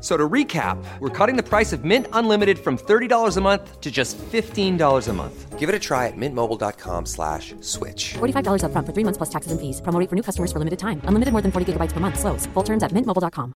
F- 0.00 0.04
So 0.04 0.16
to 0.16 0.28
recap, 0.28 0.76
we're 1.00 1.10
cutting 1.10 1.36
the 1.36 1.42
price 1.42 1.72
of 1.72 1.84
Mint 1.84 2.06
Unlimited 2.12 2.58
from 2.58 2.78
$30 2.78 3.36
a 3.36 3.40
month 3.40 3.80
to 3.80 3.90
just 3.90 4.16
$15 4.18 5.08
a 5.08 5.12
month. 5.12 5.58
Give 5.58 5.68
it 5.68 5.74
a 5.74 5.78
try 5.80 6.06
at 6.06 6.16
mintmobile.com 6.16 7.04
slash 7.06 7.52
switch. 7.60 8.14
$45 8.18 8.62
upfront 8.62 8.86
for 8.86 8.92
three 8.94 9.02
months 9.04 9.16
plus 9.18 9.28
taxes 9.30 9.50
and 9.50 9.60
fees. 9.60 9.80
Promo 9.82 9.98
rate 9.98 10.08
for 10.08 10.14
new 10.14 10.22
customers 10.22 10.52
for 10.52 10.60
limited 10.60 10.78
time. 10.78 11.00
Unlimited 11.04 11.32
more 11.32 11.42
than 11.42 11.50
40 11.50 11.72
gigabytes 11.72 11.92
per 11.92 11.98
month. 11.98 12.16
Slows. 12.20 12.46
Full 12.54 12.62
terms 12.62 12.84
at 12.84 12.92
mintmobile.com. 12.92 13.52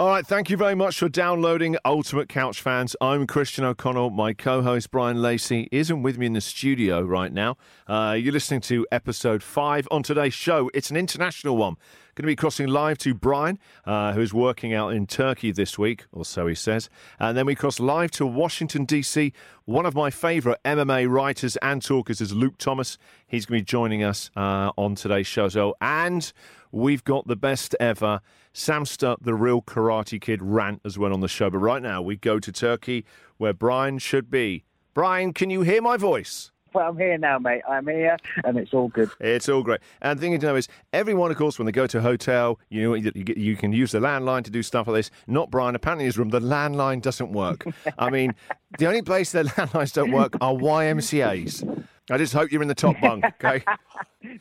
All 0.00 0.06
right, 0.08 0.24
thank 0.24 0.48
you 0.48 0.56
very 0.56 0.76
much 0.76 0.96
for 0.96 1.08
downloading 1.08 1.76
Ultimate 1.84 2.28
Couch 2.28 2.60
Fans. 2.62 2.94
I'm 3.00 3.26
Christian 3.26 3.64
O'Connell. 3.64 4.10
My 4.10 4.32
co 4.32 4.62
host 4.62 4.92
Bryan 4.92 5.20
Lacey 5.20 5.68
isn't 5.72 6.02
with 6.04 6.16
me 6.18 6.26
in 6.26 6.34
the 6.34 6.40
studio 6.40 7.02
right 7.02 7.32
now. 7.32 7.56
Uh, 7.88 8.12
you're 8.16 8.32
listening 8.32 8.60
to 8.70 8.86
episode 8.92 9.42
five 9.42 9.88
on 9.90 10.04
today's 10.04 10.34
show. 10.34 10.70
It's 10.72 10.90
an 10.92 10.96
international 10.96 11.56
one. 11.56 11.74
Going 12.18 12.24
to 12.24 12.32
be 12.32 12.36
crossing 12.36 12.66
live 12.66 12.98
to 12.98 13.14
Brian, 13.14 13.60
uh, 13.84 14.12
who's 14.12 14.34
working 14.34 14.74
out 14.74 14.88
in 14.88 15.06
Turkey 15.06 15.52
this 15.52 15.78
week, 15.78 16.06
or 16.10 16.24
so 16.24 16.48
he 16.48 16.54
says. 16.56 16.90
And 17.20 17.38
then 17.38 17.46
we 17.46 17.54
cross 17.54 17.78
live 17.78 18.10
to 18.12 18.26
Washington, 18.26 18.86
D.C. 18.86 19.32
One 19.66 19.86
of 19.86 19.94
my 19.94 20.10
favourite 20.10 20.60
MMA 20.64 21.08
writers 21.08 21.56
and 21.58 21.80
talkers 21.80 22.20
is 22.20 22.34
Luke 22.34 22.58
Thomas. 22.58 22.98
He's 23.28 23.46
going 23.46 23.60
to 23.60 23.62
be 23.62 23.66
joining 23.66 24.02
us 24.02 24.32
uh, 24.36 24.72
on 24.76 24.96
today's 24.96 25.28
show 25.28 25.48
well. 25.54 25.76
And 25.80 26.32
we've 26.72 27.04
got 27.04 27.28
the 27.28 27.36
best 27.36 27.76
ever 27.78 28.20
Samster, 28.52 29.16
the 29.20 29.34
real 29.34 29.62
Karate 29.62 30.20
Kid 30.20 30.42
rant 30.42 30.80
as 30.84 30.98
well 30.98 31.12
on 31.12 31.20
the 31.20 31.28
show. 31.28 31.50
But 31.50 31.58
right 31.58 31.80
now, 31.80 32.02
we 32.02 32.16
go 32.16 32.40
to 32.40 32.50
Turkey, 32.50 33.04
where 33.36 33.52
Brian 33.52 33.98
should 33.98 34.28
be. 34.28 34.64
Brian, 34.92 35.32
can 35.32 35.50
you 35.50 35.60
hear 35.62 35.80
my 35.80 35.96
voice? 35.96 36.50
Well, 36.78 36.90
I'm 36.90 36.96
here 36.96 37.18
now, 37.18 37.40
mate. 37.40 37.62
I'm 37.68 37.88
here, 37.88 38.16
and 38.44 38.56
it's 38.56 38.72
all 38.72 38.86
good. 38.86 39.10
It's 39.18 39.48
all 39.48 39.64
great. 39.64 39.80
And 40.00 40.16
the 40.16 40.20
thing 40.20 40.38
to 40.38 40.46
know 40.46 40.54
is, 40.54 40.68
everyone, 40.92 41.32
of 41.32 41.36
course, 41.36 41.58
when 41.58 41.66
they 41.66 41.72
go 41.72 41.88
to 41.88 41.98
a 41.98 42.00
hotel, 42.00 42.60
you 42.68 42.84
know, 42.84 42.94
you, 42.94 43.10
you, 43.16 43.56
can 43.56 43.72
use 43.72 43.90
the 43.90 43.98
landline 43.98 44.44
to 44.44 44.50
do 44.52 44.62
stuff 44.62 44.86
like 44.86 44.94
this. 44.94 45.10
Not 45.26 45.50
Brian. 45.50 45.74
Apparently, 45.74 46.04
in 46.04 46.06
his 46.06 46.16
room, 46.16 46.28
the 46.28 46.38
landline 46.38 47.02
doesn't 47.02 47.32
work. 47.32 47.64
I 47.98 48.10
mean, 48.10 48.32
the 48.78 48.86
only 48.86 49.02
place 49.02 49.32
the 49.32 49.42
landlines 49.56 49.92
don't 49.92 50.12
work 50.12 50.36
are 50.40 50.54
YMCA's. 50.54 51.64
I 52.10 52.16
just 52.16 52.32
hope 52.32 52.52
you're 52.52 52.62
in 52.62 52.68
the 52.68 52.76
top 52.76 53.00
bunk, 53.00 53.24
okay? 53.24 53.64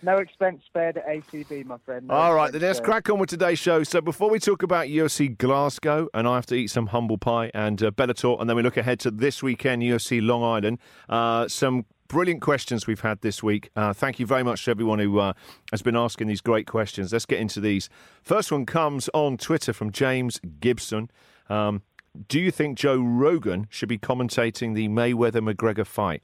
No 0.02 0.18
expense 0.18 0.64
spared 0.66 0.98
at 0.98 1.08
ACB, 1.08 1.64
my 1.66 1.78
friend. 1.86 2.08
No 2.08 2.14
All 2.14 2.34
right, 2.34 2.52
then 2.52 2.62
let's 2.62 2.80
spared. 2.80 2.90
crack 2.90 3.10
on 3.12 3.20
with 3.20 3.30
today's 3.30 3.60
show. 3.60 3.84
So 3.84 4.02
before 4.02 4.30
we 4.30 4.40
talk 4.40 4.64
about 4.64 4.88
UFC 4.88 5.38
Glasgow, 5.38 6.10
and 6.16 6.28
I 6.28 6.36
have 6.36 6.48
to 6.48 6.56
eat 6.56 6.72
some 6.72 6.88
humble 6.88 7.20
pie 7.20 7.52
and 7.54 7.82
uh, 7.84 7.92
Bellator, 7.92 8.42
and 8.42 8.50
then 8.50 8.58
we 8.58 8.64
look 8.64 8.76
ahead 8.76 9.00
to 9.02 9.12
this 9.12 9.44
weekend 9.44 9.84
UFC 9.84 10.20
Long 10.20 10.44
Island. 10.44 10.80
Uh, 11.08 11.48
some 11.48 11.86
brilliant 12.08 12.42
questions 12.42 12.88
we've 12.88 13.02
had 13.02 13.22
this 13.22 13.42
week. 13.44 13.70
Uh, 13.76 13.94
thank 13.94 14.20
you 14.20 14.26
very 14.26 14.44
much 14.44 14.66
to 14.66 14.72
everyone 14.72 15.00
who 15.00 15.20
uh, 15.20 15.34
has 15.72 15.82
been 15.82 15.96
asking 15.96 16.28
these 16.28 16.42
great 16.42 16.68
questions. 16.68 17.12
Let's 17.12 17.26
get 17.26 17.40
into 17.40 17.60
these. 17.60 17.90
First 18.22 18.52
one 18.52 18.66
comes 18.66 19.10
on 19.14 19.38
Twitter 19.38 19.74
from 19.74 19.92
James 19.92 20.40
Gibson. 20.60 21.10
Um, 21.50 21.84
do 22.28 22.40
you 22.40 22.52
think 22.52 22.78
Joe 22.78 22.98
Rogan 22.98 23.68
should 23.70 23.90
be 23.90 23.98
commentating 23.98 24.74
the 24.74 24.88
Mayweather 24.88 25.42
McGregor 25.42 25.86
fight? 25.86 26.22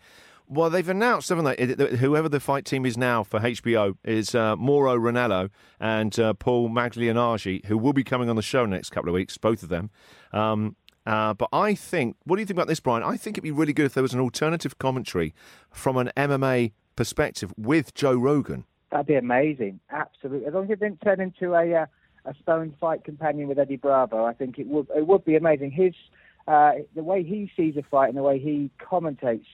Well, 0.48 0.70
they've 0.70 0.88
announced, 0.88 1.30
haven't 1.30 1.46
they? 1.46 1.98
Whoever 1.98 2.28
the 2.28 2.40
fight 2.40 2.66
team 2.66 2.86
is 2.86 2.98
now 2.98 3.24
for 3.24 3.40
HBO 3.40 3.96
is 4.04 4.36
uh, 4.36 4.56
Mauro 4.56 4.98
Ranallo 4.98 5.50
and 5.80 6.18
uh, 6.20 6.34
Paul 6.34 6.70
Malignaggi, 6.70 7.66
who 7.66 7.78
will 7.78 7.94
be 7.94 8.04
coming 8.04 8.30
on 8.30 8.36
the 8.36 8.42
show 8.42 8.66
next 8.66 8.90
couple 8.90 9.10
of 9.10 9.14
weeks, 9.14 9.38
both 9.38 9.64
of 9.64 9.70
them. 9.70 9.90
Um, 10.34 10.76
uh, 11.06 11.34
but 11.34 11.50
I 11.52 11.76
think, 11.76 12.16
what 12.24 12.38
do 12.38 12.42
you 12.42 12.46
think 12.46 12.58
about 12.58 12.68
this, 12.68 12.80
Brian? 12.80 13.04
I 13.04 13.18
think 13.18 13.36
it'd 13.36 13.44
be 13.44 13.52
really 13.52 13.74
good 13.74 13.86
if 13.86 13.94
there 13.94 14.04
was 14.04 14.14
an 14.14 14.20
alternative 14.20 14.78
commentary 14.78 15.34
from 15.70 15.98
an 15.98 16.12
MMA 16.16 16.72
perspective 16.96 17.54
with 17.58 17.94
Joe 17.94 18.16
Rogan. 18.16 18.66
That'd 18.92 19.08
be 19.08 19.16
amazing. 19.16 19.80
Absolutely. 19.90 20.48
As 20.48 20.54
long 20.54 20.66
as 20.66 20.70
it 20.70 20.80
didn't 20.80 21.02
turn 21.02 21.20
into 21.20 21.54
a 21.56 21.74
uh, 21.74 21.86
a 22.26 22.34
stone 22.42 22.74
fight 22.80 23.04
companion 23.04 23.48
with 23.48 23.60
Eddie 23.60 23.76
Bravo, 23.76 24.24
I 24.24 24.34
think 24.34 24.60
it 24.60 24.68
would 24.68 24.88
it 24.96 25.08
would 25.08 25.26
be 25.26 25.36
amazing. 25.36 25.72
His 25.72 25.94
uh, 26.48 26.74
the 26.96 27.04
way 27.04 27.24
he 27.24 27.52
sees 27.58 27.76
a 27.76 27.84
fight 27.84 28.10
and 28.10 28.18
the 28.18 28.24
way 28.24 28.40
he 28.40 28.70
commentates 28.80 29.46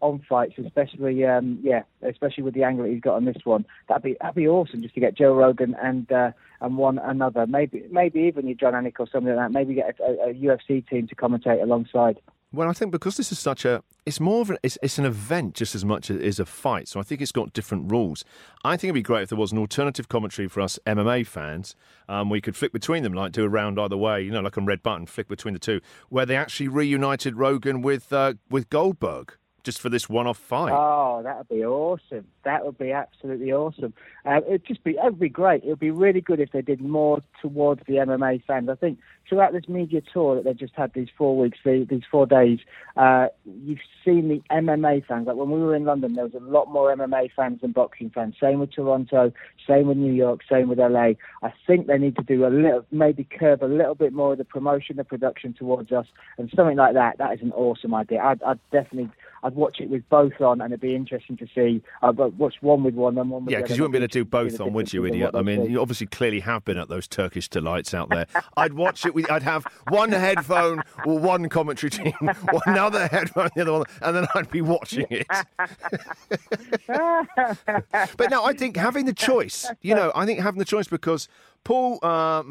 on 0.00 0.22
fights, 0.28 0.54
especially 0.64 1.24
um, 1.24 1.58
yeah, 1.62 1.82
especially 2.02 2.42
with 2.42 2.54
the 2.54 2.64
angle 2.64 2.84
that 2.84 2.92
he's 2.92 3.00
got 3.00 3.14
on 3.14 3.24
this 3.24 3.44
one, 3.44 3.64
that'd 3.88 4.02
be 4.02 4.16
that'd 4.20 4.34
be 4.34 4.48
awesome 4.48 4.82
just 4.82 4.94
to 4.94 5.00
get 5.00 5.16
Joe 5.16 5.34
Rogan 5.34 5.74
and 5.82 6.10
uh, 6.12 6.32
and 6.60 6.76
one 6.76 6.98
another, 6.98 7.46
maybe 7.46 7.84
maybe 7.90 8.20
even 8.20 8.46
your 8.46 8.56
Jon 8.56 8.72
Anik 8.72 8.94
or 8.98 9.08
something 9.08 9.34
like 9.34 9.46
that. 9.46 9.52
Maybe 9.52 9.74
get 9.74 9.98
a, 10.00 10.30
a, 10.30 10.34
UFC 10.34 10.86
team 10.88 11.06
to 11.08 11.14
commentate 11.14 11.62
alongside. 11.62 12.18
Well, 12.52 12.70
I 12.70 12.72
think 12.72 12.92
because 12.92 13.16
this 13.16 13.32
is 13.32 13.38
such 13.38 13.64
a, 13.64 13.82
it's 14.06 14.20
more 14.20 14.40
of 14.40 14.50
an, 14.50 14.58
it's, 14.62 14.78
it's 14.80 14.98
an 14.98 15.04
event 15.04 15.54
just 15.54 15.74
as 15.74 15.84
much 15.84 16.10
as 16.10 16.16
it 16.16 16.22
is 16.22 16.38
a 16.38 16.46
fight. 16.46 16.86
So 16.88 17.00
I 17.00 17.02
think 17.02 17.20
it's 17.20 17.32
got 17.32 17.52
different 17.52 17.90
rules. 17.90 18.24
I 18.64 18.76
think 18.76 18.84
it'd 18.84 18.94
be 18.94 19.02
great 19.02 19.24
if 19.24 19.28
there 19.30 19.38
was 19.38 19.52
an 19.52 19.58
alternative 19.58 20.08
commentary 20.08 20.48
for 20.48 20.60
us 20.60 20.78
MMA 20.86 21.26
fans. 21.26 21.74
Um, 22.08 22.30
we 22.30 22.40
could 22.40 22.56
flick 22.56 22.72
between 22.72 23.02
them, 23.02 23.12
like 23.12 23.32
do 23.32 23.44
a 23.44 23.48
round 23.48 23.80
either 23.80 23.96
way, 23.96 24.22
you 24.22 24.30
know, 24.30 24.40
like 24.40 24.56
on 24.56 24.64
red 24.64 24.82
button, 24.82 25.06
flick 25.06 25.28
between 25.28 25.54
the 25.54 25.60
two, 25.60 25.80
where 26.08 26.24
they 26.24 26.36
actually 26.36 26.68
reunited 26.68 27.36
Rogan 27.36 27.82
with 27.82 28.12
uh, 28.12 28.34
with 28.48 28.70
Goldberg 28.70 29.36
just 29.66 29.80
for 29.80 29.88
this 29.90 30.08
one-off 30.08 30.38
fight. 30.38 30.72
Oh, 30.72 31.22
that 31.24 31.38
would 31.38 31.48
be 31.48 31.64
awesome. 31.64 32.24
That 32.44 32.64
would 32.64 32.78
be 32.78 32.92
absolutely 32.92 33.52
awesome. 33.52 33.92
Uh, 34.24 34.40
it'd 34.46 34.64
just 34.64 34.84
be, 34.84 34.92
it 34.92 35.02
would 35.02 35.18
be 35.18 35.28
great. 35.28 35.64
It 35.64 35.68
would 35.70 35.80
be 35.80 35.90
really 35.90 36.20
good 36.20 36.38
if 36.38 36.52
they 36.52 36.62
did 36.62 36.80
more 36.80 37.20
towards 37.42 37.82
the 37.88 37.94
MMA 37.94 38.44
fans. 38.44 38.68
I 38.68 38.76
think 38.76 39.00
throughout 39.28 39.52
this 39.52 39.68
media 39.68 40.02
tour 40.12 40.36
that 40.36 40.44
they've 40.44 40.56
just 40.56 40.74
had 40.76 40.92
these 40.94 41.08
four 41.18 41.36
weeks, 41.36 41.58
the, 41.64 41.84
these 41.90 42.04
four 42.08 42.26
days, 42.26 42.60
uh, 42.96 43.26
you've 43.44 43.80
seen 44.04 44.28
the 44.28 44.40
MMA 44.54 45.04
fans. 45.04 45.26
Like 45.26 45.34
when 45.34 45.50
we 45.50 45.60
were 45.60 45.74
in 45.74 45.84
London, 45.84 46.14
there 46.14 46.24
was 46.24 46.34
a 46.34 46.44
lot 46.44 46.70
more 46.70 46.94
MMA 46.94 47.30
fans 47.34 47.60
than 47.60 47.72
boxing 47.72 48.10
fans. 48.10 48.36
Same 48.40 48.60
with 48.60 48.72
Toronto, 48.72 49.32
same 49.66 49.88
with 49.88 49.96
New 49.96 50.12
York, 50.12 50.42
same 50.48 50.68
with 50.68 50.78
LA. 50.78 51.14
I 51.42 51.52
think 51.66 51.88
they 51.88 51.98
need 51.98 52.14
to 52.16 52.22
do 52.22 52.46
a 52.46 52.50
little, 52.50 52.86
maybe 52.92 53.24
curb 53.24 53.64
a 53.64 53.66
little 53.66 53.96
bit 53.96 54.12
more 54.12 54.32
of 54.32 54.38
the 54.38 54.44
promotion, 54.44 54.96
the 54.96 55.02
production 55.02 55.54
towards 55.54 55.90
us, 55.90 56.06
and 56.38 56.50
something 56.54 56.76
like 56.76 56.94
that. 56.94 57.18
That 57.18 57.32
is 57.34 57.42
an 57.42 57.52
awesome 57.52 57.94
idea. 57.94 58.20
I'd, 58.22 58.42
I'd 58.44 58.60
definitely. 58.70 59.10
I'd 59.46 59.54
watch 59.54 59.78
it 59.78 59.88
with 59.88 60.08
both 60.08 60.40
on, 60.40 60.60
and 60.60 60.72
it'd 60.72 60.80
be 60.80 60.96
interesting 60.96 61.36
to 61.36 61.46
see. 61.54 61.80
Uh, 62.02 62.10
but 62.10 62.34
watch 62.34 62.56
one 62.62 62.82
with 62.82 62.94
one 62.94 63.16
and 63.16 63.30
one 63.30 63.44
with 63.44 63.52
Yeah, 63.52 63.60
because 63.60 63.76
you 63.76 63.84
wouldn't 63.84 63.92
be 63.92 63.98
able 63.98 64.08
to 64.08 64.12
do 64.12 64.24
both 64.24 64.60
on, 64.60 64.72
would 64.72 64.92
you, 64.92 65.06
idiot? 65.06 65.30
I 65.34 65.42
mean, 65.42 65.70
you 65.70 65.80
obviously 65.80 66.08
clearly 66.08 66.40
have 66.40 66.64
been 66.64 66.76
at 66.76 66.88
those 66.88 67.06
Turkish 67.06 67.48
delights 67.48 67.94
out 67.94 68.08
there. 68.08 68.26
I'd 68.56 68.72
watch 68.72 69.06
it 69.06 69.14
with, 69.14 69.30
I'd 69.30 69.44
have 69.44 69.64
one 69.86 70.10
headphone 70.10 70.82
or 71.04 71.20
one 71.20 71.48
commentary 71.48 71.90
team, 71.90 72.12
one 72.20 72.62
another 72.66 73.06
headphone, 73.06 73.50
the 73.54 73.62
other 73.62 73.72
one, 73.72 73.84
and 74.02 74.16
then 74.16 74.26
I'd 74.34 74.50
be 74.50 74.62
watching 74.62 75.06
it. 75.10 75.28
but 78.16 78.28
now 78.28 78.44
I 78.44 78.52
think 78.52 78.76
having 78.76 79.04
the 79.04 79.14
choice, 79.14 79.70
you 79.80 79.94
know, 79.94 80.10
I 80.16 80.26
think 80.26 80.40
having 80.40 80.58
the 80.58 80.64
choice 80.64 80.88
because 80.88 81.28
Paul 81.66 81.98
uh, 82.00 82.44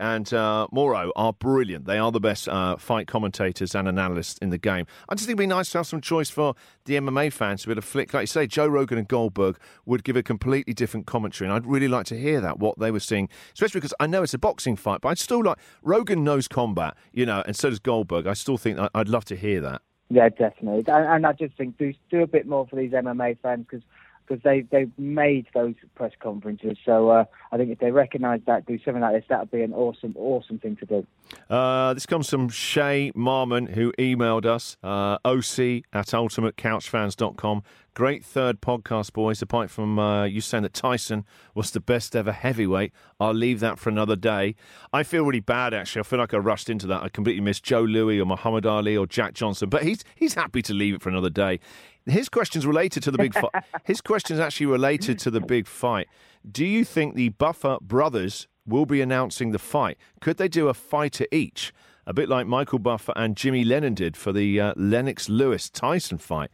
and 0.00 0.34
uh, 0.34 0.66
Mauro 0.72 1.12
are 1.14 1.32
brilliant. 1.32 1.84
They 1.84 1.96
are 1.96 2.10
the 2.10 2.18
best 2.18 2.48
uh, 2.48 2.76
fight 2.76 3.06
commentators 3.06 3.72
and 3.72 3.86
analysts 3.86 4.36
in 4.38 4.50
the 4.50 4.58
game. 4.58 4.84
I 5.08 5.14
just 5.14 5.28
think 5.28 5.38
it'd 5.38 5.38
be 5.38 5.46
nice 5.46 5.70
to 5.70 5.78
have 5.78 5.86
some 5.86 6.00
choice 6.00 6.28
for 6.28 6.56
the 6.86 6.94
MMA 6.96 7.32
fans 7.32 7.62
to 7.62 7.68
be 7.68 7.72
able 7.74 7.82
to 7.82 7.86
flick. 7.86 8.12
Like 8.12 8.22
you 8.22 8.26
say, 8.26 8.48
Joe 8.48 8.66
Rogan 8.66 8.98
and 8.98 9.06
Goldberg 9.06 9.58
would 9.84 10.02
give 10.02 10.16
a 10.16 10.24
completely 10.24 10.74
different 10.74 11.06
commentary, 11.06 11.46
and 11.46 11.54
I'd 11.54 11.66
really 11.66 11.86
like 11.86 12.06
to 12.06 12.18
hear 12.18 12.40
that, 12.40 12.58
what 12.58 12.76
they 12.80 12.90
were 12.90 12.98
seeing, 12.98 13.28
especially 13.54 13.78
because 13.78 13.94
I 14.00 14.08
know 14.08 14.24
it's 14.24 14.34
a 14.34 14.38
boxing 14.38 14.74
fight, 14.74 15.02
but 15.02 15.10
I'd 15.10 15.20
still 15.20 15.44
like, 15.44 15.58
Rogan 15.82 16.24
knows 16.24 16.48
combat, 16.48 16.96
you 17.12 17.26
know, 17.26 17.44
and 17.46 17.54
so 17.54 17.70
does 17.70 17.78
Goldberg. 17.78 18.26
I 18.26 18.32
still 18.32 18.58
think 18.58 18.76
I- 18.76 18.90
I'd 18.92 19.08
love 19.08 19.24
to 19.26 19.36
hear 19.36 19.60
that. 19.60 19.82
Yeah, 20.08 20.30
definitely. 20.30 20.84
And, 20.92 21.06
and 21.06 21.26
I 21.26 21.32
just 21.32 21.56
think 21.56 21.78
do 21.78 21.92
do 22.10 22.22
a 22.22 22.26
bit 22.26 22.46
more 22.46 22.66
for 22.66 22.74
these 22.74 22.90
MMA 22.90 23.38
fans 23.40 23.66
because 23.70 23.84
because 24.26 24.42
they 24.42 24.62
they've 24.70 24.90
made 24.98 25.46
those 25.54 25.74
press 25.94 26.12
conferences. 26.20 26.76
So 26.84 27.10
uh, 27.10 27.24
I 27.52 27.56
think 27.56 27.70
if 27.70 27.78
they 27.78 27.90
recognise 27.90 28.40
that, 28.46 28.66
do 28.66 28.78
something 28.84 29.02
like 29.02 29.14
this, 29.14 29.24
that 29.28 29.40
would 29.40 29.50
be 29.50 29.62
an 29.62 29.72
awesome, 29.72 30.14
awesome 30.16 30.58
thing 30.58 30.76
to 30.76 30.86
do. 30.86 31.06
Uh, 31.48 31.94
this 31.94 32.06
comes 32.06 32.28
from 32.28 32.48
Shay 32.48 33.12
Marmon, 33.14 33.70
who 33.70 33.92
emailed 33.98 34.46
us, 34.46 34.76
uh, 34.82 35.18
oc 35.24 35.58
at 35.92 36.06
ultimatecouchfans.com. 36.08 37.62
Great 37.94 38.22
third 38.22 38.60
podcast, 38.60 39.14
boys. 39.14 39.40
Apart 39.40 39.70
from 39.70 39.98
uh, 39.98 40.24
you 40.24 40.42
saying 40.42 40.64
that 40.64 40.74
Tyson 40.74 41.24
was 41.54 41.70
the 41.70 41.80
best 41.80 42.14
ever 42.14 42.30
heavyweight, 42.30 42.92
I'll 43.18 43.32
leave 43.32 43.60
that 43.60 43.78
for 43.78 43.88
another 43.88 44.16
day. 44.16 44.54
I 44.92 45.02
feel 45.02 45.24
really 45.24 45.40
bad, 45.40 45.72
actually. 45.72 46.00
I 46.00 46.02
feel 46.02 46.18
like 46.18 46.34
I 46.34 46.36
rushed 46.36 46.68
into 46.68 46.86
that. 46.88 47.02
I 47.02 47.08
completely 47.08 47.40
missed 47.40 47.64
Joe 47.64 47.80
Louis 47.80 48.20
or 48.20 48.26
Muhammad 48.26 48.66
Ali 48.66 48.98
or 48.98 49.06
Jack 49.06 49.32
Johnson, 49.32 49.70
but 49.70 49.82
he's, 49.82 50.04
he's 50.14 50.34
happy 50.34 50.60
to 50.60 50.74
leave 50.74 50.94
it 50.94 51.00
for 51.00 51.08
another 51.08 51.30
day. 51.30 51.58
His 52.06 52.28
question's 52.28 52.66
related 52.66 53.02
to 53.02 53.10
the 53.10 53.18
big 53.18 53.34
fight. 53.34 53.64
His 53.84 54.00
question's 54.00 54.40
actually 54.40 54.66
related 54.66 55.18
to 55.20 55.30
the 55.30 55.40
big 55.40 55.66
fight. 55.66 56.08
Do 56.50 56.64
you 56.64 56.84
think 56.84 57.14
the 57.14 57.30
Buffer 57.30 57.78
brothers 57.80 58.46
will 58.64 58.86
be 58.86 59.00
announcing 59.00 59.50
the 59.50 59.58
fight? 59.58 59.98
Could 60.20 60.36
they 60.36 60.48
do 60.48 60.68
a 60.68 60.74
fighter 60.74 61.26
each? 61.32 61.72
A 62.06 62.14
bit 62.14 62.28
like 62.28 62.46
Michael 62.46 62.78
Buffer 62.78 63.12
and 63.16 63.36
Jimmy 63.36 63.64
Lennon 63.64 63.94
did 63.94 64.16
for 64.16 64.32
the 64.32 64.60
uh, 64.60 64.74
Lennox 64.76 65.28
Lewis 65.28 65.68
Tyson 65.68 66.18
fight. 66.18 66.50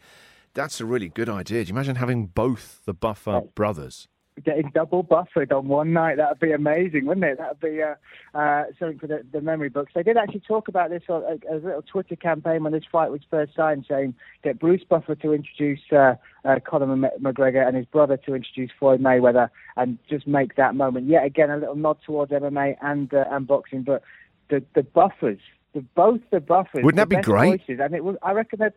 That's 0.54 0.80
a 0.80 0.86
really 0.86 1.08
good 1.08 1.28
idea. 1.28 1.64
Do 1.64 1.68
you 1.68 1.74
imagine 1.74 1.96
having 1.96 2.26
both 2.26 2.80
the 2.86 2.94
Buffer 2.94 3.42
brothers? 3.54 4.08
Getting 4.44 4.70
double 4.74 5.02
buffered 5.02 5.52
on 5.52 5.68
one 5.68 5.92
night. 5.92 6.16
That 6.16 6.30
would 6.30 6.40
be 6.40 6.52
amazing, 6.52 7.04
wouldn't 7.06 7.24
it? 7.24 7.38
That 7.38 7.50
would 7.50 7.72
be 7.72 7.82
uh, 7.82 7.94
uh, 8.36 8.64
something 8.78 8.98
for 8.98 9.06
the, 9.06 9.24
the, 9.30 9.40
memory 9.40 9.68
books. 9.68 9.92
They 9.94 10.02
did 10.02 10.16
actually 10.16 10.40
talk 10.40 10.68
about 10.68 10.90
this 10.90 11.02
on 11.08 11.22
a, 11.22 11.54
a, 11.54 11.56
little 11.56 11.82
Twitter 11.82 12.16
campaign 12.16 12.64
when 12.64 12.72
this 12.72 12.84
fight 12.90 13.10
was 13.10 13.20
first 13.30 13.54
signed, 13.54 13.84
saying 13.88 14.14
get 14.42 14.58
Bruce 14.58 14.82
Buffer 14.88 15.14
to 15.16 15.32
introduce 15.34 15.80
uh, 15.92 16.14
uh, 16.44 16.58
Conor 16.64 17.10
McGregor 17.20 17.66
and 17.66 17.76
his 17.76 17.86
brother 17.86 18.16
to 18.18 18.34
introduce 18.34 18.70
Floyd 18.78 19.00
Mayweather, 19.00 19.50
and 19.76 19.98
just 20.08 20.26
make 20.26 20.56
that 20.56 20.74
moment 20.74 21.08
yet 21.08 21.24
again 21.24 21.50
a 21.50 21.56
little 21.56 21.76
nod 21.76 21.98
towards 22.04 22.32
MMA 22.32 22.76
and 22.80 23.12
uh, 23.12 23.24
and 23.30 23.46
boxing. 23.46 23.82
But 23.82 24.02
the 24.48 24.64
the 24.74 24.82
buffers, 24.82 25.40
the 25.74 25.82
both 25.94 26.20
the 26.30 26.40
buffers, 26.40 26.82
wouldn't 26.82 26.96
that 26.96 27.08
be 27.08 27.22
great? 27.22 27.60
Voices, 27.60 27.80
and 27.82 27.94
it 27.94 28.02
was, 28.02 28.16
I 28.22 28.32
reckon 28.32 28.60
that 28.60 28.74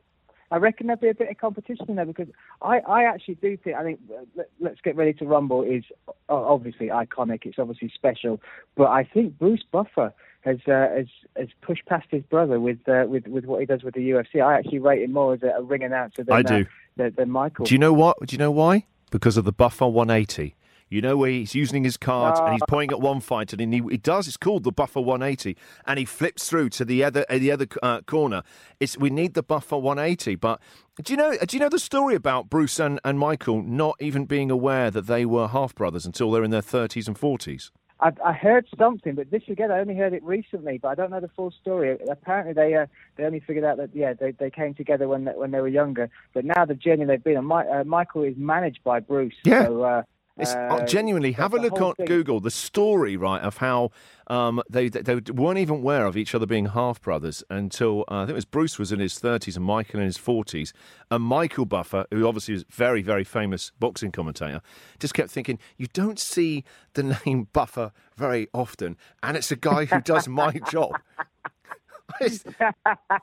I 0.51 0.57
reckon 0.57 0.87
there'll 0.87 1.01
be 1.01 1.09
a 1.09 1.13
bit 1.15 1.29
of 1.29 1.37
competition 1.37 1.85
in 1.89 1.95
there 1.95 2.05
because 2.05 2.27
I, 2.61 2.79
I 2.79 3.03
actually 3.03 3.35
do 3.35 3.57
think 3.57 3.75
I 3.75 3.83
think 3.83 3.99
uh, 4.11 4.43
let, 4.59 4.73
us 4.73 4.77
get 4.83 4.95
ready 4.95 5.13
to 5.13 5.25
rumble 5.25 5.63
is 5.63 5.83
obviously 6.29 6.87
iconic. 6.87 7.45
It's 7.45 7.57
obviously 7.57 7.91
special, 7.93 8.41
but 8.75 8.87
I 8.87 9.03
think 9.03 9.39
Bruce 9.39 9.63
Buffer 9.71 10.13
has 10.41 10.57
uh, 10.67 10.89
has 10.95 11.07
has 11.35 11.47
pushed 11.61 11.85
past 11.87 12.07
his 12.11 12.23
brother 12.23 12.59
with 12.59 12.77
uh, 12.87 13.05
with 13.07 13.27
with 13.27 13.45
what 13.45 13.59
he 13.59 13.65
does 13.65 13.83
with 13.83 13.95
the 13.95 14.09
UFC. 14.11 14.41
I 14.43 14.57
actually 14.57 14.79
rate 14.79 15.01
him 15.03 15.13
more 15.13 15.33
as 15.33 15.43
a, 15.43 15.47
a 15.57 15.63
ring 15.63 15.83
announcer 15.83 16.23
than 16.23 16.35
I 16.35 16.41
do. 16.43 16.61
Uh, 16.61 16.63
than, 16.97 17.13
than 17.17 17.31
Michael. 17.31 17.65
Do 17.65 17.73
you 17.73 17.79
know 17.79 17.93
what? 17.93 18.17
Do 18.25 18.33
you 18.33 18.37
know 18.37 18.51
why? 18.51 18.85
Because 19.11 19.37
of 19.37 19.45
the 19.45 19.51
Buffer 19.51 19.87
180. 19.87 20.55
You 20.95 21.01
know 21.01 21.17
where 21.17 21.29
he's 21.29 21.53
using 21.53 21.83
his 21.83 21.97
cards 21.97 22.39
and 22.39 22.53
he's 22.53 22.61
ah. 22.61 22.67
pointing 22.69 22.95
at 22.95 23.01
one 23.01 23.19
fighter, 23.19 23.57
and 23.59 23.73
he, 23.73 23.81
he 23.89 23.97
does. 23.97 24.29
It's 24.29 24.37
called 24.37 24.63
the 24.63 24.71
buffer 24.71 25.01
180, 25.01 25.57
and 25.85 25.99
he 25.99 26.05
flips 26.05 26.47
through 26.47 26.69
to 26.69 26.85
the 26.85 27.03
other 27.03 27.25
the 27.29 27.51
other 27.51 27.67
uh, 27.83 27.99
corner. 28.01 28.43
It's 28.79 28.97
we 28.97 29.09
need 29.09 29.33
the 29.33 29.43
buffer 29.43 29.77
180. 29.77 30.35
But 30.35 30.61
do 31.03 31.11
you 31.11 31.17
know 31.17 31.35
do 31.35 31.57
you 31.57 31.59
know 31.59 31.67
the 31.67 31.79
story 31.79 32.15
about 32.15 32.49
Bruce 32.49 32.79
and, 32.79 33.01
and 33.03 33.19
Michael 33.19 33.61
not 33.61 33.97
even 33.99 34.23
being 34.23 34.49
aware 34.49 34.89
that 34.89 35.07
they 35.07 35.25
were 35.25 35.49
half 35.49 35.75
brothers 35.75 36.05
until 36.05 36.31
they're 36.31 36.45
in 36.45 36.51
their 36.51 36.61
30s 36.61 37.07
and 37.07 37.19
40s? 37.19 37.71
I, 37.99 38.11
I 38.23 38.31
heard 38.31 38.65
something, 38.77 39.15
but 39.15 39.31
this 39.31 39.43
again, 39.49 39.71
I 39.71 39.79
only 39.79 39.95
heard 39.95 40.13
it 40.13 40.23
recently, 40.23 40.77
but 40.77 40.87
I 40.89 40.95
don't 40.95 41.11
know 41.11 41.19
the 41.19 41.29
full 41.29 41.51
story. 41.51 41.97
Apparently, 42.09 42.53
they 42.53 42.73
uh, 42.73 42.85
they 43.17 43.25
only 43.25 43.41
figured 43.41 43.65
out 43.65 43.75
that 43.77 43.89
yeah, 43.93 44.13
they, 44.13 44.31
they 44.31 44.49
came 44.49 44.73
together 44.73 45.09
when 45.09 45.25
they, 45.25 45.31
when 45.31 45.51
they 45.51 45.59
were 45.59 45.67
younger. 45.67 46.09
But 46.33 46.45
now 46.45 46.63
the 46.63 46.73
journey 46.73 47.03
they've 47.03 47.21
been 47.21 47.35
on, 47.35 47.45
My, 47.45 47.67
uh, 47.67 47.83
Michael 47.83 48.23
is 48.23 48.35
managed 48.37 48.81
by 48.85 49.01
Bruce. 49.01 49.35
Yeah. 49.43 49.65
So, 49.65 50.03
uh, 50.37 50.41
it's, 50.41 50.53
uh, 50.53 50.85
genuinely, 50.85 51.31
have 51.33 51.53
a 51.53 51.57
look 51.57 51.79
on 51.79 51.95
thing. 51.95 52.05
Google 52.05 52.39
the 52.39 52.51
story, 52.51 53.15
right, 53.15 53.41
of 53.41 53.57
how 53.57 53.91
um, 54.27 54.61
they, 54.69 54.89
they 54.89 55.15
weren't 55.31 55.59
even 55.59 55.77
aware 55.77 56.05
of 56.05 56.17
each 56.17 56.35
other 56.35 56.45
being 56.45 56.67
half 56.67 57.01
brothers 57.01 57.43
until 57.49 58.01
uh, 58.09 58.15
I 58.15 58.19
think 58.21 58.31
it 58.31 58.35
was 58.35 58.45
Bruce 58.45 58.77
was 58.77 58.91
in 58.91 58.99
his 58.99 59.13
30s 59.19 59.55
and 59.55 59.63
Michael 59.63 60.01
in 60.01 60.05
his 60.05 60.17
40s. 60.17 60.73
And 61.09 61.23
Michael 61.23 61.65
Buffer, 61.65 62.05
who 62.11 62.27
obviously 62.27 62.53
was 62.53 62.65
very, 62.69 63.01
very 63.01 63.23
famous 63.23 63.71
boxing 63.79 64.11
commentator, 64.11 64.61
just 64.99 65.13
kept 65.13 65.29
thinking, 65.29 65.57
you 65.77 65.87
don't 65.93 66.19
see 66.19 66.63
the 66.93 67.19
name 67.25 67.47
Buffer 67.53 67.91
very 68.17 68.47
often, 68.53 68.97
and 69.23 69.37
it's 69.37 69.51
a 69.51 69.55
guy 69.55 69.85
who 69.85 70.01
does 70.01 70.27
my 70.27 70.51
job 70.69 70.91
it's, 72.21 72.43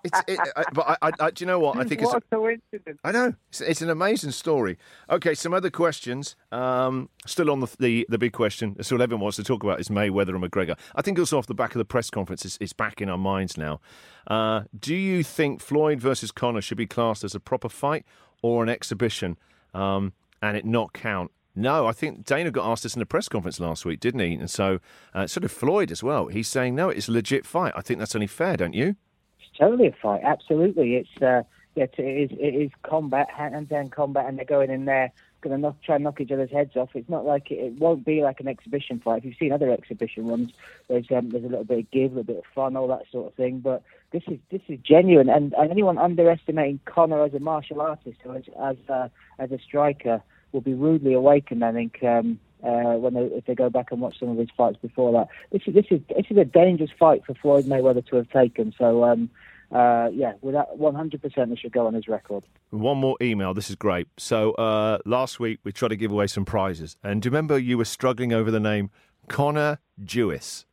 it's 0.05 0.21
it, 0.27 0.39
I, 0.57 0.65
but 0.73 0.99
I, 1.01 1.11
I, 1.21 1.31
do 1.31 1.43
you 1.43 1.47
know 1.47 1.59
what? 1.59 1.77
I 1.77 1.85
think 1.85 2.01
what 2.03 2.17
it's 2.17 2.27
a 2.31 2.37
coincidence. 2.37 2.99
I 3.05 3.13
know 3.13 3.35
it's, 3.49 3.61
it's, 3.61 3.83
an 3.83 3.91
amazing 3.91 4.33
story. 4.33 4.77
Okay, 5.09 5.35
some 5.35 5.55
other 5.55 5.71
questions. 5.71 6.37
Um, 6.51 7.09
still 7.27 7.51
on 7.51 7.61
the, 7.61 7.69
the, 7.79 8.07
the 8.09 8.19
big 8.19 8.33
question. 8.33 8.77
Still, 8.83 9.01
everyone 9.01 9.23
wants 9.23 9.37
to 9.37 9.45
talk 9.45 9.63
about 9.63 9.81
is 9.81 9.89
Mayweather 9.89 10.35
and 10.35 10.43
McGregor. 10.43 10.77
I 10.95 11.03
think 11.03 11.19
also 11.19 11.39
off 11.39 11.47
the 11.47 11.55
back 11.55 11.75
of 11.75 11.79
the 11.79 11.85
press 11.85 12.11
conference, 12.11 12.45
it's, 12.45 12.59
it's 12.61 12.73
back 12.73 13.01
in 13.01 13.09
our 13.09 13.19
minds 13.19 13.57
now. 13.57 13.81
Uh, 14.27 14.63
do 14.79 14.95
you 14.95 15.23
think 15.23 15.61
Floyd 15.61 16.01
versus 16.01 16.31
Conor 16.33 16.61
should 16.61 16.79
be 16.79 16.87
classed 16.87 17.25
as 17.25 17.35
a 17.35 17.41
proper 17.41 17.69
fight 17.69 18.05
or 18.43 18.63
an 18.63 18.69
exhibition, 18.69 19.39
um, 19.75 20.13
and 20.41 20.57
it 20.57 20.65
not 20.65 20.93
count 20.93 21.31
no, 21.55 21.87
I 21.87 21.93
think 21.93 22.25
Dana 22.25 22.51
got 22.51 22.71
asked 22.71 22.83
this 22.83 22.97
in 22.97 23.03
a 23.03 23.07
press 23.07 23.29
conference 23.29 23.61
last 23.61 23.85
week, 23.85 24.01
didn't 24.01 24.21
he? 24.21 24.35
And 24.35 24.51
so, 24.51 24.81
uh, 25.15 25.27
sort 25.27 25.45
of 25.45 25.53
Floyd 25.53 25.91
as 25.91 26.03
well. 26.03 26.29
He's 26.29 26.49
saying, 26.49 26.75
no, 26.75 26.89
it's 26.89 27.09
a 27.09 27.13
legit 27.13 27.45
fight. 27.45 27.73
I 27.77 27.83
think 27.83 27.99
that's 27.99 28.15
only 28.15 28.27
fair, 28.27 28.57
don't 28.57 28.75
you? 28.75 28.97
It's 29.39 29.59
totally 29.59 29.89
a 29.89 29.93
fight. 29.93 30.23
Absolutely. 30.25 30.97
It's, 30.97 31.23
uh, 31.23 31.43
it 31.77 31.95
is, 31.99 32.31
it 32.33 32.55
is 32.55 32.71
combat, 32.83 33.29
hand 33.31 33.69
to 33.69 33.75
hand 33.75 33.93
combat, 33.93 34.27
and 34.27 34.39
they're 34.39 34.45
going 34.45 34.71
in 34.71 34.85
there, 34.85 35.13
going 35.43 35.61
to 35.61 35.75
try 35.85 35.97
and 35.97 36.05
knock 36.05 36.21
each 36.21 36.31
other's 36.31 36.51
heads 36.51 36.77
off. 36.77 36.91
It's 36.95 37.09
not 37.09 37.25
like 37.25 37.51
it, 37.51 37.59
it 37.59 37.73
won't 37.79 38.05
be 38.05 38.23
like 38.23 38.41
an 38.41 38.49
exhibition 38.49 39.01
fight. 39.01 39.19
If 39.19 39.25
you've 39.25 39.37
seen 39.39 39.53
other 39.53 39.71
exhibition 39.71 40.27
ones, 40.27 40.53
there's 40.89 41.07
um, 41.11 41.31
there's 41.31 41.45
a 41.45 41.49
little 41.49 41.65
bit 41.65 41.79
of 41.81 41.91
give, 41.91 42.13
a 42.13 42.17
little 42.17 42.23
bit 42.25 42.39
of 42.39 42.45
fun, 42.55 42.77
all 42.77 42.89
that 42.89 43.05
sort 43.11 43.29
of 43.29 43.35
thing. 43.35 43.61
But 43.61 43.83
this 44.11 44.23
is 44.29 44.39
this 44.51 44.63
is 44.69 44.79
genuine, 44.83 45.29
and, 45.29 45.55
and 45.55 45.71
anyone 45.71 45.99
underestimating 45.99 46.81
Conor 46.85 47.25
as 47.25 47.35
a 47.35 47.41
martial 47.41 47.81
artist 47.81 48.19
or 48.25 48.37
as 48.37 48.45
as, 48.61 48.77
uh, 48.89 49.09
as 49.39 49.51
a 49.51 49.59
striker 49.59 50.23
will 50.53 50.61
be 50.61 50.75
rudely 50.75 51.13
awakened. 51.15 51.65
I 51.65 51.73
think 51.73 52.03
um, 52.03 52.39
uh, 52.63 52.95
when 52.95 53.15
they, 53.15 53.23
if 53.23 53.45
they 53.47 53.55
go 53.55 53.71
back 53.71 53.91
and 53.91 54.01
watch 54.01 54.19
some 54.19 54.29
of 54.29 54.39
his 54.39 54.49
fights 54.57 54.79
before 54.81 55.13
that. 55.13 55.29
This 55.51 55.63
is 55.67 55.75
this 55.75 55.87
is 55.91 56.01
this 56.09 56.27
is 56.31 56.37
a 56.37 56.45
dangerous 56.45 56.91
fight 56.99 57.25
for 57.25 57.35
Floyd 57.35 57.65
Mayweather 57.65 58.07
to 58.07 58.17
have 58.17 58.31
taken. 58.31 58.75
So. 58.79 59.05
Um, 59.05 59.31
uh, 59.73 60.11
yeah, 60.13 60.35
without 60.43 60.79
100%, 60.79 61.49
this 61.49 61.59
should 61.59 61.73
go 61.73 61.87
on 61.87 61.95
his 61.95 62.07
record. 62.07 62.45
One 62.69 62.99
more 62.99 63.17
email. 63.23 63.55
This 63.55 63.71
is 63.71 63.77
great. 63.77 64.07
So 64.19 64.53
uh, 64.53 64.99
last 65.07 65.41
week 65.41 65.61
we 65.65 65.73
tried 65.73 65.89
to 65.89 65.97
give 65.97 66.13
away 66.13 66.27
some 66.27 66.45
prizes, 66.45 66.99
and 67.03 67.23
do 67.23 67.29
you 67.29 67.31
remember 67.31 67.59
you 67.59 67.79
were 67.79 67.87
struggling 67.87 68.35
over 68.35 68.51
the 68.51 68.61
name 68.61 68.91
Connor 69.29 69.79
Jewis? 70.05 70.67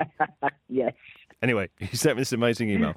yes. 0.68 0.94
Anyway, 1.40 1.68
he 1.78 1.96
sent 1.96 2.16
me 2.16 2.20
this 2.22 2.32
amazing 2.32 2.70
email. 2.70 2.94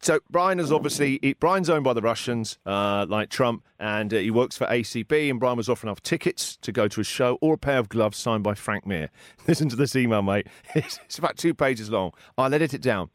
So 0.00 0.20
Brian 0.30 0.60
is 0.60 0.70
obviously 0.70 1.18
he, 1.22 1.34
Brian's 1.34 1.68
owned 1.68 1.84
by 1.84 1.92
the 1.92 2.02
Russians, 2.02 2.58
uh, 2.64 3.06
like 3.08 3.28
Trump, 3.28 3.64
and 3.78 4.12
uh, 4.12 4.18
he 4.18 4.30
works 4.30 4.56
for 4.56 4.66
ACB. 4.66 5.30
And 5.30 5.40
Brian 5.40 5.56
was 5.56 5.68
offering 5.68 5.90
up 5.90 6.02
tickets 6.02 6.56
to 6.58 6.72
go 6.72 6.88
to 6.88 7.00
a 7.00 7.04
show 7.04 7.38
or 7.40 7.54
a 7.54 7.58
pair 7.58 7.78
of 7.78 7.88
gloves 7.88 8.18
signed 8.18 8.44
by 8.44 8.54
Frank 8.54 8.86
Mir. 8.86 9.10
Listen 9.48 9.68
to 9.68 9.76
this 9.76 9.96
email, 9.96 10.22
mate. 10.22 10.46
It's, 10.74 10.98
it's 11.06 11.18
about 11.18 11.36
two 11.38 11.54
pages 11.54 11.90
long. 11.90 12.12
I'll 12.36 12.52
edit 12.52 12.74
it 12.74 12.82
down. 12.82 13.08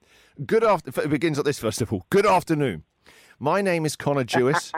Good 0.46 0.64
after. 0.64 0.90
It 1.02 1.10
begins 1.10 1.38
like 1.38 1.46
this. 1.46 1.60
First 1.60 1.82
of 1.82 1.94
all, 1.94 2.06
good 2.10 2.26
afternoon. 2.26 2.84
My 3.40 3.62
name 3.62 3.86
is 3.86 3.96
Connor 3.96 4.24
Jewis. 4.24 4.72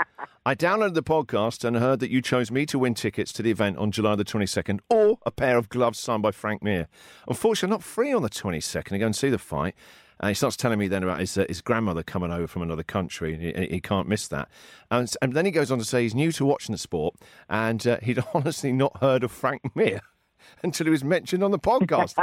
I 0.45 0.55
downloaded 0.55 0.95
the 0.95 1.03
podcast 1.03 1.63
and 1.63 1.77
heard 1.77 2.01
that 2.01 2.11
you 2.11 2.21
chose 2.21 2.51
me 2.51 2.65
to 2.65 2.77
win 2.77 2.95
tickets 2.95 3.31
to 3.33 3.41
the 3.41 3.49
event 3.49 3.77
on 3.77 3.91
July 3.91 4.17
the 4.17 4.25
22nd 4.25 4.81
or 4.89 5.17
a 5.25 5.31
pair 5.31 5.57
of 5.57 5.69
gloves 5.69 5.99
signed 5.99 6.21
by 6.21 6.31
Frank 6.31 6.61
Mir. 6.61 6.89
Unfortunately, 7.29 7.67
I'm 7.67 7.79
not 7.79 7.83
free 7.83 8.11
on 8.11 8.23
the 8.23 8.29
22nd 8.29 8.89
to 8.89 8.97
go 8.97 9.05
and 9.05 9.15
see 9.15 9.29
the 9.29 9.37
fight. 9.37 9.73
And 10.19 10.27
he 10.27 10.33
starts 10.33 10.57
telling 10.57 10.79
me 10.79 10.89
then 10.89 11.01
about 11.01 11.21
his, 11.21 11.37
uh, 11.37 11.45
his 11.47 11.61
grandmother 11.61 12.03
coming 12.03 12.29
over 12.29 12.45
from 12.45 12.61
another 12.61 12.83
country. 12.83 13.37
He, 13.37 13.67
he 13.67 13.79
can't 13.79 14.05
miss 14.05 14.27
that. 14.27 14.49
And, 14.91 15.09
and, 15.21 15.31
then 15.31 15.45
he 15.45 15.51
goes 15.51 15.71
on 15.71 15.79
to 15.79 15.85
say 15.85 16.03
he's 16.03 16.13
new 16.13 16.33
to 16.33 16.45
watching 16.45 16.73
the 16.73 16.77
sport 16.77 17.15
and 17.47 17.87
uh, 17.87 17.99
he'd 18.03 18.21
honestly 18.33 18.73
not 18.73 18.97
heard 18.97 19.23
of 19.23 19.31
Frank 19.31 19.61
Mir 19.73 20.01
until 20.61 20.87
he 20.87 20.91
was 20.91 21.05
mentioned 21.05 21.41
on 21.41 21.51
the 21.51 21.59
podcast. 21.59 22.15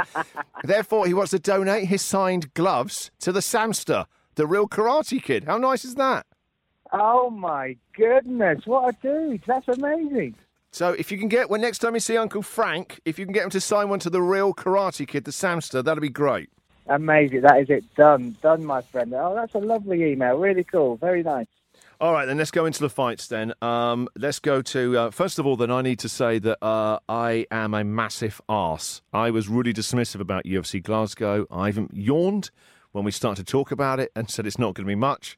Therefore, 0.63 1.07
he 1.07 1.15
wants 1.15 1.31
to 1.31 1.39
donate 1.39 1.87
his 1.87 2.03
signed 2.03 2.53
gloves 2.53 3.09
to 3.21 3.31
the 3.31 3.39
Samster, 3.39 4.05
the 4.35 4.45
real 4.45 4.67
Karate 4.67 5.23
Kid. 5.23 5.45
How 5.45 5.57
nice 5.57 5.83
is 5.83 5.95
that? 5.95 6.27
Oh 6.91 7.29
my 7.29 7.77
goodness, 7.95 8.65
what 8.65 8.93
a 8.93 8.97
dude! 9.01 9.43
That's 9.47 9.67
amazing. 9.67 10.35
So 10.71 10.93
if 10.93 11.11
you 11.11 11.17
can 11.17 11.27
get 11.27 11.49
when 11.49 11.61
next 11.61 11.79
time 11.79 11.93
you 11.93 11.99
see 11.99 12.17
Uncle 12.17 12.41
Frank, 12.41 12.99
if 13.05 13.19
you 13.19 13.25
can 13.25 13.33
get 13.33 13.43
him 13.43 13.49
to 13.51 13.61
sign 13.61 13.89
one 13.89 13.99
to 13.99 14.09
the 14.09 14.21
real 14.21 14.53
Karate 14.53 15.07
Kid, 15.07 15.25
the 15.25 15.31
Samster, 15.31 15.83
that'll 15.83 16.01
be 16.01 16.09
great. 16.09 16.49
Amazing. 16.87 17.41
That 17.41 17.59
is 17.59 17.69
it. 17.69 17.95
Done. 17.95 18.35
Done, 18.41 18.65
my 18.65 18.81
friend. 18.81 19.13
Oh, 19.13 19.35
that's 19.35 19.53
a 19.53 19.59
lovely 19.59 20.03
email. 20.11 20.37
Really 20.37 20.63
cool. 20.63 20.97
Very 20.97 21.23
nice. 21.23 21.47
All 22.01 22.13
right, 22.13 22.25
then 22.25 22.37
let's 22.37 22.49
go 22.49 22.65
into 22.65 22.79
the 22.79 22.89
fights. 22.89 23.27
Then 23.27 23.53
um, 23.61 24.09
let's 24.17 24.39
go 24.39 24.61
to 24.63 24.97
uh, 24.97 25.11
first 25.11 25.37
of 25.37 25.45
all. 25.45 25.55
Then 25.55 25.69
I 25.71 25.81
need 25.81 25.99
to 25.99 26.09
say 26.09 26.39
that 26.39 26.57
uh, 26.63 26.99
I 27.07 27.45
am 27.51 27.73
a 27.73 27.83
massive 27.83 28.41
arse. 28.49 29.01
I 29.13 29.29
was 29.29 29.47
really 29.47 29.73
dismissive 29.73 30.19
about 30.19 30.45
UFC 30.45 30.81
Glasgow. 30.81 31.45
I 31.51 31.67
even 31.67 31.89
yawned 31.93 32.49
when 32.91 33.05
we 33.05 33.11
started 33.11 33.45
to 33.45 33.51
talk 33.51 33.71
about 33.71 33.99
it 33.99 34.11
and 34.15 34.29
said 34.29 34.47
it's 34.47 34.57
not 34.57 34.73
going 34.73 34.85
to 34.85 34.91
be 34.91 34.95
much. 34.95 35.37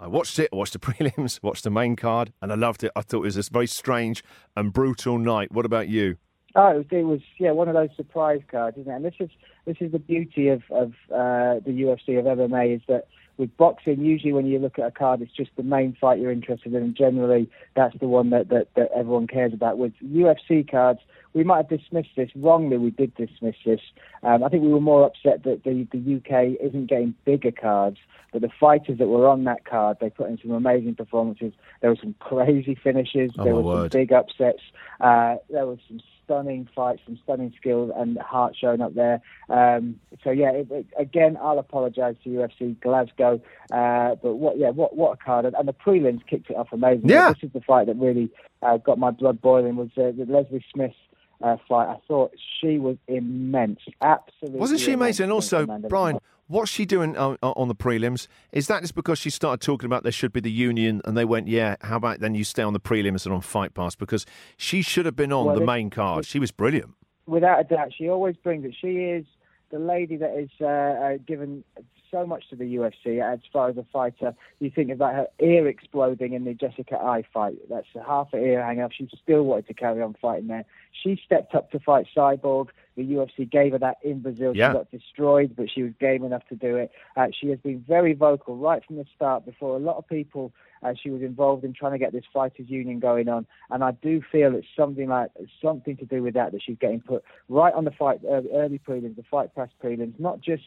I 0.00 0.06
watched 0.06 0.38
it, 0.38 0.48
I 0.52 0.56
watched 0.56 0.74
the 0.74 0.78
prelims, 0.78 1.42
watched 1.42 1.64
the 1.64 1.70
main 1.70 1.96
card, 1.96 2.32
and 2.40 2.52
I 2.52 2.54
loved 2.54 2.84
it. 2.84 2.92
I 2.94 3.02
thought 3.02 3.18
it 3.18 3.36
was 3.36 3.36
a 3.36 3.52
very 3.52 3.66
strange 3.66 4.22
and 4.56 4.72
brutal 4.72 5.18
night. 5.18 5.50
What 5.52 5.64
about 5.66 5.88
you? 5.88 6.16
Oh, 6.54 6.68
it 6.68 6.76
was, 6.76 6.86
it 6.90 7.02
was 7.04 7.20
yeah 7.38 7.50
one 7.50 7.68
of 7.68 7.74
those 7.74 7.90
surprise 7.96 8.40
cards, 8.50 8.78
isn't 8.78 8.90
it? 8.90 8.96
And 8.96 9.04
this 9.04 9.14
is 9.20 9.30
this 9.64 9.76
is 9.80 9.92
the 9.92 9.98
beauty 9.98 10.48
of 10.48 10.62
of 10.70 10.92
uh, 11.12 11.60
the 11.64 11.72
UFC 11.82 12.18
of 12.18 12.24
MMA 12.24 12.76
is 12.76 12.82
that 12.88 13.08
with 13.36 13.56
boxing, 13.56 14.04
usually 14.04 14.32
when 14.32 14.46
you 14.46 14.58
look 14.58 14.78
at 14.78 14.86
a 14.86 14.90
card, 14.90 15.22
it's 15.22 15.32
just 15.32 15.50
the 15.56 15.62
main 15.62 15.96
fight 16.00 16.18
you're 16.18 16.32
interested 16.32 16.74
in, 16.74 16.82
and 16.82 16.96
generally 16.96 17.48
that's 17.76 17.96
the 17.98 18.08
one 18.08 18.30
that 18.30 18.48
that, 18.48 18.68
that 18.76 18.90
everyone 18.96 19.26
cares 19.26 19.52
about. 19.52 19.78
With 19.78 19.92
UFC 20.04 20.68
cards, 20.68 21.00
we 21.34 21.44
might 21.44 21.58
have 21.58 21.68
dismissed 21.68 22.10
this 22.16 22.30
wrongly. 22.34 22.78
We 22.78 22.90
did 22.90 23.14
dismiss 23.14 23.56
this. 23.64 23.80
Um, 24.22 24.42
I 24.42 24.48
think 24.48 24.62
we 24.62 24.72
were 24.72 24.80
more 24.80 25.06
upset 25.06 25.44
that 25.44 25.64
the 25.64 25.86
the 25.92 26.16
UK 26.16 26.60
isn't 26.60 26.86
getting 26.86 27.14
bigger 27.24 27.52
cards, 27.52 27.98
but 28.32 28.42
the 28.42 28.50
fighters 28.60 28.98
that 28.98 29.08
were 29.08 29.28
on 29.28 29.44
that 29.44 29.64
card, 29.64 29.98
they 30.00 30.10
put 30.10 30.28
in 30.28 30.38
some 30.40 30.52
amazing 30.52 30.94
performances. 30.94 31.52
There 31.80 31.90
were 31.90 31.98
some 32.00 32.14
crazy 32.18 32.74
finishes. 32.74 33.30
Oh, 33.38 33.44
there 33.44 33.54
were 33.54 33.62
some 33.62 33.80
word. 33.82 33.92
big 33.92 34.12
upsets. 34.12 34.62
Uh, 35.00 35.36
there 35.50 35.66
was 35.66 35.78
some 35.88 36.00
stunning 36.28 36.68
fights, 36.74 37.00
some 37.06 37.18
stunning 37.24 37.54
skill 37.58 37.90
and 37.96 38.18
heart 38.18 38.54
showing 38.60 38.82
up 38.82 38.94
there. 38.94 39.20
Um, 39.48 39.98
so 40.22 40.30
yeah, 40.30 40.50
it, 40.50 40.68
it, 40.70 40.86
again, 40.98 41.38
I'll 41.42 41.58
apologise 41.58 42.16
to 42.24 42.28
UFC 42.28 42.78
Glasgow, 42.80 43.40
uh, 43.72 44.16
but 44.22 44.34
what 44.34 44.58
yeah, 44.58 44.70
what 44.70 44.94
what 44.94 45.12
a 45.14 45.24
card 45.24 45.46
and 45.46 45.68
the 45.68 45.72
prelims 45.72 46.26
kicked 46.26 46.50
it 46.50 46.56
off 46.56 46.68
amazing. 46.72 47.08
Yeah. 47.08 47.30
this 47.32 47.44
is 47.44 47.52
the 47.52 47.62
fight 47.62 47.86
that 47.86 47.96
really 47.96 48.30
uh, 48.62 48.76
got 48.76 48.98
my 48.98 49.10
blood 49.10 49.40
boiling. 49.40 49.76
Was 49.76 49.88
uh, 49.96 50.12
the 50.16 50.26
Leslie 50.28 50.64
Smith. 50.72 50.92
Uh, 51.40 51.56
fight. 51.68 51.86
I 51.88 51.96
thought 52.08 52.32
she 52.60 52.78
was 52.78 52.96
immense, 53.06 53.78
absolutely. 54.00 54.58
Wasn't 54.58 54.80
she 54.80 54.92
amazing? 54.92 55.24
And 55.24 55.32
also, 55.32 55.62
Amanda 55.62 55.86
Brian, 55.88 56.18
what's 56.48 56.68
she 56.68 56.84
doing 56.84 57.16
on, 57.16 57.38
on 57.42 57.68
the 57.68 57.76
prelims? 57.76 58.26
Is 58.50 58.66
that 58.66 58.80
just 58.82 58.96
because 58.96 59.20
she 59.20 59.30
started 59.30 59.64
talking 59.64 59.86
about 59.86 60.02
there 60.02 60.10
should 60.10 60.32
be 60.32 60.40
the 60.40 60.50
union 60.50 61.00
and 61.04 61.16
they 61.16 61.24
went, 61.24 61.46
yeah, 61.46 61.76
how 61.82 61.96
about 61.96 62.18
then 62.18 62.34
you 62.34 62.42
stay 62.42 62.64
on 62.64 62.72
the 62.72 62.80
prelims 62.80 63.24
and 63.24 63.32
on 63.32 63.40
Fight 63.40 63.72
Pass? 63.72 63.94
Because 63.94 64.26
she 64.56 64.82
should 64.82 65.06
have 65.06 65.14
been 65.14 65.32
on 65.32 65.46
Well, 65.46 65.54
the 65.60 65.64
main 65.64 65.90
card. 65.90 66.26
She 66.26 66.40
was 66.40 66.50
brilliant. 66.50 66.90
without 67.26 67.60
a 67.60 67.64
doubt, 67.64 67.92
she 67.96 68.08
always 68.08 68.34
brings 68.36 68.64
it. 68.64 68.74
She 68.80 68.88
is 68.96 69.24
the 69.70 69.78
lady 69.78 70.16
that 70.16 70.36
is 70.36 70.50
uh, 70.60 70.66
uh, 70.66 71.18
given 71.24 71.62
so 72.10 72.26
much 72.26 72.48
to 72.50 72.56
the 72.56 72.64
UFC 72.76 73.22
as 73.22 73.40
far 73.52 73.68
as 73.68 73.76
a 73.76 73.84
fighter. 73.92 74.34
You 74.60 74.70
think 74.70 74.90
about 74.90 75.14
her 75.14 75.26
ear 75.40 75.68
exploding 75.68 76.32
in 76.32 76.44
the 76.44 76.54
Jessica 76.54 76.96
Eye 76.96 77.24
fight. 77.32 77.56
That's 77.68 77.86
a 77.94 78.02
half 78.02 78.32
her 78.32 78.38
ear 78.38 78.64
hanging 78.64 78.82
off. 78.82 78.92
She 78.96 79.08
still 79.22 79.42
wanted 79.44 79.66
to 79.68 79.74
carry 79.74 80.02
on 80.02 80.14
fighting 80.20 80.48
there. 80.48 80.64
She 80.92 81.20
stepped 81.24 81.54
up 81.54 81.70
to 81.72 81.78
fight 81.80 82.06
Cyborg. 82.16 82.68
The 82.96 83.04
UFC 83.04 83.48
gave 83.48 83.72
her 83.72 83.78
that 83.78 83.98
in 84.02 84.20
Brazil. 84.20 84.56
Yeah. 84.56 84.70
She 84.70 84.74
got 84.74 84.90
destroyed, 84.90 85.54
but 85.56 85.70
she 85.70 85.82
was 85.82 85.92
game 86.00 86.24
enough 86.24 86.46
to 86.48 86.56
do 86.56 86.76
it. 86.76 86.90
Uh, 87.16 87.28
she 87.38 87.48
has 87.50 87.58
been 87.60 87.84
very 87.86 88.12
vocal 88.12 88.56
right 88.56 88.84
from 88.84 88.96
the 88.96 89.06
start. 89.14 89.44
Before 89.44 89.76
a 89.76 89.78
lot 89.78 89.96
of 89.96 90.08
people, 90.08 90.52
uh, 90.82 90.94
she 91.00 91.10
was 91.10 91.22
involved 91.22 91.64
in 91.64 91.72
trying 91.72 91.92
to 91.92 91.98
get 91.98 92.12
this 92.12 92.24
fighters 92.32 92.68
union 92.68 92.98
going 92.98 93.28
on, 93.28 93.46
and 93.70 93.82
I 93.82 93.92
do 93.92 94.22
feel 94.30 94.54
it's 94.54 94.66
something 94.76 95.08
like 95.08 95.30
something 95.62 95.96
to 95.96 96.04
do 96.04 96.22
with 96.22 96.34
that 96.34 96.52
that 96.52 96.62
she's 96.62 96.78
getting 96.78 97.00
put 97.00 97.24
right 97.48 97.74
on 97.74 97.84
the 97.84 97.90
fight 97.90 98.20
uh, 98.24 98.42
early 98.52 98.78
prelims, 98.78 99.16
the 99.16 99.24
fight 99.30 99.54
press 99.54 99.70
prelims, 99.82 100.18
not 100.18 100.40
just 100.40 100.62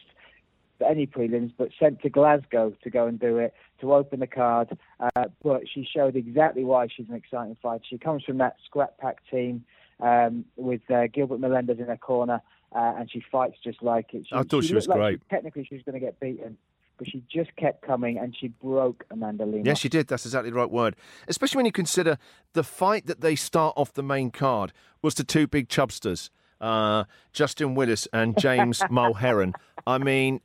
any 0.82 1.06
prelims, 1.06 1.52
but 1.56 1.68
sent 1.78 2.02
to 2.02 2.10
Glasgow 2.10 2.74
to 2.82 2.90
go 2.90 3.06
and 3.06 3.18
do 3.18 3.38
it, 3.38 3.54
to 3.80 3.94
open 3.94 4.20
the 4.20 4.26
card. 4.26 4.76
Uh, 5.00 5.24
but 5.42 5.62
she 5.72 5.86
showed 5.90 6.16
exactly 6.16 6.64
why 6.64 6.88
she's 6.94 7.08
an 7.08 7.14
exciting 7.14 7.56
fighter. 7.62 7.84
She 7.88 7.98
comes 7.98 8.24
from 8.24 8.38
that 8.38 8.56
Skrap 8.68 8.98
Pack 8.98 9.18
team 9.30 9.64
um, 10.00 10.44
with 10.56 10.82
uh, 10.90 11.06
Gilbert 11.12 11.40
Melendez 11.40 11.78
in 11.78 11.86
her 11.86 11.96
corner, 11.96 12.42
uh, 12.74 12.94
and 12.98 13.10
she 13.10 13.22
fights 13.30 13.56
just 13.62 13.82
like 13.82 14.12
it. 14.12 14.26
I 14.32 14.42
thought 14.42 14.64
she 14.64 14.74
was 14.74 14.86
looked 14.86 14.98
like 14.98 15.18
great. 15.20 15.28
technically, 15.30 15.64
she 15.64 15.74
was 15.74 15.84
going 15.84 15.94
to 15.94 16.00
get 16.00 16.18
beaten. 16.20 16.58
But 16.98 17.08
she 17.08 17.22
just 17.32 17.56
kept 17.56 17.84
coming 17.84 18.18
and 18.18 18.36
she 18.38 18.48
broke 18.48 19.04
Amanda 19.10 19.44
Lemos. 19.44 19.66
Yes, 19.66 19.78
she 19.78 19.88
did. 19.88 20.06
That's 20.06 20.24
exactly 20.26 20.50
the 20.50 20.56
right 20.56 20.70
word. 20.70 20.94
Especially 21.26 21.56
when 21.56 21.66
you 21.66 21.72
consider 21.72 22.18
the 22.52 22.62
fight 22.62 23.06
that 23.06 23.22
they 23.22 23.34
start 23.34 23.74
off 23.76 23.92
the 23.94 24.02
main 24.02 24.30
card 24.30 24.72
was 25.00 25.14
the 25.14 25.24
two 25.24 25.46
big 25.48 25.68
chubsters, 25.68 26.30
uh, 26.62 27.04
Justin 27.32 27.74
Willis 27.74 28.08
and 28.12 28.38
James 28.38 28.78
Mulheron. 28.90 29.52
I 29.86 29.98
mean, 29.98 30.40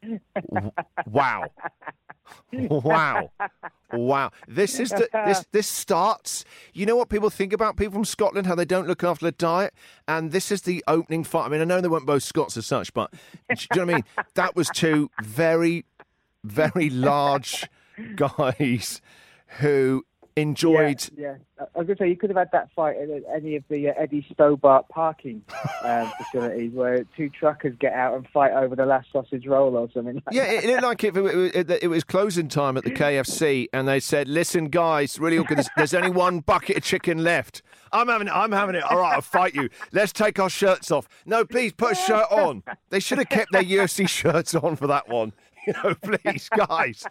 w- 0.51 0.71
wow. 1.05 1.45
Wow. 2.51 3.31
Wow. 3.93 4.31
This 4.47 4.79
is 4.79 4.89
the 4.89 5.07
this 5.25 5.45
this 5.51 5.67
starts. 5.67 6.43
You 6.73 6.85
know 6.85 6.95
what 6.95 7.07
people 7.09 7.29
think 7.29 7.53
about 7.53 7.77
people 7.77 7.93
from 7.93 8.05
Scotland, 8.05 8.47
how 8.47 8.55
they 8.55 8.65
don't 8.65 8.87
look 8.87 9.03
after 9.03 9.23
their 9.25 9.31
diet? 9.31 9.73
And 10.07 10.31
this 10.31 10.51
is 10.51 10.63
the 10.63 10.83
opening 10.87 11.23
fight. 11.23 11.45
I 11.45 11.49
mean, 11.49 11.61
I 11.61 11.65
know 11.65 11.79
they 11.79 11.87
weren't 11.87 12.05
both 12.05 12.23
Scots 12.23 12.57
as 12.57 12.65
such, 12.65 12.93
but 12.93 13.11
do 13.11 13.17
you 13.55 13.55
know 13.77 13.85
what 13.85 13.91
I 13.91 13.93
mean? 13.95 14.03
That 14.33 14.55
was 14.55 14.69
two 14.69 15.09
very, 15.23 15.85
very 16.43 16.89
large 16.89 17.65
guys 18.15 19.01
who 19.59 20.03
enjoyed 20.37 21.09
Yeah, 21.17 21.35
yeah. 21.59 21.65
I 21.75 21.79
was 21.79 21.87
going 21.87 21.97
to 21.97 22.03
say 22.03 22.09
you 22.09 22.15
could 22.15 22.29
have 22.29 22.37
had 22.37 22.51
that 22.51 22.69
fight 22.75 22.97
at 22.97 23.09
any 23.35 23.55
of 23.55 23.63
the 23.69 23.89
uh, 23.89 23.93
Eddie 23.97 24.25
Stobart 24.31 24.87
parking 24.89 25.41
um, 25.83 26.11
facilities 26.17 26.71
where 26.73 27.03
two 27.15 27.29
truckers 27.29 27.75
get 27.79 27.93
out 27.93 28.15
and 28.15 28.27
fight 28.29 28.51
over 28.51 28.75
the 28.75 28.85
last 28.85 29.11
sausage 29.11 29.47
roll 29.47 29.75
or 29.75 29.89
something. 29.93 30.15
Like 30.15 30.23
Yeah, 30.31 30.43
it, 30.43 30.65
it 30.65 30.69
looked 30.69 30.83
like 30.83 31.03
it, 31.03 31.17
it, 31.17 31.69
it, 31.71 31.83
it 31.83 31.87
was 31.87 32.03
closing 32.03 32.47
time 32.47 32.77
at 32.77 32.83
the 32.83 32.91
KFC, 32.91 33.67
and 33.73 33.87
they 33.87 33.99
said, 33.99 34.27
"Listen, 34.27 34.65
guys, 34.65 35.19
really, 35.19 35.43
there's, 35.49 35.69
there's 35.75 35.93
only 35.93 36.11
one 36.11 36.39
bucket 36.39 36.77
of 36.77 36.83
chicken 36.83 37.23
left. 37.23 37.61
I'm 37.91 38.07
having 38.07 38.27
it. 38.27 38.33
I'm 38.33 38.51
having 38.51 38.75
it. 38.75 38.83
All 38.83 38.99
right, 38.99 39.15
I'll 39.15 39.21
fight 39.21 39.55
you. 39.55 39.69
Let's 39.91 40.11
take 40.13 40.39
our 40.39 40.49
shirts 40.49 40.91
off. 40.91 41.07
No, 41.25 41.45
please 41.45 41.73
put 41.73 41.93
a 41.93 41.95
shirt 41.95 42.27
on. 42.31 42.63
They 42.89 42.99
should 42.99 43.17
have 43.17 43.29
kept 43.29 43.51
their 43.51 43.63
UFC 43.63 44.07
shirts 44.07 44.53
on 44.55 44.75
for 44.75 44.87
that 44.87 45.09
one. 45.09 45.33
You 45.73 45.73
know, 45.83 45.95
please, 45.95 46.47
guys. 46.49 47.03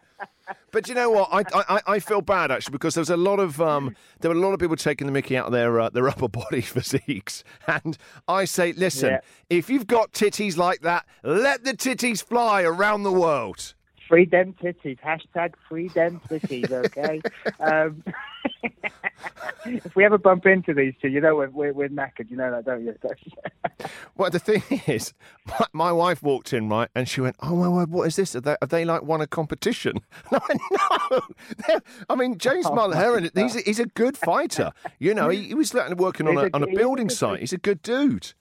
But 0.72 0.88
you 0.88 0.94
know 0.94 1.10
what? 1.10 1.28
I, 1.30 1.42
I 1.76 1.80
I 1.94 1.98
feel 1.98 2.22
bad 2.22 2.50
actually 2.50 2.72
because 2.72 2.94
there 2.94 3.02
was 3.02 3.10
a 3.10 3.16
lot 3.16 3.38
of 3.38 3.60
um 3.60 3.94
there 4.20 4.30
were 4.30 4.36
a 4.36 4.40
lot 4.40 4.52
of 4.54 4.60
people 4.60 4.76
taking 4.76 5.06
the 5.06 5.12
Mickey 5.12 5.36
out 5.36 5.46
of 5.46 5.52
their 5.52 5.78
uh, 5.78 5.90
their 5.90 6.08
upper 6.12 6.28
body 6.28 6.62
physiques, 6.62 7.44
and 7.66 7.98
I 8.26 8.46
say, 8.46 8.72
listen, 8.72 9.10
Yeah. 9.10 9.20
if 9.50 9.68
you've 9.68 9.86
got 9.86 10.12
titties 10.12 10.56
like 10.56 10.80
that, 10.80 11.04
let 11.22 11.64
the 11.64 11.72
titties 11.74 12.24
fly 12.24 12.62
around 12.62 13.02
the 13.02 13.12
world. 13.12 13.74
Free 14.08 14.24
them 14.24 14.54
titties. 14.62 14.98
Hashtag 15.00 15.54
free 15.68 15.88
them 15.88 16.20
titties, 16.28 16.70
okay? 16.70 17.20
um, 17.60 18.04
if 19.64 19.96
we 19.96 20.04
ever 20.04 20.18
bump 20.18 20.46
into 20.46 20.72
these 20.74 20.94
two, 21.00 21.08
you 21.08 21.20
know 21.20 21.34
we're, 21.36 21.50
we're, 21.50 21.72
we're 21.72 21.88
knackered. 21.88 22.30
You 22.30 22.36
know 22.36 22.50
that, 22.50 22.64
don't 22.64 22.84
you? 22.84 22.94
Well, 24.16 24.30
the 24.30 24.38
thing 24.38 24.62
is, 24.86 25.12
my, 25.46 25.66
my 25.74 25.92
wife 25.92 26.22
walked 26.22 26.52
in, 26.54 26.68
right, 26.70 26.88
and 26.94 27.06
she 27.06 27.20
went, 27.20 27.36
"Oh 27.40 27.54
my 27.54 27.68
word, 27.68 27.90
what 27.90 28.06
is 28.08 28.16
this? 28.16 28.32
Have 28.32 28.44
they, 28.44 28.56
have 28.62 28.70
they 28.70 28.84
like 28.86 29.02
won 29.02 29.20
a 29.20 29.26
competition?" 29.26 29.98
And 30.30 30.40
I 30.40 30.46
went, 30.48 30.60
"No." 31.68 31.80
I 32.08 32.14
mean, 32.16 32.38
James 32.38 32.64
Oh, 32.66 32.70
Mulheron, 32.70 33.30
he's 33.36 33.56
a, 33.56 33.60
he's 33.60 33.78
a 33.78 33.84
good 33.86 34.16
fighter. 34.16 34.72
You 34.98 35.12
know, 35.12 35.28
he, 35.28 35.42
he 35.48 35.54
was 35.54 35.74
working 35.74 36.26
on 36.28 36.38
a, 36.38 36.44
a- 36.44 36.50
on 36.54 36.62
a 36.62 36.66
he's 36.66 36.74
a 36.76 36.78
building 36.78 37.08
good- 37.08 37.16
site. 37.16 37.40
He's 37.40 37.52
a 37.52 37.58
good 37.58 37.82
dude. 37.82 38.32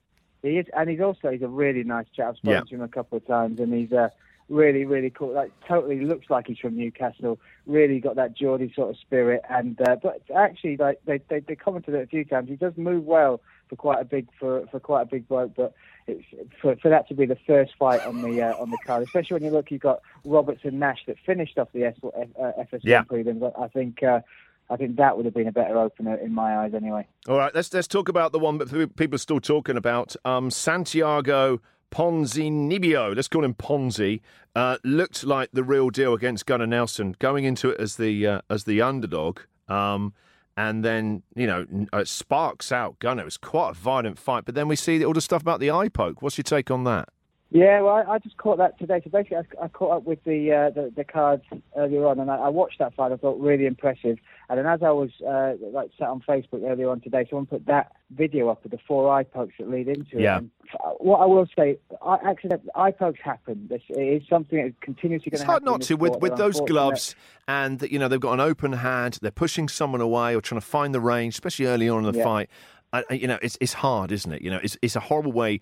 He 0.42 0.58
is, 0.60 0.68
and 0.78 0.90
he's 0.90 1.02
also 1.02 1.32
he's 1.32 1.42
a 1.42 1.48
really 1.50 1.84
nice 1.84 2.06
chap. 2.16 2.30
I've 2.30 2.38
spoken 2.38 2.52
Yeah. 2.52 2.62
to 2.62 2.76
him 2.76 2.82
a 2.84 2.88
couple 2.88 3.18
of 3.18 3.28
times, 3.28 3.60
and 3.60 3.74
he's 3.74 3.92
uh, 3.92 4.10
really 4.50 4.86
really 4.86 5.10
cool. 5.10 5.34
Like 5.34 5.52
totally 5.68 6.02
looks 6.02 6.30
like 6.30 6.48
he's 6.48 6.60
from 6.60 6.76
Newcastle. 6.78 7.40
Really 7.66 8.00
got 8.00 8.16
that 8.18 8.36
Geordie 8.36 8.72
sort 8.76 8.90
of 8.92 8.98
spirit, 8.98 9.42
and 9.50 9.80
uh, 9.82 9.96
but 10.02 10.22
actually 10.36 10.78
like 10.78 11.00
they, 11.06 11.20
they 11.30 11.40
they 11.40 11.56
commented 11.56 11.94
it 11.96 12.04
a 12.04 12.08
few 12.08 12.26
times. 12.26 12.50
He 12.50 12.56
does 12.56 12.74
move 12.78 13.06
well 13.06 13.42
for 13.70 13.76
quite 13.76 14.00
a 14.02 14.06
big 14.06 14.28
for 14.40 14.66
for 14.68 14.80
quite 14.80 15.02
a 15.04 15.06
big 15.06 15.28
bloke, 15.28 15.54
but 15.56 15.74
it's 16.08 16.24
for 16.62 16.76
for 16.76 16.90
that 16.90 17.08
to 17.08 17.16
be 17.16 17.26
the 17.26 17.38
first 17.48 17.74
fight 17.80 18.02
on 18.02 18.22
the 18.22 18.42
uh, 18.42 18.54
on 18.62 18.70
the 18.70 18.78
card, 18.86 19.04
especially 19.04 19.36
when 19.36 19.44
you 19.44 19.52
look, 19.52 19.72
you've 19.72 19.82
got 19.82 20.02
Roberts 20.24 20.62
and 20.64 20.80
Nash 20.80 21.00
that 21.08 21.18
finished 21.26 21.58
off 21.58 21.70
the 21.74 21.86
uh, 21.88 21.92
FS1 21.94 22.80
Yeah. 22.84 23.04
prelims. 23.04 23.52
I 23.60 23.64
I 23.64 23.68
think. 23.70 24.04
Uh, 24.04 24.20
I 24.68 24.78
think 24.78 24.96
that 24.96 25.16
would 25.16 25.26
have 25.26 25.34
been 25.36 25.46
a 25.48 25.52
better 25.52 25.78
opener 25.78 26.16
in 26.16 26.34
my 26.34 26.58
eyes, 26.58 26.74
anyway. 26.74 27.06
All 27.28 27.38
right, 27.38 27.54
let's 27.54 27.72
let's 27.72 27.88
talk 27.88 28.10
about 28.10 28.32
the 28.32 28.40
one 28.40 28.58
that 28.58 28.96
people 28.96 29.14
are 29.14 29.20
still 29.20 29.40
talking 29.40 29.78
about. 29.78 30.16
Um, 30.26 30.50
Santiago 30.50 31.62
Ponzinibbio, 31.92 33.16
let's 33.16 33.28
call 33.28 33.44
him 33.44 33.54
Ponzi, 33.54 34.22
uh, 34.56 34.78
looked 34.84 35.24
like 35.24 35.50
the 35.54 35.64
real 35.64 35.90
deal 35.90 36.14
against 36.14 36.46
Gunnar 36.46 36.68
Nelson, 36.68 37.16
going 37.20 37.46
into 37.46 37.70
it 37.70 37.80
as 37.80 37.96
the 37.98 38.28
uh, 38.28 38.42
as 38.50 38.66
the 38.66 38.82
underdog. 38.82 39.40
Um, 39.68 40.14
and 40.58 40.86
then 40.86 41.24
you 41.36 41.48
know 41.48 41.66
uh, 41.92 42.04
sparks 42.04 42.72
out 42.72 43.00
Gunnar. 43.00 43.24
It 43.24 43.26
was 43.26 43.38
quite 43.38 43.72
a 43.72 43.74
violent 43.74 44.20
fight, 44.20 44.46
but 44.46 44.56
then 44.56 44.68
we 44.68 44.76
see 44.76 45.04
all 45.04 45.14
the 45.14 45.22
stuff 45.22 45.42
about 45.42 45.60
the 45.60 45.72
eye 45.72 45.90
poke. 45.90 46.22
What's 46.22 46.38
your 46.38 46.44
take 46.44 46.72
on 46.72 46.84
that? 46.86 47.10
Yeah, 47.56 47.80
well, 47.80 47.94
I, 48.06 48.16
I 48.16 48.20
just 48.20 48.36
caught 48.36 48.58
that 48.58 48.78
today. 48.78 49.00
So 49.02 49.10
basically, 49.10 49.38
I, 49.38 49.64
I 49.64 49.68
caught 49.70 49.96
up 49.96 50.04
with 50.04 50.22
the, 50.26 50.52
uh, 50.52 50.70
the 50.72 50.92
the 50.94 51.06
cards 51.06 51.44
earlier 51.78 52.06
on, 52.06 52.20
and 52.20 52.30
I, 52.30 52.36
I 52.36 52.50
watched 52.50 52.80
that 52.80 52.94
fight. 52.96 53.14
I 53.14 53.16
thought 53.16 53.40
really 53.40 53.66
impressive. 53.66 54.18
And 54.50 54.60
then 54.60 54.66
as 54.66 54.84
I 54.84 54.90
was 54.92 55.10
uh, 55.26 55.54
like 55.72 55.90
sat 55.98 56.10
on 56.10 56.20
Facebook 56.28 56.70
earlier 56.70 56.90
on 56.90 57.00
today, 57.00 57.26
someone 57.30 57.46
put 57.46 57.66
that 57.68 57.94
video 58.12 58.50
up 58.50 58.66
of 58.66 58.72
the 58.72 58.78
four 58.86 59.10
eye 59.10 59.24
pokes 59.24 59.54
that 59.58 59.70
lead 59.70 59.88
into 59.88 60.20
Yeah. 60.20 60.36
it. 60.36 60.38
And 60.40 60.52
what 61.00 61.20
I 61.22 61.26
will 61.26 61.48
say, 61.58 61.78
I, 62.06 62.18
accident 62.26 62.68
eye 62.76 62.92
pokes 62.92 63.22
happen. 63.24 63.68
This 63.70 63.82
it 63.88 64.02
is 64.02 64.28
something 64.30 64.58
that 64.60 64.68
is 64.68 64.74
continuously 64.82 65.30
going 65.30 65.36
It's 65.36 65.42
to 65.44 65.46
hard 65.46 65.62
happen. 65.62 65.68
in 65.70 65.72
not 65.72 65.80
this 65.80 65.88
to 65.88 65.96
with 65.96 66.18
with 66.20 66.36
those 66.36 66.60
gloves, 66.60 67.16
and 67.48 67.82
you 67.90 68.00
know 68.00 68.10
they've 68.10 68.20
got 68.20 68.34
an 68.34 68.42
open 68.42 68.74
hand. 68.74 69.18
They're 69.22 69.32
pushing 69.32 69.70
someone 69.70 70.02
away 70.02 70.36
or 70.36 70.42
trying 70.42 70.60
to 70.60 70.68
find 70.68 70.94
the 70.94 71.00
range, 71.00 71.36
especially 71.36 71.68
early 71.68 71.88
on 71.88 72.06
in 72.06 72.12
the 72.12 72.18
Yeah. 72.18 72.24
fight. 72.26 72.50
I- 72.94 73.04
you 73.14 73.28
know, 73.28 73.38
it's 73.42 73.58
it's 73.60 73.74
hard, 73.74 74.12
isn't 74.14 74.32
it? 74.32 74.42
You 74.42 74.52
know, 74.52 74.60
it's 74.64 74.78
it's 74.82 74.96
a 74.96 75.02
horrible 75.02 75.32
way. 75.34 75.60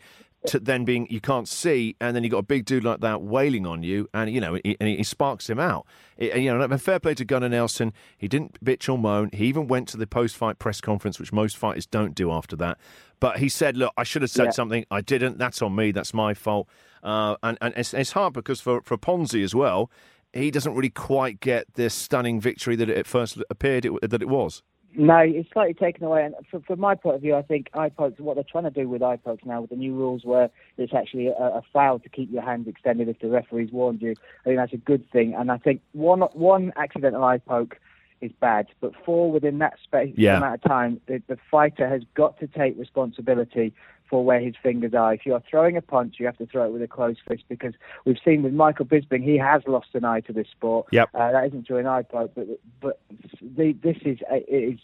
To 0.48 0.60
then 0.60 0.86
being 0.86 1.08
you 1.10 1.22
can't 1.22 1.48
see, 1.48 1.96
and 2.02 2.16
then 2.16 2.24
you 2.24 2.30
got 2.30 2.40
a 2.40 2.44
big 2.44 2.66
dude 2.66 2.84
like 2.84 3.00
that 3.02 3.22
wailing 3.22 3.66
on 3.66 3.84
you, 3.84 4.10
and 4.14 4.32
you 4.32 4.42
know, 4.42 4.60
he, 4.64 4.78
and 4.80 4.90
he 4.90 5.04
sparks 5.04 5.50
him 5.50 5.60
out. 5.60 5.86
It, 6.18 6.36
you 6.38 6.54
know, 6.56 6.78
fair 6.78 7.00
play 7.00 7.14
to 7.16 7.26
Gunnar 7.26 7.50
Nelson. 7.50 7.94
He 8.18 8.28
didn't 8.28 8.64
bitch 8.64 8.92
or 8.92 8.98
moan. 8.98 9.30
He 9.34 9.46
even 9.46 9.68
went 9.68 9.88
to 9.90 9.98
the 9.98 10.08
post-fight 10.08 10.60
press 10.60 10.82
conference, 10.82 11.20
which 11.20 11.32
most 11.34 11.58
fighters 11.58 11.86
don't 11.86 12.16
do 12.16 12.32
after 12.32 12.56
that. 12.58 12.78
But 13.20 13.38
he 13.38 13.50
said, 13.50 13.78
"Look, 13.78 13.94
I 13.98 14.04
should 14.04 14.22
have 14.22 14.32
said 14.32 14.46
Yeah. 14.46 14.52
something. 14.52 14.86
I 14.92 15.02
didn't. 15.02 15.38
That's 15.38 15.62
on 15.62 15.76
me. 15.76 15.92
That's 15.92 16.14
my 16.14 16.34
fault." 16.34 16.68
Uh, 17.04 17.36
and 17.44 17.58
and 17.62 17.74
it's, 17.78 17.94
it's 17.94 18.12
hard 18.12 18.34
because 18.34 18.62
for 18.62 18.82
for 18.82 18.98
Ponzi 18.98 19.44
as 19.44 19.54
well, 19.56 19.90
he 20.34 20.52
doesn't 20.52 20.74
really 20.74 20.90
quite 20.90 21.40
get 21.40 21.66
this 21.76 21.94
stunning 21.94 22.40
victory 22.42 22.76
that 22.76 22.90
it 22.90 23.06
first 23.08 23.38
appeared 23.50 23.86
it, 23.86 24.10
that 24.10 24.22
it 24.22 24.28
was. 24.30 24.64
No, 24.96 25.18
it's 25.20 25.50
slightly 25.52 25.74
taken 25.74 26.04
away. 26.04 26.24
And 26.26 26.36
from, 26.50 26.62
from 26.64 26.80
my 26.80 26.96
point 26.96 27.16
of 27.16 27.22
view, 27.22 27.36
I 27.36 27.42
think 27.42 27.70
eye 27.74 27.90
pokes, 27.90 28.20
what 28.20 28.36
they're 28.36 28.44
trying 28.44 28.66
to 28.66 28.70
do 28.70 28.88
with 28.88 29.02
eye 29.02 29.18
pokes 29.18 29.44
now, 29.46 29.62
with 29.62 29.72
the 29.72 29.76
new 29.76 29.96
rules 29.96 30.24
where 30.24 30.50
it's 30.78 30.94
actually 30.94 31.28
a, 31.28 31.32
a 31.32 31.62
foul 31.72 32.00
to 32.00 32.10
keep 32.10 32.32
your 32.32 32.44
hands 32.44 32.68
extended 32.68 33.10
if 33.10 33.20
the 33.20 33.30
referee's 33.30 33.72
warned 33.72 34.02
you, 34.02 34.12
I 34.42 34.44
think 34.50 34.58
that's 34.58 34.74
a 34.74 34.78
good 34.78 35.10
thing. 35.12 35.34
And 35.34 35.52
I 35.52 35.58
think 35.58 35.82
one 35.94 36.22
one 36.34 36.74
accidental 36.76 37.24
eye 37.24 37.40
poke 37.40 37.78
is 38.22 38.32
bad, 38.40 38.68
but 38.82 38.94
four 39.06 39.32
within 39.32 39.58
that 39.60 39.74
space 39.84 40.14
Yeah. 40.16 40.38
amount 40.38 40.56
of 40.56 40.62
time, 40.70 41.02
the, 41.08 41.22
the 41.28 41.38
fighter 41.52 41.90
has 41.90 42.04
got 42.14 42.40
to 42.40 42.48
take 42.48 42.78
responsibility 42.80 43.74
for 44.14 44.24
where 44.24 44.40
his 44.40 44.54
fingers 44.62 44.94
are. 44.94 45.16
If 45.16 45.26
you 45.26 45.34
are 45.34 45.42
throwing 45.50 45.76
a 45.76 45.82
punch, 45.82 46.18
you 46.20 46.28
have 46.28 46.38
to 46.38 46.46
throw 46.46 46.66
it 46.66 46.72
with 46.72 46.84
a 46.84 46.88
closed 46.88 47.22
fist 47.28 47.46
because 47.50 47.74
we've 48.06 48.20
seen 48.24 48.44
with 48.44 48.54
Michael 48.54 48.86
Bisping, 48.86 49.24
he 49.24 49.40
has 49.40 49.64
lost 49.66 49.88
an 49.96 50.06
eye 50.06 50.20
to 50.20 50.32
this 50.32 50.46
sport. 50.52 50.86
Yep. 50.92 51.10
Uh, 51.16 51.32
that 51.32 51.48
isn't 51.48 51.66
through 51.66 51.80
an 51.80 51.88
eye 51.88 52.04
poke, 52.04 52.32
but 52.36 52.46
but 52.80 53.02
the, 53.42 53.74
this 53.82 53.98
is 54.06 54.20
uh, 54.32 54.36
it 54.36 54.76
is 54.76 54.80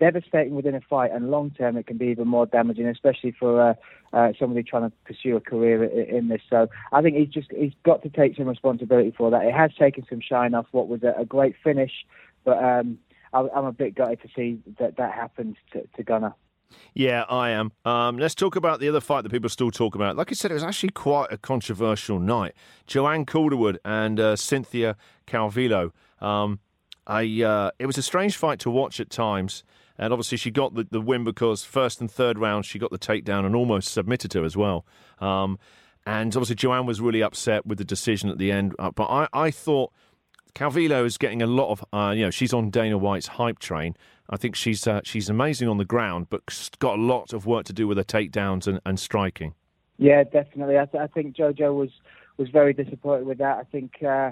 devastating 0.00 0.54
within 0.54 0.74
a 0.74 0.80
fight, 0.80 1.10
and 1.10 1.30
long 1.30 1.50
term 1.50 1.76
it 1.76 1.86
can 1.86 1.98
be 1.98 2.06
even 2.06 2.26
more 2.26 2.46
damaging, 2.46 2.86
especially 2.86 3.32
for 3.38 3.60
uh, 3.60 3.74
uh, 4.14 4.32
somebody 4.38 4.62
trying 4.62 4.90
to 4.90 4.96
pursue 5.04 5.36
a 5.36 5.40
career 5.42 5.84
in, 5.84 6.16
in 6.16 6.28
this. 6.28 6.40
So 6.48 6.70
I 6.92 7.02
think 7.02 7.18
he's 7.18 7.28
just 7.28 7.52
he's 7.52 7.74
got 7.82 8.02
to 8.04 8.08
take 8.08 8.36
some 8.36 8.46
responsibility 8.46 9.12
for 9.14 9.30
that. 9.32 9.44
It 9.44 9.52
has 9.52 9.74
taken 9.78 10.06
some 10.08 10.22
shine 10.22 10.54
off 10.54 10.64
what 10.70 10.88
was 10.88 11.02
a, 11.02 11.12
a 11.20 11.26
great 11.26 11.56
finish, 11.62 11.92
but 12.42 12.56
um, 12.56 12.96
I, 13.34 13.46
I'm 13.54 13.66
a 13.66 13.72
bit 13.72 13.94
gutted 13.94 14.22
to 14.22 14.28
see 14.34 14.62
that 14.78 14.96
that 14.96 15.12
happened 15.12 15.56
to, 15.74 15.86
to 15.94 16.02
Gunnar. 16.02 16.32
Yeah, 16.94 17.24
I 17.28 17.50
am. 17.50 17.72
Um, 17.84 18.18
let's 18.18 18.34
talk 18.34 18.56
about 18.56 18.80
the 18.80 18.88
other 18.88 19.00
fight 19.00 19.22
that 19.22 19.30
people 19.30 19.48
still 19.48 19.70
talk 19.70 19.94
about. 19.94 20.16
Like 20.16 20.30
I 20.30 20.34
said, 20.34 20.50
it 20.50 20.54
was 20.54 20.62
actually 20.62 20.90
quite 20.90 21.32
a 21.32 21.38
controversial 21.38 22.18
night. 22.18 22.54
Joanne 22.86 23.26
Calderwood 23.26 23.78
and 23.84 24.20
uh, 24.20 24.36
Cynthia 24.36 24.96
Calvillo. 25.26 25.92
Um, 26.20 26.60
I, 27.06 27.42
uh, 27.42 27.70
it 27.78 27.86
was 27.86 27.98
a 27.98 28.02
strange 28.02 28.36
fight 28.36 28.58
to 28.60 28.70
watch 28.70 29.00
at 29.00 29.10
times. 29.10 29.64
And 29.98 30.12
obviously, 30.12 30.38
she 30.38 30.50
got 30.50 30.74
the, 30.74 30.86
the 30.90 31.00
win 31.00 31.24
because 31.24 31.64
first 31.64 32.00
and 32.00 32.10
third 32.10 32.38
round, 32.38 32.64
she 32.64 32.78
got 32.78 32.90
the 32.90 32.98
takedown 32.98 33.44
and 33.44 33.54
almost 33.54 33.92
submitted 33.92 34.32
her 34.32 34.44
as 34.44 34.56
well. 34.56 34.84
Um, 35.20 35.58
and 36.06 36.34
obviously, 36.34 36.56
Joanne 36.56 36.86
was 36.86 37.00
really 37.00 37.22
upset 37.22 37.66
with 37.66 37.78
the 37.78 37.84
decision 37.84 38.28
at 38.28 38.38
the 38.38 38.50
end. 38.50 38.74
Uh, 38.78 38.90
but 38.90 39.04
I, 39.04 39.28
I 39.32 39.50
thought 39.50 39.92
Calvillo 40.54 41.04
is 41.04 41.16
getting 41.16 41.40
a 41.40 41.46
lot 41.46 41.70
of, 41.70 41.84
uh, 41.92 42.12
you 42.14 42.24
know, 42.24 42.30
she's 42.30 42.52
on 42.52 42.70
Dana 42.70 42.98
White's 42.98 43.26
hype 43.26 43.58
train. 43.58 43.96
I 44.28 44.36
think 44.36 44.54
she's 44.54 44.86
uh, 44.86 45.00
she's 45.04 45.28
amazing 45.28 45.68
on 45.68 45.78
the 45.78 45.84
ground, 45.84 46.28
but 46.30 46.42
got 46.78 46.98
a 46.98 47.02
lot 47.02 47.32
of 47.32 47.46
work 47.46 47.64
to 47.66 47.72
do 47.72 47.86
with 47.86 47.98
her 47.98 48.04
takedowns 48.04 48.66
and, 48.66 48.80
and 48.86 48.98
striking. 48.98 49.54
Yeah, 49.98 50.24
definitely. 50.24 50.78
I, 50.78 50.86
th- 50.86 51.02
I 51.02 51.06
think 51.06 51.36
JoJo 51.36 51.74
was 51.74 51.90
was 52.36 52.48
very 52.48 52.72
disappointed 52.72 53.26
with 53.26 53.38
that. 53.38 53.58
I 53.58 53.64
think 53.64 54.02
uh, 54.02 54.30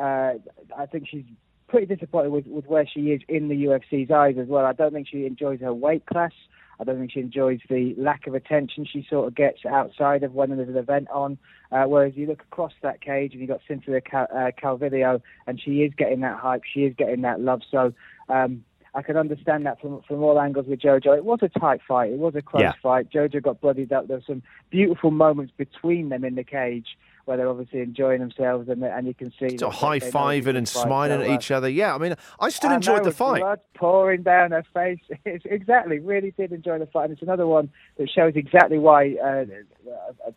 uh, 0.00 0.34
I 0.76 0.86
think 0.90 1.08
she's 1.08 1.24
pretty 1.68 1.86
disappointed 1.86 2.30
with, 2.30 2.46
with 2.46 2.66
where 2.66 2.86
she 2.86 3.12
is 3.12 3.22
in 3.28 3.48
the 3.48 3.64
UFC's 3.64 4.10
eyes 4.10 4.36
as 4.38 4.46
well. 4.46 4.64
I 4.64 4.72
don't 4.72 4.92
think 4.92 5.08
she 5.08 5.26
enjoys 5.26 5.60
her 5.60 5.72
weight 5.72 6.06
class. 6.06 6.32
I 6.80 6.84
don't 6.84 6.98
think 6.98 7.12
she 7.12 7.20
enjoys 7.20 7.60
the 7.68 7.94
lack 7.96 8.26
of 8.26 8.34
attention 8.34 8.86
she 8.90 9.06
sort 9.08 9.28
of 9.28 9.34
gets 9.34 9.64
outside 9.64 10.22
of 10.22 10.32
when 10.32 10.50
there's 10.56 10.68
an 10.68 10.76
event 10.76 11.08
on. 11.10 11.38
Uh, 11.70 11.84
whereas 11.84 12.12
you 12.16 12.26
look 12.26 12.42
across 12.42 12.72
that 12.82 13.00
cage 13.00 13.32
and 13.32 13.40
you've 13.40 13.50
got 13.50 13.60
Cynthia 13.66 14.00
Cal- 14.00 14.28
uh, 14.34 14.50
Calvillo, 14.60 15.20
and 15.46 15.60
she 15.60 15.82
is 15.82 15.92
getting 15.96 16.20
that 16.20 16.38
hype, 16.38 16.62
she 16.64 16.80
is 16.80 16.94
getting 16.96 17.22
that 17.22 17.40
love. 17.40 17.62
So 17.70 17.92
um, 18.28 18.64
I 18.94 19.02
can 19.02 19.16
understand 19.16 19.64
that 19.66 19.80
from 19.80 20.02
from 20.02 20.22
all 20.22 20.40
angles 20.40 20.66
with 20.66 20.80
JoJo. 20.80 21.16
It 21.16 21.24
was 21.24 21.38
a 21.42 21.48
tight 21.48 21.80
fight. 21.86 22.10
It 22.10 22.18
was 22.18 22.34
a 22.34 22.42
close 22.42 22.62
Yeah. 22.62 22.72
fight. 22.82 23.10
JoJo 23.10 23.42
got 23.42 23.60
bloodied 23.60 23.92
up. 23.92 24.08
There 24.08 24.18
were 24.18 24.24
some 24.26 24.42
beautiful 24.70 25.10
moments 25.10 25.52
between 25.56 26.10
them 26.10 26.24
in 26.24 26.34
the 26.34 26.44
cage 26.44 26.98
where 27.24 27.36
they're 27.36 27.48
obviously 27.48 27.80
enjoying 27.80 28.20
themselves, 28.20 28.68
and 28.68 28.82
and 28.82 29.06
you 29.06 29.14
can 29.14 29.32
see 29.38 29.56
high 29.70 30.00
fiving 30.00 30.56
and 30.56 30.68
smiling 30.68 31.22
at 31.22 31.30
each 31.30 31.50
other. 31.50 31.68
Yeah, 31.68 31.94
I 31.94 31.98
mean, 31.98 32.14
I 32.40 32.48
still 32.50 32.70
I 32.70 32.76
enjoyed 32.76 32.98
know, 32.98 33.10
the 33.10 33.12
fight. 33.12 33.40
Blood 33.40 33.60
pouring 33.74 34.22
down 34.22 34.50
their 34.50 34.64
face. 34.74 35.00
Exactly, 35.44 35.98
really 35.98 36.32
did 36.32 36.52
enjoy 36.52 36.78
the 36.78 36.86
fight. 36.86 37.04
And 37.04 37.12
it's 37.12 37.22
another 37.22 37.46
one 37.46 37.70
that 37.98 38.08
shows 38.10 38.32
exactly 38.34 38.78
why 38.78 39.14
uh, 39.22 39.44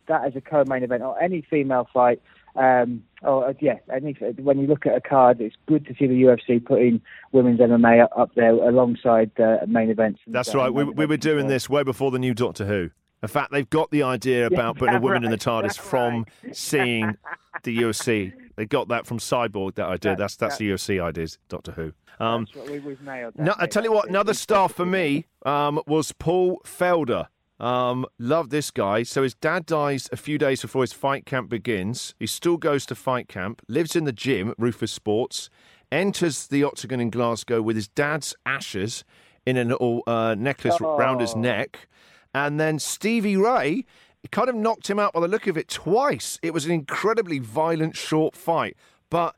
that 0.07 0.25
as 0.25 0.35
a 0.35 0.41
co-main 0.41 0.83
event 0.83 1.03
or 1.03 1.21
any 1.21 1.41
female 1.49 1.87
fight. 1.93 2.21
Um, 2.55 3.03
or 3.21 3.49
uh, 3.49 3.53
yeah, 3.59 3.79
any, 3.93 4.13
when 4.13 4.59
you 4.59 4.67
look 4.67 4.85
at 4.85 4.95
a 4.95 5.01
card, 5.01 5.41
it's 5.41 5.55
good 5.67 5.85
to 5.87 5.95
see 5.95 6.07
the 6.07 6.13
UFC 6.13 6.63
putting 6.63 7.01
women's 7.31 7.59
MMA 7.59 8.07
up, 8.15 8.33
there 8.35 8.51
alongside 8.51 9.31
uh, 9.39 9.57
main 9.67 9.89
events. 9.89 10.21
and, 10.25 10.33
That's 10.35 10.53
uh, 10.53 10.59
right. 10.59 10.73
We, 10.73 10.85
main 10.85 10.95
we 10.95 11.05
were 11.05 11.17
doing 11.17 11.47
this 11.47 11.69
way 11.69 11.83
before 11.83 12.11
the 12.11 12.19
new 12.19 12.33
Doctor 12.33 12.65
Who. 12.65 12.91
In 13.25 13.29
fact, 13.29 13.51
they've 13.51 13.69
got 13.69 13.91
the 13.91 14.03
idea 14.03 14.45
about 14.47 14.77
putting 14.77 14.95
a 14.95 14.99
woman 14.99 15.23
in 15.23 15.31
the 15.31 15.37
TARDIS 15.37 15.77
from 15.77 16.25
seeing 16.53 17.17
the 17.63 17.77
UFC. 17.83 18.33
They 18.55 18.65
got 18.65 18.87
that 18.89 19.05
from 19.05 19.17
Cyborg. 19.19 19.75
That 19.75 19.87
idea. 19.87 20.11
That- 20.11 20.17
That's 20.19 20.35
that's 20.35 20.57
that- 20.57 20.63
the 20.63 20.69
UFC 20.71 21.01
ideas. 21.03 21.37
Doctor 21.49 21.71
Who. 21.73 21.93
Um, 22.19 22.47
we, 22.69 22.79
we've 22.79 23.01
nailed. 23.01 23.33
That, 23.35 23.43
No, 23.43 23.53
I 23.57 23.67
tell 23.67 23.83
you 23.83 23.91
what, 23.91 24.07
another 24.07 24.33
star 24.33 24.69
for 24.69 24.85
me 24.85 25.25
um, 25.45 25.81
was 25.85 26.11
Paul 26.13 26.61
Felder. 26.63 27.27
Um, 27.59 28.05
love 28.19 28.49
this 28.51 28.69
guy. 28.71 29.03
So 29.03 29.23
his 29.23 29.33
dad 29.33 29.65
dies 29.65 30.07
a 30.11 30.17
few 30.17 30.37
days 30.37 30.61
before 30.61 30.83
his 30.83 30.93
fight 30.93 31.25
camp 31.25 31.49
begins. 31.49 32.13
He 32.19 32.27
still 32.27 32.55
goes 32.57 32.85
to 32.87 32.95
fight 32.95 33.27
camp, 33.27 33.61
lives 33.67 33.95
in 33.95 34.03
the 34.05 34.11
gym 34.13 34.49
at 34.51 34.55
Rufus 34.59 34.91
Sports, 34.93 35.49
enters 35.91 36.47
the 36.47 36.63
octagon 36.63 36.99
in 37.01 37.09
Glasgow 37.09 37.61
with 37.61 37.75
his 37.75 37.87
dad's 37.87 38.35
ashes 38.45 39.03
in 39.45 39.57
a 39.57 39.63
little 39.63 40.01
uh, 40.07 40.35
necklace 40.37 40.79
round 40.81 41.21
his 41.21 41.33
Oh. 41.33 41.39
neck, 41.39 41.87
and 42.35 42.59
then 42.59 42.79
Stevie 42.79 43.37
Ray. 43.37 43.85
Kind 44.31 44.49
of 44.49 44.55
knocked 44.55 44.89
him 44.89 44.97
out 44.97 45.13
by 45.13 45.19
the 45.19 45.27
look 45.27 45.45
of 45.45 45.55
it 45.55 45.67
twice. 45.67 46.39
It 46.41 46.51
was 46.51 46.65
an 46.65 46.71
incredibly 46.71 47.37
violent, 47.37 47.95
short 47.95 48.35
fight. 48.35 48.75
But 49.11 49.35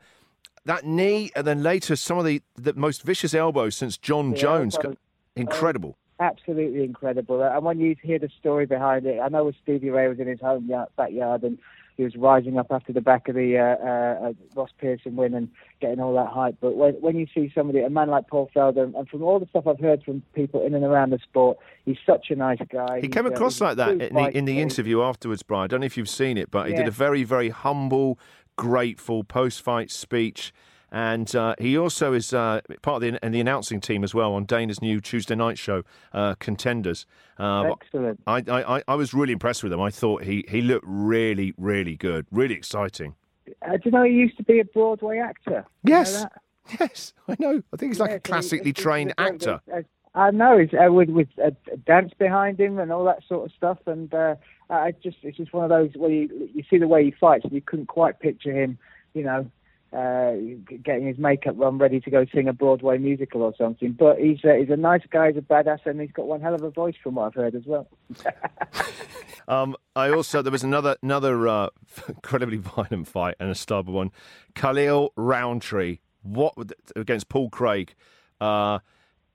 that 0.63 0.85
knee, 0.85 1.29
and 1.35 1.45
then 1.45 1.61
later 1.61 1.97
some 1.97 2.17
of 2.17 2.23
the, 2.23 2.41
the 2.55 2.73
most 2.73 3.01
vicious 3.03 3.33
elbows 3.33 3.75
since 3.75 3.97
John 3.97 4.31
The 4.31 4.37
Jones. 4.37 4.75
elbows. 4.77 4.91
Um, 4.93 4.97
incredible. 5.35 5.97
absolutely 6.21 6.85
incredible. 6.85 7.43
And 7.43 7.65
when 7.65 7.81
you 7.81 7.97
hear 8.01 8.17
the 8.17 8.29
story 8.39 8.65
behind 8.65 9.05
it, 9.05 9.19
I 9.19 9.27
know 9.27 9.51
Stevie 9.61 9.89
Ray 9.89 10.07
was 10.07 10.19
in 10.19 10.27
his 10.27 10.39
home 10.39 10.65
yard, 10.67 10.87
backyard 10.95 11.43
and 11.43 11.59
he 11.97 12.03
was 12.03 12.15
rising 12.15 12.57
up 12.59 12.67
after 12.69 12.93
the 12.93 13.01
back 13.01 13.27
of 13.27 13.35
the 13.35 13.57
uh, 13.57 13.83
uh, 13.83 14.29
uh, 14.29 14.33
Ross 14.55 14.69
Pearson 14.77 15.15
win 15.15 15.33
and 15.33 15.49
getting 15.81 15.99
all 15.99 16.13
that 16.13 16.27
hype. 16.27 16.55
But 16.61 16.75
when, 16.75 16.93
when 16.95 17.17
you 17.17 17.25
see 17.33 17.51
somebody, 17.53 17.79
a 17.79 17.89
man 17.89 18.09
like 18.09 18.27
Paul 18.27 18.49
Felder, 18.55 18.95
and 18.95 19.09
from 19.09 19.23
all 19.23 19.39
the 19.39 19.47
stuff 19.47 19.65
I've 19.67 19.79
heard 19.79 20.03
from 20.03 20.21
people 20.33 20.63
in 20.63 20.75
and 20.75 20.85
around 20.85 21.09
the 21.09 21.19
sport, 21.19 21.57
he's 21.85 21.97
such 22.05 22.27
a 22.29 22.35
nice 22.35 22.59
guy. 22.71 22.97
He 22.97 23.07
He's, 23.07 23.13
came 23.13 23.25
uh, 23.25 23.29
across 23.29 23.55
he's 23.55 23.61
like 23.61 23.77
that 23.77 23.99
in 23.99 24.13
the, 24.13 24.37
in 24.37 24.45
the 24.45 24.61
interview 24.61 25.01
afterwards, 25.01 25.41
Brian. 25.41 25.65
I 25.65 25.67
don't 25.67 25.79
know 25.79 25.87
if 25.87 25.97
you've 25.97 26.07
seen 26.07 26.37
it, 26.37 26.51
but 26.51 26.69
he 26.69 26.75
did 26.75 26.87
a 26.87 26.91
very, 26.91 27.23
very 27.23 27.49
humble, 27.49 28.19
grateful 28.55 29.23
post 29.23 29.61
fight 29.63 29.89
speech. 29.89 30.53
And 30.91 31.35
uh, 31.35 31.55
he 31.59 31.77
also 31.77 32.13
is 32.13 32.33
uh, 32.33 32.61
part 32.81 33.03
of 33.03 33.13
the, 33.13 33.19
and 33.23 33.33
the 33.33 33.39
announcing 33.41 33.81
team 33.81 34.03
as 34.03 34.13
well 34.13 34.33
on 34.33 34.45
Dana's 34.45 34.81
new 34.81 35.01
Tuesday 35.01 35.35
night 35.35 35.57
show, 35.57 35.83
uh, 36.13 36.35
Contenders. 36.39 37.05
Um, 37.37 37.67
Excellent. 37.67 38.21
I, 38.25 38.43
I, 38.47 38.77
I- 38.77 38.83
I 38.87 38.95
was 38.95 39.13
really 39.13 39.33
impressed 39.33 39.63
with 39.63 39.73
him. 39.73 39.81
I 39.81 39.89
thought 39.89 40.23
he, 40.23 40.45
he 40.47 40.61
looked 40.61 40.85
really, 40.87 41.53
really 41.57 41.95
good, 41.95 42.25
really 42.31 42.55
exciting. 42.55 43.15
Uh, 43.61 43.73
do 43.73 43.81
you 43.85 43.91
know 43.91 44.03
he 44.03 44.11
used 44.13 44.37
to 44.37 44.43
be 44.43 44.59
a 44.59 44.65
Broadway 44.65 45.19
actor? 45.19 45.65
Do 45.85 45.91
you 45.91 45.95
know 45.95 45.99
Yes. 45.99 46.25
Yes, 46.81 47.13
I 47.29 47.35
know. 47.39 47.63
I 47.73 47.77
think 47.77 47.93
he's 47.93 47.99
like 47.99 48.09
Yeah, 48.09 48.15
a 48.15 48.19
he- 48.19 48.21
classically 48.21 48.71
he's 48.75 48.83
trained 48.83 49.13
actor. 49.17 49.61
a- 49.71 49.83
I 50.15 50.31
know, 50.31 50.57
he's, 50.57 50.69
uh, 50.73 50.91
with 50.91 51.09
with 51.09 51.27
a, 51.37 51.51
dance 51.85 52.11
behind 52.17 52.59
him 52.59 52.79
and 52.79 52.91
all 52.91 53.05
that 53.05 53.19
sort 53.27 53.45
of 53.45 53.55
stuff, 53.55 53.77
and 53.85 54.11
uh, 54.13 54.33
I 54.69 54.91
just 55.03 55.17
it's 55.21 55.37
just 55.37 55.53
one 55.53 55.63
of 55.63 55.69
those 55.69 55.91
where 55.95 56.09
you 56.09 56.49
you 56.55 56.63
see 56.69 56.77
the 56.79 56.87
way 56.87 57.05
he 57.05 57.11
fights, 57.11 57.43
and 57.45 57.53
you 57.53 57.61
couldn't 57.61 57.85
quite 57.85 58.19
picture 58.19 58.51
him, 58.51 58.79
you 59.13 59.23
know, 59.23 59.45
uh, 59.93 60.33
getting 60.83 61.07
his 61.07 61.17
makeup 61.17 61.59
on, 61.61 61.77
ready 61.77 61.99
to 62.01 62.09
go 62.09 62.25
sing 62.33 62.47
a 62.47 62.53
Broadway 62.53 62.97
musical 62.97 63.41
or 63.41 63.53
something. 63.57 63.93
But 63.93 64.19
he's 64.19 64.39
uh, 64.43 64.53
he's 64.53 64.69
a 64.69 64.77
nice 64.77 65.03
guy, 65.09 65.31
he's 65.31 65.37
a 65.37 65.41
badass, 65.41 65.85
and 65.85 66.01
he's 66.01 66.11
got 66.11 66.27
one 66.27 66.41
hell 66.41 66.55
of 66.55 66.63
a 66.63 66.69
voice 66.69 66.95
from 67.01 67.15
what 67.15 67.27
I've 67.27 67.33
heard 67.33 67.55
as 67.55 67.65
well. 67.65 67.87
Um, 69.47 69.77
I 69.95 70.11
also 70.11 70.41
there 70.41 70.51
was 70.51 70.63
another 70.63 70.97
another 71.01 71.47
uh, 71.47 71.69
incredibly 72.07 72.57
violent 72.57 73.07
fight 73.07 73.35
and 73.39 73.49
a 73.49 73.55
stubborn 73.55 73.93
one. 73.93 74.11
Khalil 74.55 75.13
Rountree, 75.15 75.99
what 76.21 76.53
against 76.95 77.29
Paul 77.29 77.49
Craig? 77.49 77.95
Uh, 78.41 78.79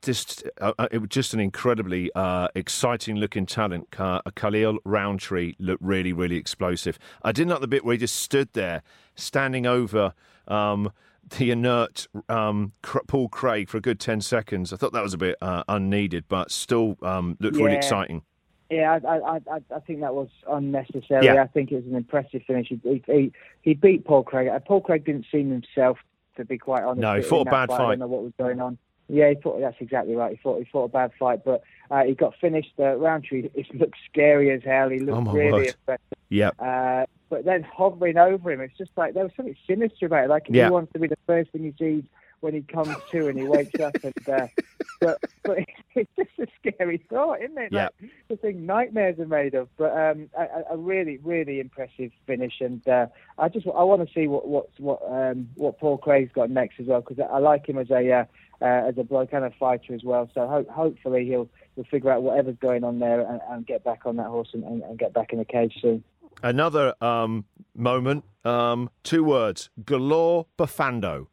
just 0.02 0.44
uh, 0.60 0.72
uh, 0.78 0.88
it 0.90 0.98
was 0.98 1.08
just 1.08 1.32
an 1.32 1.40
incredibly 1.40 2.10
uh, 2.14 2.48
exciting 2.54 3.16
looking 3.16 3.46
talent. 3.46 3.88
Uh, 3.98 4.20
Khalil 4.34 4.78
Rountree 4.84 5.54
looked 5.58 5.82
really 5.82 6.12
really 6.12 6.36
explosive. 6.36 6.98
I 7.22 7.32
didn't 7.32 7.50
like 7.50 7.60
the 7.60 7.68
bit 7.68 7.84
where 7.84 7.94
he 7.94 7.98
just 7.98 8.16
stood 8.16 8.52
there, 8.52 8.82
standing 9.14 9.66
over. 9.66 10.14
Um, 10.48 10.92
the 11.38 11.50
inert 11.50 12.08
um, 12.28 12.72
Paul 12.82 13.28
Craig 13.28 13.68
for 13.68 13.78
a 13.78 13.80
good 13.80 14.00
ten 14.00 14.20
seconds. 14.20 14.72
I 14.72 14.76
thought 14.76 14.92
that 14.92 15.02
was 15.02 15.14
a 15.14 15.18
bit 15.18 15.36
uh, 15.40 15.62
unneeded, 15.68 16.24
but 16.28 16.50
still 16.50 16.98
um, 17.02 17.36
looked 17.40 17.56
really 17.56 17.76
exciting. 17.76 18.22
Yeah, 18.70 18.98
I, 19.06 19.18
I, 19.18 19.36
I, 19.36 19.60
I 19.76 19.80
think 19.80 20.00
that 20.00 20.14
was 20.14 20.28
unnecessary. 20.48 21.26
Yeah. 21.26 21.42
I 21.42 21.46
think 21.46 21.72
it 21.72 21.76
was 21.76 21.84
an 21.84 21.94
impressive 21.94 22.42
finish. 22.46 22.68
He, 22.68 23.02
he, 23.06 23.32
he, 23.60 23.74
beat 23.74 24.06
Paul 24.06 24.22
Craig. 24.22 24.48
Uh, 24.48 24.58
Paul 24.60 24.80
Craig 24.80 25.04
didn't 25.04 25.26
seem 25.30 25.50
himself, 25.50 25.98
to 26.38 26.44
be 26.46 26.56
quite 26.56 26.82
honest. 26.82 27.00
No, 27.00 27.16
he 27.16 27.22
fought 27.22 27.48
a 27.48 27.50
bad 27.50 27.70
I 27.70 27.76
fight. 27.76 27.88
don't 27.90 27.98
know 27.98 28.06
what 28.06 28.22
was 28.22 28.32
going 28.38 28.60
on. 28.62 28.78
Yeah, 29.08 29.28
he 29.28 29.34
fought. 29.42 29.60
That's 29.60 29.76
exactly 29.80 30.14
right. 30.14 30.30
He 30.30 30.36
fought. 30.42 30.58
He 30.58 30.64
fought 30.64 30.84
a 30.84 30.88
bad 30.88 31.10
fight, 31.18 31.44
but 31.44 31.62
uh, 31.90 32.04
he 32.04 32.14
got 32.14 32.34
finished. 32.40 32.72
Uh, 32.78 32.96
Rountree. 32.96 33.50
It 33.52 33.66
looked 33.74 33.98
scary 34.10 34.50
as 34.50 34.62
hell. 34.64 34.88
He 34.88 35.00
looked 35.00 35.28
Oh, 35.28 35.32
really 35.32 35.52
word. 35.52 35.66
effective. 35.66 36.18
Yeah. 36.30 36.50
Uh, 36.58 37.04
but 37.32 37.46
then 37.46 37.62
hovering 37.62 38.18
over 38.18 38.52
him, 38.52 38.60
it's 38.60 38.76
just 38.76 38.90
like 38.94 39.14
there 39.14 39.24
was 39.24 39.32
something 39.34 39.56
sinister 39.66 40.04
about 40.04 40.24
it. 40.26 40.28
Like 40.28 40.44
Yeah. 40.50 40.66
he 40.66 40.70
wants 40.70 40.92
to 40.92 40.98
be 40.98 41.08
the 41.08 41.16
first 41.26 41.50
thing 41.50 41.62
he 41.64 41.72
sees 41.78 42.04
when 42.40 42.52
he 42.52 42.60
comes 42.60 42.94
to 43.10 43.26
and 43.28 43.38
he 43.38 43.46
wakes 43.46 43.80
up. 43.80 43.94
And 44.04 44.28
uh, 44.28 44.48
but 45.00 45.18
but 45.42 45.58
it's 45.94 46.10
just 46.14 46.28
a 46.38 46.46
scary 46.60 46.98
thought, 47.08 47.40
isn't 47.40 47.56
it? 47.56 47.72
Yeah. 47.72 47.84
Like, 48.02 48.10
the 48.28 48.36
thing 48.36 48.66
nightmares 48.66 49.18
are 49.18 49.24
made 49.24 49.54
of. 49.54 49.68
But 49.78 49.92
um, 49.96 50.28
a, 50.38 50.46
a- 50.72 50.76
really 50.76 51.16
really 51.24 51.58
impressive 51.58 52.10
finish, 52.26 52.60
and 52.60 52.86
uh, 52.86 53.06
I 53.38 53.48
just 53.48 53.66
I 53.66 53.82
want 53.82 54.06
to 54.06 54.12
see 54.12 54.26
what 54.28 54.46
what 54.46 54.68
what 54.78 55.00
um, 55.10 55.48
what 55.54 55.78
Paul 55.80 55.96
Craig's 55.96 56.32
got 56.34 56.50
next 56.50 56.80
as 56.80 56.86
well 56.86 57.00
because 57.00 57.18
I 57.32 57.38
like 57.38 57.66
him 57.66 57.78
as 57.78 57.90
a 57.90 58.12
uh, 58.12 58.24
uh, 58.60 58.88
as 58.88 58.98
a 58.98 59.04
bloke 59.04 59.32
and 59.32 59.46
a 59.46 59.50
fighter 59.58 59.94
as 59.94 60.04
well. 60.04 60.28
So 60.34 60.46
ho- 60.46 60.66
hopefully 60.70 61.24
he'll 61.24 61.48
he'll 61.76 61.84
figure 61.84 62.10
out 62.10 62.22
whatever's 62.22 62.56
going 62.60 62.84
on 62.84 62.98
there 62.98 63.22
and, 63.22 63.40
and 63.48 63.66
get 63.66 63.84
back 63.84 64.00
on 64.04 64.16
that 64.16 64.26
horse 64.26 64.50
and, 64.52 64.64
and, 64.64 64.82
and 64.82 64.98
get 64.98 65.14
back 65.14 65.32
in 65.32 65.38
the 65.38 65.46
cage 65.46 65.78
soon. 65.80 66.04
Another 66.42 66.94
um, 67.02 67.44
moment. 67.74 68.24
Um, 68.44 68.90
two 69.02 69.24
words: 69.24 69.70
Galore 69.84 70.46
Bofando. 70.58 71.26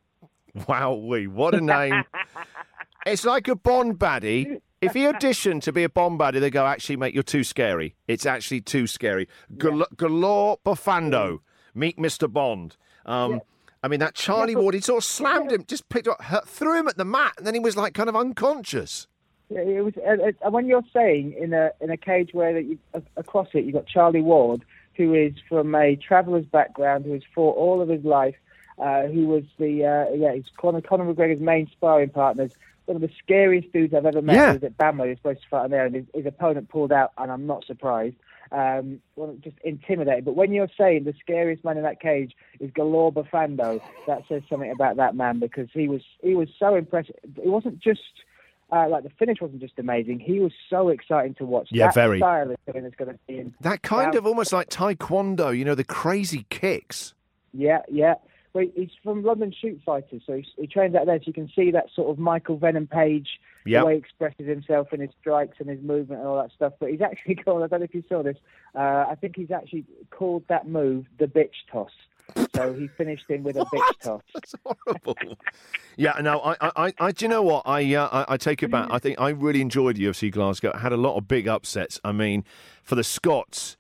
Wow, 0.68 0.96
we 0.96 1.28
what 1.28 1.54
a 1.56 1.62
name! 1.62 2.04
it's 3.06 3.26
like 3.26 3.48
a 3.48 3.56
Bond 3.56 4.00
baddie. 4.00 4.62
If 4.82 4.94
he 4.94 5.02
auditioned 5.02 5.62
to 5.64 5.72
be 5.72 5.84
a 5.84 5.90
Bond 5.90 6.20
baddie, 6.20 6.40
they 6.40 6.50
go, 6.50 6.66
"Actually, 6.66 6.98
mate, 6.98 7.14
you're 7.14 7.24
too 7.24 7.44
scary. 7.44 7.96
It's 8.08 8.26
actually 8.26 8.62
too 8.62 8.88
scary." 8.88 9.28
Gal- 9.58 9.88
Galore 9.96 10.58
Bofando. 10.66 11.40
Meet 11.76 11.98
Mr. 11.98 12.32
Bond. 12.32 12.76
Um, 13.06 13.42
I 13.82 13.88
mean, 13.88 14.00
that 14.00 14.16
Charlie 14.16 14.56
Ward, 14.56 14.74
he 14.74 14.82
sort 14.82 14.98
of 14.98 15.04
slammed 15.06 15.52
him, 15.52 15.64
just 15.66 15.88
picked 15.90 16.08
up, 16.08 16.20
threw 16.46 16.78
him 16.78 16.88
at 16.88 16.98
the 16.98 17.06
mat, 17.06 17.34
and 17.38 17.48
then 17.48 17.54
he 17.54 17.60
was 17.60 17.78
like 17.78 17.94
kind 17.94 18.10
of 18.10 18.16
unconscious. 18.16 19.08
Yeah, 19.50 19.62
it 19.62 19.84
was. 19.84 19.94
Uh, 19.98 20.48
uh, 20.48 20.52
when 20.52 20.68
you're 20.68 20.84
saying 20.94 21.36
in 21.40 21.54
a 21.54 21.72
in 21.82 21.90
a 21.90 21.98
cage 21.98 22.30
where 22.34 22.54
that 22.54 22.66
you, 22.66 22.78
uh, 22.94 23.00
across 23.18 23.48
it 23.54 23.66
you've 23.66 23.74
got 23.74 23.88
Charlie 23.88 24.22
Ward, 24.22 24.64
who 25.00 25.14
is 25.14 25.34
from 25.48 25.74
a 25.74 25.96
traveller's 25.96 26.46
background, 26.46 27.06
who 27.06 27.14
has 27.14 27.22
fought 27.34 27.56
all 27.56 27.82
of 27.82 27.88
his 27.88 28.04
life, 28.04 28.36
uh, 28.78 29.04
who 29.04 29.28
was 29.28 29.46
the 29.58 29.86
uh, 29.86 30.14
yeah, 30.14 30.34
he's 30.34 30.44
Conor, 30.58 30.82
Conor 30.82 31.12
McGregor's 31.12 31.40
main 31.40 31.68
sparring 31.72 32.10
partners. 32.10 32.52
One 32.86 32.98
of 32.98 33.02
the 33.02 33.12
scariest 33.24 33.72
dudes 33.72 33.94
I've 33.94 34.06
ever 34.06 34.22
met. 34.22 34.36
Yeah. 34.36 34.54
Was 34.54 34.64
at 34.64 34.78
Bamlo. 34.78 35.04
He 35.06 35.10
was 35.12 35.18
supposed 35.20 35.42
to 35.44 35.48
fight 35.48 35.64
on 35.64 35.72
there, 35.72 35.86
and 35.86 35.96
his, 35.96 36.06
his 36.14 36.26
opponent 36.26 36.68
pulled 36.68 36.92
out, 36.92 37.14
and 37.18 37.32
I'm 37.32 37.48
not 37.48 37.66
surprised. 37.66 38.18
Um, 38.52 39.00
well, 39.16 39.38
just 39.42 39.56
intimidating. 39.64 40.26
But 40.26 40.36
when 40.36 40.52
you're 40.52 40.70
saying 40.78 41.06
the 41.06 41.14
scariest 41.22 41.64
man 41.64 41.78
in 41.78 41.84
that 41.84 42.02
cage 42.02 42.36
is 42.60 42.72
Galore 42.72 43.14
Bofando, 43.14 43.80
that 44.06 44.24
says 44.28 44.42
something 44.50 44.72
about 44.72 44.98
that 44.98 45.16
man 45.16 45.40
because 45.40 45.70
he 45.72 45.88
was 45.88 46.02
he 46.22 46.36
was 46.36 46.50
so 46.60 46.76
impressive. 46.76 47.16
It 47.24 47.48
wasn't 47.48 47.80
just 47.80 48.02
uh, 48.72 48.88
like 48.90 49.04
the 49.04 49.10
finish 49.12 49.40
wasn't 49.42 49.62
just 49.62 49.78
amazing. 49.80 50.20
He 50.20 50.40
was 50.40 50.52
so 50.70 50.90
exciting 50.90 51.34
to 51.36 51.46
watch. 51.46 51.70
Yeah, 51.72 51.88
that 51.88 51.96
very. 51.96 52.20
Style 52.20 52.52
is 52.52 52.58
something 52.66 52.84
that's 52.84 52.96
going 52.96 53.12
to 53.14 53.20
be 53.28 53.40
in. 53.40 53.54
That 53.62 53.82
kind 53.82 54.12
Um, 54.12 54.18
of 54.18 54.26
almost 54.28 54.54
like 54.54 54.70
taekwondo, 54.70 55.58
you 55.58 55.66
know, 55.66 55.76
the 55.76 55.84
crazy 55.84 56.46
kicks. 56.50 57.14
Yeah, 57.54 57.82
yeah. 57.90 58.16
Well, 58.54 58.66
he's 58.76 58.90
from 59.04 59.24
London 59.24 59.54
Shoot 59.60 59.80
Fighters, 59.86 60.24
so 60.26 60.34
he, 60.34 60.46
he 60.58 60.66
trains 60.68 60.96
out 60.96 61.06
there. 61.06 61.18
So 61.20 61.26
you 61.28 61.34
can 61.34 61.50
see 61.56 61.70
that 61.72 61.86
sort 61.94 62.10
of 62.10 62.18
Michael 62.18 62.58
Venom 62.58 62.88
Page, 62.88 63.40
Yep. 63.66 63.82
the 63.82 63.86
way 63.86 63.94
he 63.94 64.00
expresses 64.00 64.48
himself 64.48 64.92
in 64.94 65.02
his 65.02 65.10
strikes 65.20 65.58
and 65.60 65.70
his 65.70 65.82
movement 65.82 66.22
and 66.22 66.28
all 66.30 66.42
that 66.42 66.52
stuff. 66.52 66.74
But 66.80 66.90
he's 66.92 67.02
actually 67.02 67.36
called, 67.44 67.62
I 67.64 67.68
don't 67.68 67.82
know 67.82 67.84
if 67.86 67.94
you 67.94 68.04
saw 68.10 68.24
this, 68.24 68.38
uh, 68.74 69.06
I 69.10 69.16
think 69.20 69.36
he's 69.36 69.52
actually 69.52 69.86
called 70.10 70.44
that 70.48 70.68
move 70.68 71.06
the 71.20 71.28
bitch 71.28 71.54
toss. 71.72 71.92
So 72.56 72.74
he 72.74 72.88
finished 72.98 73.26
him 73.30 73.44
with 73.44 73.56
a 73.58 73.66
bitch 73.66 74.00
toss. 74.02 74.22
That's 74.34 74.56
horrible. 74.66 75.16
yeah, 75.98 76.14
no, 76.22 76.40
I, 76.40 76.56
I, 76.88 76.94
I, 77.00 77.12
do 77.12 77.26
you 77.26 77.30
know 77.30 77.42
what? 77.44 77.64
I, 77.66 77.96
uh, 77.96 78.26
I, 78.28 78.34
I 78.34 78.38
take 78.38 78.64
it 78.64 78.72
back. 78.72 78.90
I 78.92 79.00
think 79.00 79.20
I 79.20 79.30
really 79.30 79.62
enjoyed 79.62 79.98
UFC 79.98 80.32
Glasgow. 80.32 80.76
Had 80.78 80.92
a 80.94 80.98
lot 80.98 81.16
of 81.18 81.28
big 81.28 81.48
upsets. 81.48 82.00
I 82.04 82.12
mean, 82.12 82.44
for 82.84 82.96
the 82.96 83.04
Scots, 83.04 83.78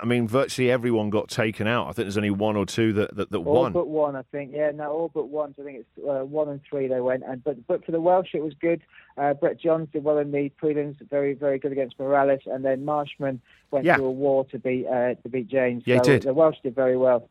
I 0.00 0.06
mean, 0.06 0.26
virtually 0.26 0.70
everyone 0.70 1.10
got 1.10 1.28
taken 1.28 1.66
out. 1.66 1.84
I 1.88 1.92
think 1.92 2.06
there's 2.06 2.16
only 2.16 2.30
one 2.30 2.56
or 2.56 2.64
two 2.64 2.94
that 2.94 3.14
that, 3.16 3.30
that 3.30 3.38
All 3.38 3.62
won. 3.62 3.72
but 3.72 3.86
one, 3.88 4.16
I 4.16 4.22
think. 4.32 4.52
Yeah, 4.54 4.70
no, 4.74 4.90
all 4.90 5.10
but 5.12 5.28
one. 5.28 5.54
I 5.60 5.62
think 5.62 5.78
it's 5.80 6.06
uh, 6.08 6.24
one 6.24 6.48
and 6.48 6.60
three 6.68 6.88
they 6.88 7.00
went. 7.00 7.24
And 7.26 7.44
but 7.44 7.66
but 7.66 7.84
for 7.84 7.92
the 7.92 8.00
Welsh, 8.00 8.30
it 8.32 8.42
was 8.42 8.54
good. 8.58 8.80
Uh, 9.18 9.34
Brett 9.34 9.60
Johns 9.60 9.88
did 9.92 10.02
well 10.02 10.16
in 10.16 10.32
the 10.32 10.50
prelims, 10.62 10.96
very 11.10 11.34
very 11.34 11.58
good 11.58 11.72
against 11.72 11.98
Morales, 11.98 12.40
and 12.46 12.64
then 12.64 12.86
Marshman 12.86 13.42
went 13.70 13.84
Yeah. 13.84 13.98
to 13.98 14.04
a 14.04 14.10
war 14.10 14.46
to 14.46 14.58
beat 14.58 14.86
uh, 14.86 15.14
to 15.16 15.28
beat 15.28 15.48
Janes. 15.48 15.82
Yeah, 15.84 15.96
he 15.96 16.00
did. 16.00 16.22
The 16.22 16.32
Welsh 16.32 16.56
did 16.62 16.74
very 16.74 16.96
well. 16.96 17.28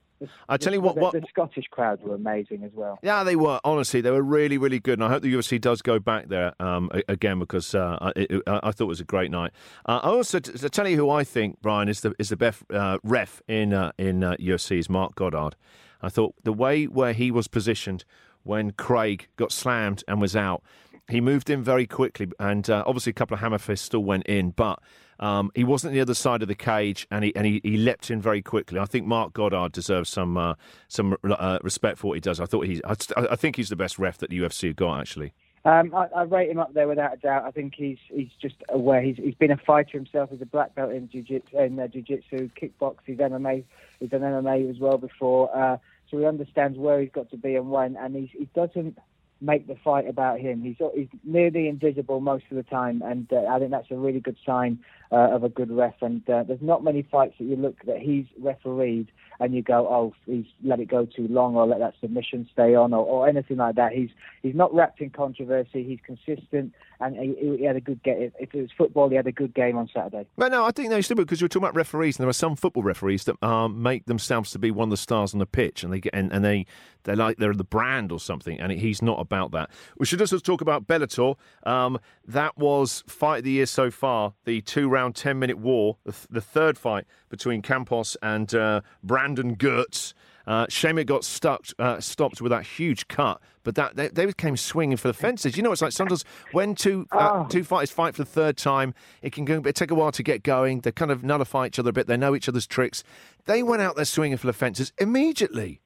I 0.49 0.57
tell 0.57 0.73
you 0.73 0.81
the- 0.81 0.87
what- 0.93 1.13
the, 1.13 1.19
the 1.21 1.27
Scottish 1.29 1.65
crowd 1.69 2.01
were 2.01 2.15
amazing 2.15 2.63
as 2.63 2.71
well. 2.73 2.99
Yeah, 3.03 3.23
they 3.23 3.35
were. 3.35 3.59
Honestly, 3.63 4.01
they 4.01 4.11
were 4.11 4.21
really, 4.23 4.57
really 4.57 4.79
good. 4.79 4.99
And 4.99 5.03
I 5.03 5.09
hope 5.09 5.21
the 5.23 5.33
UFC 5.33 5.59
does 5.59 5.81
go 5.81 5.99
back 5.99 6.27
there 6.29 6.53
um, 6.61 6.89
again 7.07 7.39
because 7.39 7.75
uh, 7.75 7.97
I, 8.01 8.11
it, 8.15 8.41
I 8.47 8.59
I 8.63 8.71
thought 8.71 8.85
it 8.85 8.87
was 8.87 9.01
a 9.01 9.05
great 9.05 9.31
night. 9.31 9.51
Uh, 9.85 9.99
I 10.03 10.07
also 10.09 10.39
to, 10.39 10.51
to 10.57 10.69
tell 10.69 10.87
you 10.87 10.97
who 10.97 11.09
I 11.09 11.23
think 11.23 11.61
Brian 11.61 11.89
is 11.89 12.01
the 12.01 12.13
is 12.19 12.29
the 12.29 12.37
best 12.37 12.63
uh, 12.71 12.97
ref 13.03 13.41
in 13.47 13.73
uh, 13.73 13.91
in 13.97 14.23
uh, 14.23 14.35
UFC 14.39 14.77
is 14.79 14.89
Marc 14.89 15.15
Goddard. 15.15 15.55
I 16.01 16.09
thought 16.09 16.35
the 16.43 16.53
way 16.53 16.85
where 16.85 17.13
he 17.13 17.31
was 17.31 17.47
positioned 17.47 18.05
when 18.43 18.71
Craig 18.71 19.27
got 19.37 19.51
slammed 19.51 20.03
and 20.07 20.21
was 20.21 20.35
out, 20.35 20.61
he 21.09 21.21
moved 21.21 21.49
in 21.49 21.63
very 21.63 21.87
quickly, 21.87 22.27
and 22.39 22.69
uh, 22.69 22.83
obviously 22.85 23.11
a 23.11 23.13
couple 23.13 23.35
of 23.35 23.41
hammer 23.41 23.57
fists 23.57 23.85
still 23.85 24.03
went 24.03 24.25
in, 24.25 24.51
but. 24.51 24.79
Um, 25.17 25.49
he 25.55 25.63
wasn't 25.63 25.93
the 25.93 26.01
other 26.01 26.13
side 26.13 26.41
of 26.41 26.49
the 26.49 26.55
cage, 26.55 27.07
and 27.09 27.23
he 27.23 27.33
and 27.37 27.45
he, 27.45 27.61
he 27.63 27.77
leapt 27.77 28.11
in 28.11 28.21
very 28.21 28.41
quickly. 28.41 28.79
I 28.79 28.85
think 28.85 29.07
Marc 29.07 29.31
Goddard 29.31 29.71
deserves 29.71 30.09
some 30.09 30.35
uh, 30.35 30.55
some 30.89 31.15
uh, 31.23 31.57
respect 31.63 31.99
for 31.99 32.07
what 32.07 32.15
he 32.15 32.19
does. 32.19 32.41
I 32.41 32.45
thought 32.45 32.65
he's 32.65 32.81
I, 32.83 32.97
I 33.31 33.37
think 33.37 33.55
he's 33.55 33.69
the 33.69 33.77
best 33.77 33.97
ref 33.97 34.17
that 34.17 34.29
the 34.29 34.39
UFC 34.39 34.75
got 34.75 34.99
actually. 34.99 35.31
Um, 35.65 35.95
I, 35.95 36.07
I 36.15 36.21
rate 36.23 36.51
him 36.51 36.59
up 36.59 36.73
there 36.73 36.87
without 36.87 37.13
a 37.13 37.17
doubt. 37.17 37.45
I 37.45 37.51
think 37.51 37.73
he's 37.75 37.97
he's 38.09 38.29
just 38.41 38.55
aware. 38.69 39.01
He's 39.01 39.17
he's 39.17 39.35
been 39.35 39.51
a 39.51 39.57
fighter 39.57 39.97
himself. 39.97 40.29
He's 40.31 40.41
a 40.41 40.45
black 40.45 40.75
belt 40.75 40.91
in 40.91 41.09
jiu-jitsu, 41.09 41.57
in 41.57 41.79
uh, 41.79 41.87
jiu-jitsu, 41.87 42.49
kickbox. 42.61 42.97
He's 43.05 43.17
MMA. 43.17 43.63
He's 43.99 44.09
done 44.09 44.21
MMA 44.21 44.69
as 44.69 44.79
well 44.79 44.97
before. 44.97 45.55
Uh, 45.57 45.77
so 46.11 46.19
he 46.19 46.25
understands 46.25 46.77
where 46.77 47.01
he's 47.01 47.09
got 47.11 47.31
to 47.31 47.37
be 47.37 47.55
and 47.55 47.71
when. 47.71 47.95
And 47.95 48.15
he 48.15 48.47
doesn't 48.53 48.97
make 49.41 49.67
the 49.67 49.75
fight 49.83 50.07
about 50.07 50.39
him. 50.39 50.61
He's 50.61 50.77
he's 50.95 51.07
nearly 51.23 51.67
invisible 51.67 52.19
most 52.19 52.45
of 52.49 52.57
the 52.57 52.63
time, 52.63 53.01
and 53.03 53.31
uh, 53.31 53.45
I 53.49 53.59
think 53.59 53.71
that's 53.71 53.91
a 53.91 53.95
really 53.95 54.19
good 54.19 54.37
sign 54.45 54.79
uh, 55.11 55.35
of 55.35 55.43
a 55.43 55.49
good 55.49 55.71
ref. 55.71 55.95
And 56.01 56.27
uh, 56.29 56.43
there's 56.43 56.61
not 56.61 56.83
many 56.83 57.01
fights 57.03 57.35
that 57.39 57.45
you 57.45 57.55
look 57.55 57.77
that 57.85 57.99
he's 57.99 58.25
refereed 58.39 59.11
and 59.39 59.53
you 59.53 59.61
go, 59.61 59.87
oh, 59.87 60.13
he's 60.25 60.45
let 60.63 60.79
it 60.79 60.87
go 60.87 61.05
too 61.05 61.27
long, 61.27 61.55
or 61.55 61.67
let 61.67 61.79
that 61.79 61.95
submission 61.99 62.47
stay 62.51 62.73
on, 62.75 62.93
or, 62.93 63.05
or 63.05 63.27
anything 63.27 63.57
like 63.57 63.75
that. 63.75 63.91
He's 63.91 64.09
he's 64.41 64.55
not 64.55 64.73
wrapped 64.73 65.01
in 65.01 65.09
controversy. 65.09 65.83
He's 65.83 65.99
consistent, 66.05 66.73
and 66.99 67.15
he, 67.17 67.57
he 67.57 67.63
had 67.63 67.75
a 67.75 67.81
good 67.81 68.01
game. 68.03 68.31
If 68.39 68.53
it 68.53 68.61
was 68.61 68.71
football, 68.77 69.09
he 69.09 69.15
had 69.15 69.27
a 69.27 69.31
good 69.31 69.53
game 69.53 69.77
on 69.77 69.89
Saturday. 69.93 70.27
But 70.37 70.51
no, 70.51 70.65
I 70.65 70.71
think 70.71 70.89
they 70.89 71.01
still 71.01 71.15
because 71.15 71.41
you're 71.41 71.47
talking 71.47 71.63
about 71.63 71.75
referees, 71.75 72.17
and 72.17 72.23
there 72.23 72.29
are 72.29 72.33
some 72.33 72.55
football 72.55 72.83
referees 72.83 73.25
that 73.25 73.41
um, 73.43 73.81
make 73.81 74.05
themselves 74.05 74.51
to 74.51 74.59
be 74.59 74.71
one 74.71 74.87
of 74.87 74.91
the 74.91 74.97
stars 74.97 75.33
on 75.33 75.39
the 75.39 75.45
pitch, 75.45 75.83
and 75.83 75.91
they 75.91 75.99
get 75.99 76.13
and, 76.13 76.31
and 76.31 76.43
they 76.43 76.65
they're 77.03 77.15
like 77.15 77.37
they're 77.37 77.53
the 77.53 77.63
brand 77.63 78.11
or 78.11 78.19
something, 78.19 78.59
and 78.59 78.71
he's 78.71 79.01
not 79.01 79.19
about 79.19 79.51
that. 79.51 79.69
We 79.97 80.05
should 80.05 80.21
also 80.21 80.39
talk 80.39 80.61
about 80.61 80.87
Bellator. 80.87 81.35
Um, 81.63 81.99
that 82.27 82.57
was 82.57 83.03
fight 83.07 83.39
of 83.39 83.43
the 83.43 83.51
year 83.51 83.65
so 83.65 83.91
far, 83.91 84.33
the 84.45 84.61
two 84.61 84.89
round 84.89 85.15
ten 85.15 85.39
minute 85.39 85.57
war, 85.57 85.97
the, 86.05 86.11
th- 86.11 86.27
the 86.29 86.41
third 86.41 86.77
fight 86.77 87.05
between 87.29 87.61
Campos 87.61 88.17
and 88.21 88.53
uh, 88.53 88.81
Brandon 89.03 89.55
Girtz. 89.55 90.13
Uh, 90.47 90.67
shame 90.69 90.99
it 90.99 91.05
got 91.05 91.23
stuck, 91.23 91.65
uh, 91.79 91.99
stopped 91.99 92.39
with 92.39 92.51
that 92.51 92.63
huge 92.63 93.07
cut, 93.07 93.41
but 93.65 93.75
that 93.75 93.97
they, 93.97 94.07
they 94.07 94.31
came 94.31 94.55
swinging 94.55 94.95
for 94.95 95.09
the 95.09 95.13
fences. 95.13 95.57
You 95.57 95.63
know, 95.63 95.73
it's 95.73 95.81
like 95.81 95.91
sometimes 95.91 96.23
when 96.53 96.73
two 96.75 97.05
uh, 97.11 97.29
Oh. 97.33 97.47
two 97.49 97.65
fighters 97.65 97.91
fight 97.91 98.15
for 98.15 98.21
the 98.23 98.29
third 98.29 98.55
time, 98.55 98.93
it 99.21 99.33
can 99.33 99.43
go, 99.43 99.61
it 99.65 99.75
take 99.75 99.91
a 99.91 99.95
while 99.95 100.13
to 100.13 100.23
get 100.23 100.43
going. 100.43 100.79
They 100.81 100.93
kind 100.93 101.11
of 101.11 101.23
nullify 101.23 101.65
each 101.67 101.79
other 101.79 101.89
a 101.89 101.93
bit. 101.93 102.07
They 102.07 102.15
know 102.15 102.33
each 102.35 102.47
other's 102.47 102.65
tricks. 102.67 103.03
They 103.45 103.61
went 103.61 103.81
out 103.81 103.97
there 103.97 104.05
swinging 104.05 104.37
for 104.37 104.47
the 104.47 104.53
fences 104.53 104.93
immediately. 104.99 105.81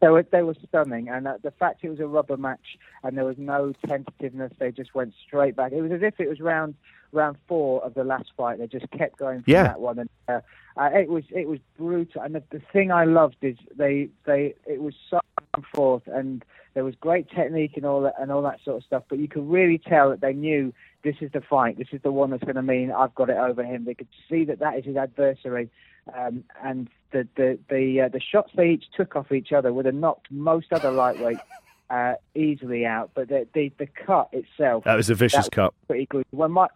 They 0.00 0.08
were 0.08 0.24
they 0.30 0.42
were 0.42 0.54
stunning, 0.68 1.08
and 1.08 1.26
uh, 1.26 1.38
the 1.42 1.50
fact 1.50 1.80
it 1.82 1.88
was 1.88 2.00
a 2.00 2.06
rubber 2.06 2.36
match 2.36 2.76
and 3.02 3.16
there 3.16 3.24
was 3.24 3.38
no 3.38 3.72
tentativeness, 3.88 4.52
they 4.58 4.70
just 4.70 4.94
went 4.94 5.14
straight 5.26 5.56
back. 5.56 5.72
It 5.72 5.80
was 5.80 5.90
as 5.90 6.02
if 6.02 6.20
it 6.20 6.28
was 6.28 6.38
round 6.38 6.74
round 7.12 7.38
four 7.48 7.82
of 7.82 7.94
the 7.94 8.04
last 8.04 8.30
fight. 8.36 8.58
They 8.58 8.66
just 8.66 8.90
kept 8.90 9.16
going 9.18 9.42
from 9.42 9.50
Yeah. 9.52 9.62
that 9.62 9.80
one, 9.80 9.98
and 10.00 10.10
uh, 10.28 10.40
uh, 10.76 10.90
it 10.92 11.08
was 11.08 11.24
it 11.30 11.48
was 11.48 11.60
brutal. 11.78 12.20
And 12.20 12.34
the, 12.34 12.42
the 12.50 12.60
thing 12.74 12.92
I 12.92 13.04
loved 13.04 13.36
is 13.40 13.56
they 13.74 14.10
they 14.26 14.54
it 14.66 14.82
was 14.82 14.92
so 15.08 15.18
back 15.38 15.48
and 15.54 15.64
forth, 15.74 16.02
and 16.08 16.44
there 16.76 16.84
was 16.84 16.94
great 17.00 17.26
technique 17.30 17.72
and 17.76 17.86
all 17.86 18.02
that 18.02 18.12
and 18.20 18.30
all 18.30 18.42
that 18.42 18.60
sort 18.62 18.76
of 18.76 18.84
stuff. 18.84 19.04
But 19.08 19.18
you 19.18 19.28
could 19.28 19.48
really 19.50 19.78
tell 19.78 20.10
that 20.10 20.20
they 20.20 20.34
knew 20.34 20.74
this 21.04 21.16
is 21.22 21.32
the 21.32 21.40
fight. 21.40 21.78
This 21.78 21.88
is 21.90 22.02
the 22.02 22.12
one 22.12 22.30
that's 22.30 22.44
going 22.44 22.56
to 22.56 22.62
mean 22.62 22.92
I've 22.92 23.14
got 23.14 23.30
it 23.30 23.38
over 23.38 23.64
him. 23.64 23.86
They 23.86 23.94
could 23.94 24.08
see 24.28 24.44
that 24.44 24.58
that 24.58 24.76
is 24.76 24.84
his 24.84 24.94
adversary, 24.94 25.70
um, 26.14 26.44
and 26.62 26.90
the 27.12 27.26
the 27.34 27.58
the 27.70 28.02
uh, 28.02 28.08
the 28.08 28.20
shots 28.20 28.52
they 28.54 28.68
each 28.68 28.84
took 28.94 29.16
off 29.16 29.32
each 29.32 29.52
other 29.52 29.72
would 29.72 29.86
have 29.86 29.94
knocked 29.94 30.30
most 30.30 30.70
other 30.70 30.90
lightweights 30.90 31.40
uh, 31.88 32.16
easily 32.34 32.84
out. 32.84 33.10
But 33.14 33.28
the, 33.28 33.46
the 33.54 33.72
the 33.78 33.86
cut 33.86 34.28
itself 34.32 34.84
That 34.84 34.96
was 34.96 35.08
a 35.08 35.14
vicious 35.14 35.48
cut. 35.48 35.72
pretty 35.86 36.04
good. 36.04 36.26
When 36.30 36.52
Mike 36.52 36.72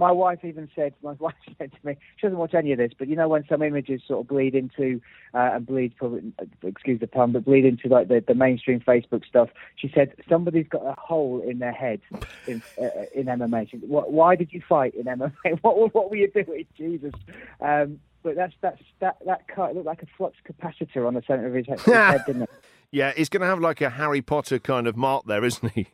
my 0.00 0.10
wife 0.10 0.40
even 0.44 0.68
said, 0.74 0.94
my 1.02 1.12
wife 1.18 1.34
said 1.58 1.70
to 1.70 1.86
me, 1.86 1.96
she 2.16 2.26
doesn't 2.26 2.38
watch 2.38 2.54
any 2.54 2.72
of 2.72 2.78
this, 2.78 2.92
but 2.98 3.06
you 3.06 3.14
know 3.14 3.28
when 3.28 3.44
some 3.48 3.62
images 3.62 4.00
sort 4.08 4.20
of 4.20 4.28
bleed 4.28 4.54
into 4.54 5.00
uh, 5.34 5.50
and 5.54 5.66
bleed, 5.66 5.94
probably, 5.96 6.32
excuse 6.62 6.98
the 6.98 7.06
pun, 7.06 7.32
but 7.32 7.44
bleed 7.44 7.64
into 7.64 7.88
like 7.88 8.08
the, 8.08 8.24
the 8.26 8.34
mainstream 8.34 8.80
Facebook 8.80 9.24
stuff. 9.26 9.50
She 9.76 9.92
said 9.94 10.14
somebody's 10.28 10.66
got 10.66 10.82
a 10.82 10.98
hole 10.98 11.40
in 11.46 11.60
their 11.60 11.72
head 11.72 12.00
in 12.48 12.62
uh, 12.80 12.88
in 13.14 13.26
MMA. 13.26 13.70
She, 13.70 13.76
why 13.76 14.34
did 14.34 14.52
you 14.52 14.62
fight 14.66 14.94
in 14.94 15.04
MMA? 15.04 15.32
What 15.62 15.94
what 15.94 16.10
were 16.10 16.16
you 16.16 16.30
doing, 16.30 16.64
Jesus? 16.76 17.12
Um, 17.60 18.00
but 18.22 18.34
that's 18.34 18.54
that's 18.60 18.82
that 19.00 19.16
that 19.26 19.46
cut 19.48 19.74
looked 19.74 19.86
like 19.86 20.02
a 20.02 20.06
flux 20.16 20.36
capacitor 20.48 21.06
on 21.06 21.14
the 21.14 21.22
centre 21.26 21.46
of 21.46 21.54
his 21.54 21.66
head, 21.66 21.80
his 21.80 21.94
head 21.94 22.24
didn't 22.26 22.42
it? 22.42 22.50
Yeah, 22.90 23.12
he's 23.16 23.28
going 23.28 23.42
to 23.42 23.46
have 23.46 23.60
like 23.60 23.80
a 23.80 23.90
Harry 23.90 24.20
Potter 24.20 24.58
kind 24.58 24.88
of 24.88 24.96
mark 24.96 25.24
there, 25.26 25.44
isn't 25.44 25.72
he? 25.72 25.88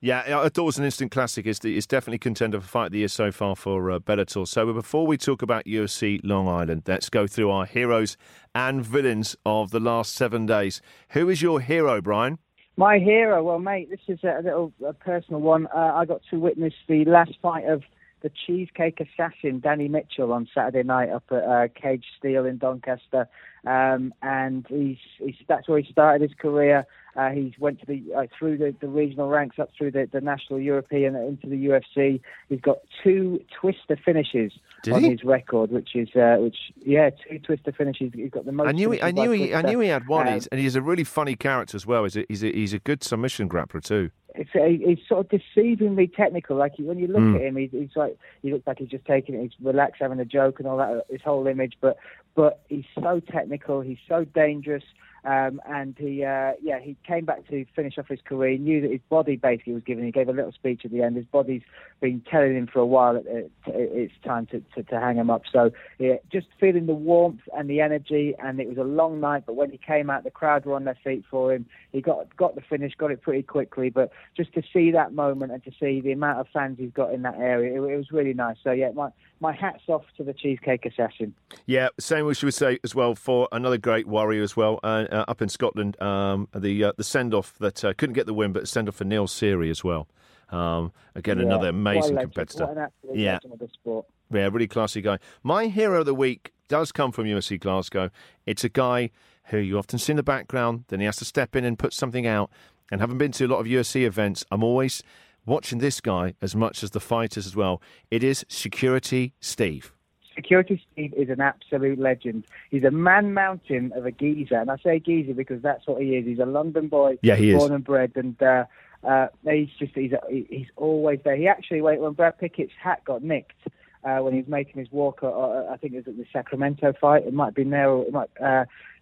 Yeah, 0.00 0.22
I 0.42 0.48
thought 0.48 0.58
it 0.58 0.62
was 0.62 0.78
an 0.78 0.84
instant 0.84 1.10
classic. 1.10 1.44
It's, 1.44 1.58
it's 1.64 1.86
definitely 1.86 2.18
contender 2.18 2.60
for 2.60 2.66
fight 2.68 2.86
of 2.86 2.92
the 2.92 2.98
year 3.00 3.08
so 3.08 3.32
far 3.32 3.56
for 3.56 3.90
uh, 3.90 3.98
Bellator. 3.98 4.46
So 4.46 4.72
before 4.72 5.08
we 5.08 5.16
talk 5.16 5.42
about 5.42 5.64
UFC 5.64 6.20
Long 6.22 6.46
Island, 6.46 6.84
let's 6.86 7.10
go 7.10 7.26
through 7.26 7.50
our 7.50 7.66
heroes 7.66 8.16
and 8.54 8.84
villains 8.84 9.34
of 9.44 9.72
the 9.72 9.80
last 9.80 10.12
seven 10.12 10.46
days. 10.46 10.80
Who 11.10 11.28
is 11.28 11.42
your 11.42 11.60
hero, 11.60 12.00
Brian? 12.00 12.38
My 12.76 13.00
hero, 13.00 13.42
well, 13.42 13.58
mate, 13.58 13.90
this 13.90 13.98
is 14.06 14.22
a 14.22 14.40
little 14.40 14.72
a 14.86 14.92
personal 14.92 15.40
one. 15.40 15.66
Uh, 15.74 15.94
I 15.96 16.04
got 16.04 16.20
to 16.30 16.38
witness 16.38 16.74
the 16.86 17.04
last 17.04 17.32
fight 17.42 17.64
of 17.64 17.82
the 18.22 18.30
cheesecake 18.46 19.00
assassin 19.00 19.58
Danny 19.58 19.88
Mitchell 19.88 20.32
on 20.32 20.48
Saturday 20.54 20.84
night 20.84 21.10
up 21.10 21.24
at 21.32 21.42
uh, 21.42 21.68
Cage 21.74 22.04
Steel 22.16 22.46
in 22.46 22.58
Doncaster, 22.58 23.28
um, 23.66 24.14
and 24.22 24.64
he's, 24.68 24.98
he's 25.18 25.34
that's 25.48 25.68
where 25.68 25.80
he 25.80 25.90
started 25.90 26.22
his 26.22 26.36
career. 26.38 26.86
Uh, 27.18 27.30
he 27.30 27.52
went 27.58 27.80
to 27.80 27.86
the 27.86 28.00
uh, 28.16 28.22
through 28.38 28.56
the, 28.56 28.72
the 28.80 28.86
regional 28.86 29.28
ranks 29.28 29.58
up 29.58 29.70
through 29.76 29.90
the, 29.90 30.08
the 30.12 30.20
national 30.20 30.60
European 30.60 31.16
into 31.16 31.48
the 31.48 31.56
UFC. 31.66 32.20
He's 32.48 32.60
got 32.60 32.78
two 33.02 33.40
twister 33.60 33.96
finishes 34.04 34.52
Did 34.84 34.94
on 34.94 35.02
he? 35.02 35.10
his 35.10 35.24
record, 35.24 35.72
which 35.72 35.96
is 35.96 36.08
uh, 36.14 36.36
which 36.38 36.56
yeah, 36.84 37.10
two 37.10 37.40
twister 37.40 37.72
finishes. 37.72 38.12
He's 38.14 38.30
got 38.30 38.44
the 38.44 38.52
most. 38.52 38.68
I 38.68 38.72
knew 38.72 38.92
he, 38.92 39.02
I 39.02 39.10
knew 39.10 39.32
he, 39.32 39.52
I 39.52 39.62
knew 39.62 39.80
he 39.80 39.88
had 39.88 40.06
one, 40.06 40.28
Um, 40.28 40.34
He's- 40.34 40.46
and 40.52 40.60
he's 40.60 40.76
a 40.76 40.82
really 40.82 41.02
funny 41.04 41.34
character 41.34 41.76
as 41.76 41.84
well. 41.86 42.04
He's 42.04 42.16
a, 42.16 42.24
he's 42.28 42.44
a, 42.44 42.52
he's 42.52 42.72
a 42.72 42.78
good 42.78 43.02
submission 43.02 43.48
grappler 43.48 43.82
too. 43.82 44.10
it's 44.36 44.50
a, 44.54 44.76
he's 44.86 44.98
sort 45.08 45.26
of 45.32 45.40
deceivingly 45.40 46.14
technical. 46.14 46.56
Like 46.56 46.74
he- 46.76 46.84
when 46.84 46.98
you 47.00 47.08
look 47.08 47.16
Mm. 47.22 47.34
at 47.34 47.42
him, 47.42 47.56
he's, 47.56 47.70
he's 47.72 47.96
like 47.96 48.16
he 48.42 48.52
looks 48.52 48.66
like 48.66 48.78
he's 48.78 48.90
just 48.90 49.04
taking 49.06 49.34
it. 49.34 49.42
He's 49.42 49.52
relaxed, 49.60 50.00
having 50.00 50.20
a 50.20 50.24
joke 50.24 50.60
and 50.60 50.68
all 50.68 50.76
that. 50.76 51.04
His 51.10 51.22
whole 51.22 51.48
image, 51.48 51.74
but 51.80 51.96
but 52.36 52.60
he's 52.68 52.84
so 52.94 53.18
technical. 53.18 53.80
He's 53.80 53.98
so 54.08 54.24
dangerous. 54.24 54.84
Um, 55.28 55.60
and 55.68 55.94
he, 55.98 56.24
uh, 56.24 56.52
yeah, 56.62 56.80
he 56.80 56.96
came 57.06 57.26
back 57.26 57.46
to 57.50 57.66
finish 57.76 57.98
off 57.98 58.08
his 58.08 58.20
career. 58.24 58.52
He 58.52 58.56
knew 58.56 58.80
that 58.80 58.90
his 58.90 59.02
body 59.10 59.36
basically 59.36 59.74
was 59.74 59.82
giving. 59.82 60.06
He 60.06 60.10
gave 60.10 60.30
a 60.30 60.32
little 60.32 60.52
speech 60.52 60.86
at 60.86 60.90
the 60.90 61.02
end. 61.02 61.16
His 61.16 61.26
body's 61.26 61.60
been 62.00 62.22
telling 62.30 62.56
him 62.56 62.66
for 62.66 62.78
a 62.78 62.86
while 62.86 63.12
that 63.12 63.26
it, 63.26 63.50
it's 63.66 64.14
time 64.24 64.46
to, 64.46 64.62
to, 64.74 64.82
to 64.84 64.98
hang 64.98 65.16
him 65.16 65.28
up. 65.28 65.42
So 65.52 65.70
yeah, 65.98 66.14
just 66.32 66.46
feeling 66.58 66.86
the 66.86 66.94
warmth 66.94 67.42
and 67.54 67.68
the 67.68 67.82
energy. 67.82 68.36
And 68.42 68.58
it 68.58 68.68
was 68.70 68.78
a 68.78 68.84
long 68.84 69.20
night, 69.20 69.42
but 69.44 69.54
when 69.54 69.70
he 69.70 69.76
came 69.76 70.08
out, 70.08 70.24
the 70.24 70.30
crowd 70.30 70.64
were 70.64 70.74
on 70.74 70.84
their 70.84 70.98
feet 71.04 71.24
for 71.30 71.52
him. 71.52 71.66
He 71.92 72.00
got 72.00 72.34
got 72.34 72.54
the 72.54 72.62
finish, 72.62 72.94
got 72.96 73.10
it 73.10 73.20
pretty 73.20 73.42
quickly. 73.42 73.90
But 73.90 74.10
just 74.34 74.54
to 74.54 74.62
see 74.72 74.90
that 74.92 75.12
moment 75.12 75.52
and 75.52 75.62
to 75.64 75.72
see 75.78 76.00
the 76.00 76.12
amount 76.12 76.40
of 76.40 76.46
fans 76.54 76.78
he's 76.78 76.92
got 76.92 77.12
in 77.12 77.20
that 77.22 77.36
area, 77.36 77.82
it, 77.82 77.84
it 77.84 77.96
was 77.98 78.10
really 78.12 78.32
nice. 78.32 78.56
So 78.64 78.70
yeah, 78.70 78.92
my 78.94 79.10
my 79.40 79.52
hats 79.52 79.82
off 79.88 80.04
to 80.16 80.24
the 80.24 80.32
Cheesecake 80.32 80.84
Assassin. 80.86 81.34
Yeah, 81.66 81.88
same 81.98 82.28
as 82.28 82.42
we 82.42 82.50
should 82.50 82.54
say 82.54 82.78
as 82.82 82.94
well 82.94 83.14
for 83.14 83.48
another 83.52 83.78
great 83.78 84.06
warrior 84.06 84.42
as 84.42 84.56
well 84.56 84.80
uh, 84.82 85.06
uh, 85.10 85.24
up 85.28 85.42
in 85.42 85.48
Scotland. 85.48 86.00
Um, 86.02 86.48
the 86.54 86.84
uh, 86.84 86.92
the 86.96 87.04
send 87.04 87.34
off 87.34 87.56
that 87.58 87.84
uh, 87.84 87.92
couldn't 87.96 88.14
get 88.14 88.26
the 88.26 88.34
win, 88.34 88.52
but 88.52 88.68
send 88.68 88.88
off 88.88 88.96
for 88.96 89.04
Neil 89.04 89.26
Seery 89.26 89.70
as 89.70 89.84
well. 89.84 90.08
Um, 90.50 90.92
again, 91.14 91.38
Yeah, 91.38 91.44
another 91.44 91.68
amazing 91.68 92.16
competitor. 92.16 92.90
Yeah. 93.12 93.38
of 93.50 93.58
the 93.58 93.68
sport. 93.68 94.06
Yeah, 94.32 94.48
really 94.52 94.66
classy 94.66 95.00
guy. 95.00 95.18
My 95.42 95.66
hero 95.66 96.00
of 96.00 96.06
the 96.06 96.14
week 96.14 96.52
does 96.68 96.92
come 96.92 97.12
from 97.12 97.24
UFC 97.24 97.58
Glasgow. 97.58 98.10
It's 98.46 98.64
a 98.64 98.68
guy 98.68 99.10
who 99.44 99.58
you 99.58 99.78
often 99.78 99.98
see 99.98 100.12
in 100.12 100.16
the 100.18 100.22
background, 100.22 100.84
then 100.88 101.00
he 101.00 101.06
has 101.06 101.16
to 101.16 101.24
step 101.24 101.56
in 101.56 101.64
and 101.64 101.78
put 101.78 101.92
something 101.94 102.26
out. 102.26 102.50
And 102.90 103.00
having 103.00 103.16
been 103.18 103.32
to 103.32 103.46
a 103.46 103.48
lot 103.48 103.60
of 103.60 103.66
UFC 103.66 104.04
events, 104.06 104.44
I'm 104.50 104.62
always 104.62 105.02
watching 105.48 105.78
this 105.78 106.00
guy 106.00 106.34
as 106.40 106.54
much 106.54 106.82
as 106.82 106.90
the 106.92 107.00
fighters 107.00 107.46
as 107.46 107.56
well. 107.56 107.82
It 108.10 108.22
is 108.22 108.44
Security 108.48 109.32
Steve. 109.40 109.92
Security 110.34 110.80
Steve 110.92 111.12
is 111.16 111.30
an 111.30 111.40
absolute 111.40 111.98
legend. 111.98 112.44
He's 112.70 112.84
a 112.84 112.92
man 112.92 113.34
mountain 113.34 113.92
of 113.96 114.06
a 114.06 114.12
geezer, 114.12 114.54
and 114.60 114.70
I 114.70 114.76
say 114.76 115.00
geezer 115.00 115.34
because 115.34 115.60
that's 115.62 115.84
what 115.88 116.00
he 116.00 116.14
is. 116.16 116.26
He's 116.26 116.38
a 116.38 116.46
London 116.46 116.86
boy, 116.86 117.18
Yeah, 117.22 117.34
he 117.34 117.50
is. 117.50 117.58
born 117.58 117.72
and 117.72 117.82
bred, 117.82 118.12
and 118.14 118.40
uh, 118.40 118.64
uh, 119.02 119.26
he's 119.42 119.70
just 119.80 119.94
he's 119.96 120.12
he's 120.28 120.68
always 120.76 121.18
there. 121.24 121.34
He 121.34 121.48
actually 121.48 121.80
when 121.80 121.98
when 121.98 122.12
Brad 122.12 122.38
Pickett's 122.38 122.72
hat 122.80 123.04
got 123.04 123.24
nicked. 123.24 123.56
Uh, 124.04 124.18
when 124.18 124.32
he 124.32 124.38
was 124.38 124.48
making 124.48 124.78
his 124.80 124.90
walk, 124.92 125.18
uh, 125.24 125.66
I 125.72 125.76
think 125.76 125.92
it 125.92 125.96
was 125.96 126.06
at 126.06 126.16
the 126.16 126.24
Sacramento 126.32 126.94
fight. 127.00 127.26
It 127.26 127.34
might 127.34 127.46
have 127.46 127.54
been 127.56 127.70
there, 127.70 127.90
or 127.90 128.04
it 128.06 128.12
might. 128.12 128.30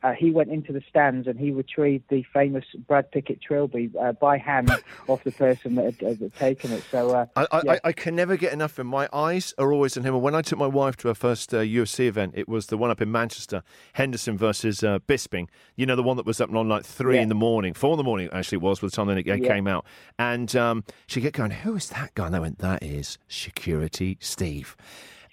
Uh, 0.07 0.11
uh, 0.11 0.13
he 0.13 0.31
went 0.31 0.51
into 0.51 0.73
the 0.73 0.83
stands 0.89 1.27
and 1.27 1.39
he 1.39 1.51
retrieved 1.51 2.05
the 2.11 2.23
famous 2.33 2.65
Brad 2.87 3.11
Pickett 3.11 3.41
trilby 3.43 3.91
uh, 4.01 4.13
by 4.13 4.39
hand 4.39 4.71
off 5.09 5.25
the 5.25 5.33
person 5.33 5.75
that 5.75 5.95
had, 6.01 6.21
had 6.21 6.35
taken 6.35 6.73
it. 6.73 6.85
So 6.91 7.11
uh, 7.11 7.27
I, 7.35 7.47
I, 7.51 7.63
yeah. 7.65 7.79
I, 7.83 7.93
can 7.93 8.15
never 8.15 8.37
get 8.37 8.53
enough 8.53 8.73
of 8.73 8.81
him. 8.81 8.87
My 8.87 9.09
eyes 9.13 9.53
are 9.59 9.73
always 9.73 9.97
on 9.97 10.05
him. 10.05 10.15
And 10.15 10.23
when 10.23 10.35
I 10.35 10.43
took 10.43 10.59
my 10.59 10.67
wife 10.67 10.97
to 10.99 11.09
her 11.09 11.15
first 11.15 11.53
uh, 11.53 11.59
UFC 11.59 12.07
event, 12.07 12.35
it 12.37 12.49
was 12.49 12.67
the 12.67 12.79
one 12.79 12.91
up 12.91 13.01
in 13.03 13.11
Manchester, 13.11 13.63
Henderson 13.95 14.39
versus 14.39 14.85
uh, 14.85 15.01
Bisping. 15.01 15.49
You 15.75 15.87
know, 15.87 15.97
the 15.97 16.03
one 16.03 16.17
that 16.19 16.27
was 16.27 16.41
up 16.41 16.55
on 16.55 16.69
like 16.69 16.85
three 16.85 17.17
Yeah. 17.17 17.23
in 17.23 17.29
the 17.29 17.35
morning, 17.35 17.75
four 17.75 17.93
in 17.93 17.99
the 17.99 18.05
morning 18.05 18.29
actually 18.33 18.57
it 18.57 18.63
was 18.63 18.81
by 18.81 18.87
the 18.87 18.91
time 18.93 19.09
it 19.11 19.27
Yeah. 19.27 19.39
came 19.39 19.67
out. 19.67 19.85
And 20.19 20.55
um, 20.55 20.85
she 21.07 21.21
kept 21.21 21.37
going, 21.37 21.51
"Who 21.51 21.77
is 21.77 21.89
that 21.91 22.15
guy?" 22.15 22.27
And 22.27 22.37
I 22.37 22.41
went, 22.41 22.59
"That 22.59 22.83
is 22.83 23.19
Security 23.29 24.19
Steve." 24.21 24.77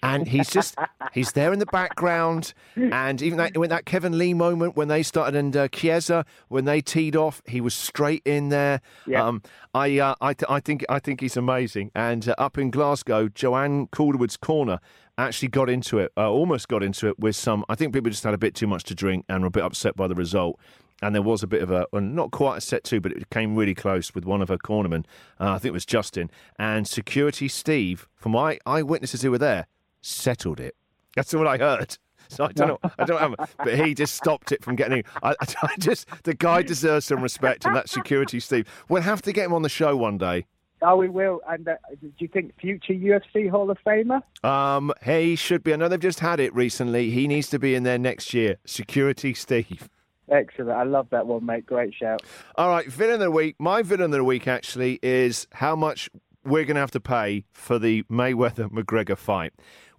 And 0.04 0.28
he's 0.28 0.50
just, 0.50 0.76
he's 1.14 1.32
there 1.32 1.54
in 1.54 1.60
the 1.60 1.66
background. 1.68 2.54
And 2.76 3.22
even 3.22 3.38
that, 3.38 3.58
when 3.58 3.70
that 3.70 3.86
Kevin 3.86 4.18
Lee 4.18 4.34
moment 4.34 4.76
when 4.76 4.90
they 4.90 5.02
started 5.02 5.36
and 5.36 5.56
uh, 5.56 5.68
Chiesa, 5.70 6.26
when 6.50 6.66
they 6.66 6.82
teed 6.82 7.16
off, 7.16 7.42
he 7.48 7.62
was 7.62 7.74
straight 7.74 8.22
in 8.26 8.50
there. 8.50 8.82
Yeah. 9.08 9.26
Um, 9.26 9.42
I, 9.74 9.98
uh, 10.00 10.16
I, 10.22 10.34
th- 10.34 10.50
I 10.50 10.60
think, 10.60 10.86
I 10.90 11.00
think 11.00 11.22
he's 11.22 11.38
amazing. 11.38 11.90
And 11.96 12.28
uh, 12.28 12.36
up 12.38 12.58
in 12.58 12.70
Glasgow, 12.70 13.30
Joanne 13.30 13.88
Calderwood's 13.88 14.38
corner 14.38 14.80
actually 15.18 15.48
got 15.48 15.70
into 15.70 16.00
it, 16.00 16.12
uh, 16.18 16.30
almost 16.30 16.68
got 16.68 16.84
into 16.84 17.08
it 17.08 17.18
with 17.18 17.36
some. 17.36 17.64
I 17.70 17.76
think 17.76 17.94
people 17.94 18.12
just 18.12 18.24
had 18.24 18.34
a 18.34 18.38
bit 18.38 18.56
too 18.56 18.68
much 18.68 18.84
to 18.86 18.96
drink 18.96 19.26
and 19.30 19.42
were 19.42 19.48
a 19.48 19.52
bit 19.52 19.64
upset 19.64 19.96
by 19.96 20.08
the 20.08 20.16
result. 20.16 20.60
And 21.02 21.14
there 21.14 21.22
was 21.22 21.44
a 21.44 21.48
bit 21.48 21.62
of 21.62 21.70
a, 21.70 21.86
well, 21.92 22.02
not 22.02 22.32
quite 22.32 22.58
a 22.58 22.62
set 22.62 22.84
two, 22.84 23.02
but 23.02 23.12
it 23.12 23.30
came 23.30 23.56
really 23.56 23.76
close 23.76 24.16
with 24.16 24.26
one 24.26 24.42
of 24.42 24.50
her 24.50 24.58
cornermen. 24.58 25.06
Uh, 25.40 25.52
I 25.52 25.58
think 25.60 25.72
it 25.72 25.74
was 25.74 25.86
Justin 25.86 26.32
and 26.58 26.88
security 26.88 27.48
Steve. 27.48 28.08
From 28.16 28.34
my 28.34 28.58
eyewitnesses 28.66 29.22
who 29.22 29.32
were 29.32 29.38
there, 29.38 29.68
settled 30.04 30.60
it. 30.60 30.76
That's 31.16 31.34
what 31.34 31.48
I 31.48 31.58
heard. 31.58 31.98
So 32.30 32.46
I 32.46 32.52
don't 32.54 32.68
know. 32.70 32.80
I 32.98 33.04
don't 33.04 33.22
know, 33.22 33.46
but 33.58 33.76
he 33.86 33.94
just 33.94 34.16
stopped 34.16 34.52
it 34.52 34.64
from 34.64 34.76
getting. 34.76 35.04
I, 35.22 35.36
I 35.62 35.76
just 35.78 36.08
the 36.24 36.34
guy 36.34 36.64
deserves 36.64 37.06
some 37.06 37.22
respect, 37.22 37.66
and 37.66 37.76
that 37.76 37.90
security 37.90 38.40
Steve. 38.40 38.68
We'll 38.90 39.04
have 39.04 39.22
to 39.24 39.34
get 39.34 39.46
him 39.46 39.54
on 39.54 39.62
the 39.62 39.70
show 39.70 39.96
one 39.96 40.18
day. 40.18 40.48
Oh, 40.82 40.96
we 40.96 41.10
will. 41.10 41.42
And 41.48 41.68
uh, 41.68 41.76
do 42.02 42.12
you 42.18 42.28
think 42.28 42.60
future 42.60 42.94
UFC 42.94 43.50
Hall 43.50 43.70
of 43.70 43.78
Famer? 43.86 44.24
Um, 44.44 44.94
he 45.04 45.36
should 45.36 45.64
be. 45.64 45.74
I 45.74 45.76
know 45.76 45.88
they've 45.88 46.00
just 46.00 46.22
had 46.22 46.40
it 46.40 46.56
recently. 46.56 47.12
He 47.12 47.28
needs 47.28 47.50
to 47.52 47.60
be 47.60 47.76
in 47.76 47.84
there 47.84 48.00
next 48.00 48.34
year. 48.34 48.58
Security 48.66 49.34
Steve. 49.34 49.90
Excellent. 50.30 50.72
I 50.72 50.84
love 50.84 51.08
that 51.12 51.28
one, 51.28 51.46
mate. 51.46 51.66
Great 51.66 51.94
shout. 51.94 52.24
All 52.56 52.70
right, 52.70 52.88
villain 52.88 53.16
of 53.16 53.20
the 53.20 53.32
week. 53.32 53.56
My 53.60 53.82
villain 53.82 54.06
of 54.06 54.12
the 54.12 54.24
week 54.24 54.48
actually 54.48 55.00
is 55.04 55.48
how 55.52 55.76
much 55.76 56.10
we're 56.44 56.66
going 56.66 56.76
to 56.76 56.82
have 56.82 56.92
to 56.92 57.00
pay 57.00 57.46
for 57.54 57.80
the 57.80 58.04
Mayweather 58.04 58.70
McGregor 58.70 59.18
fight. 59.18 59.54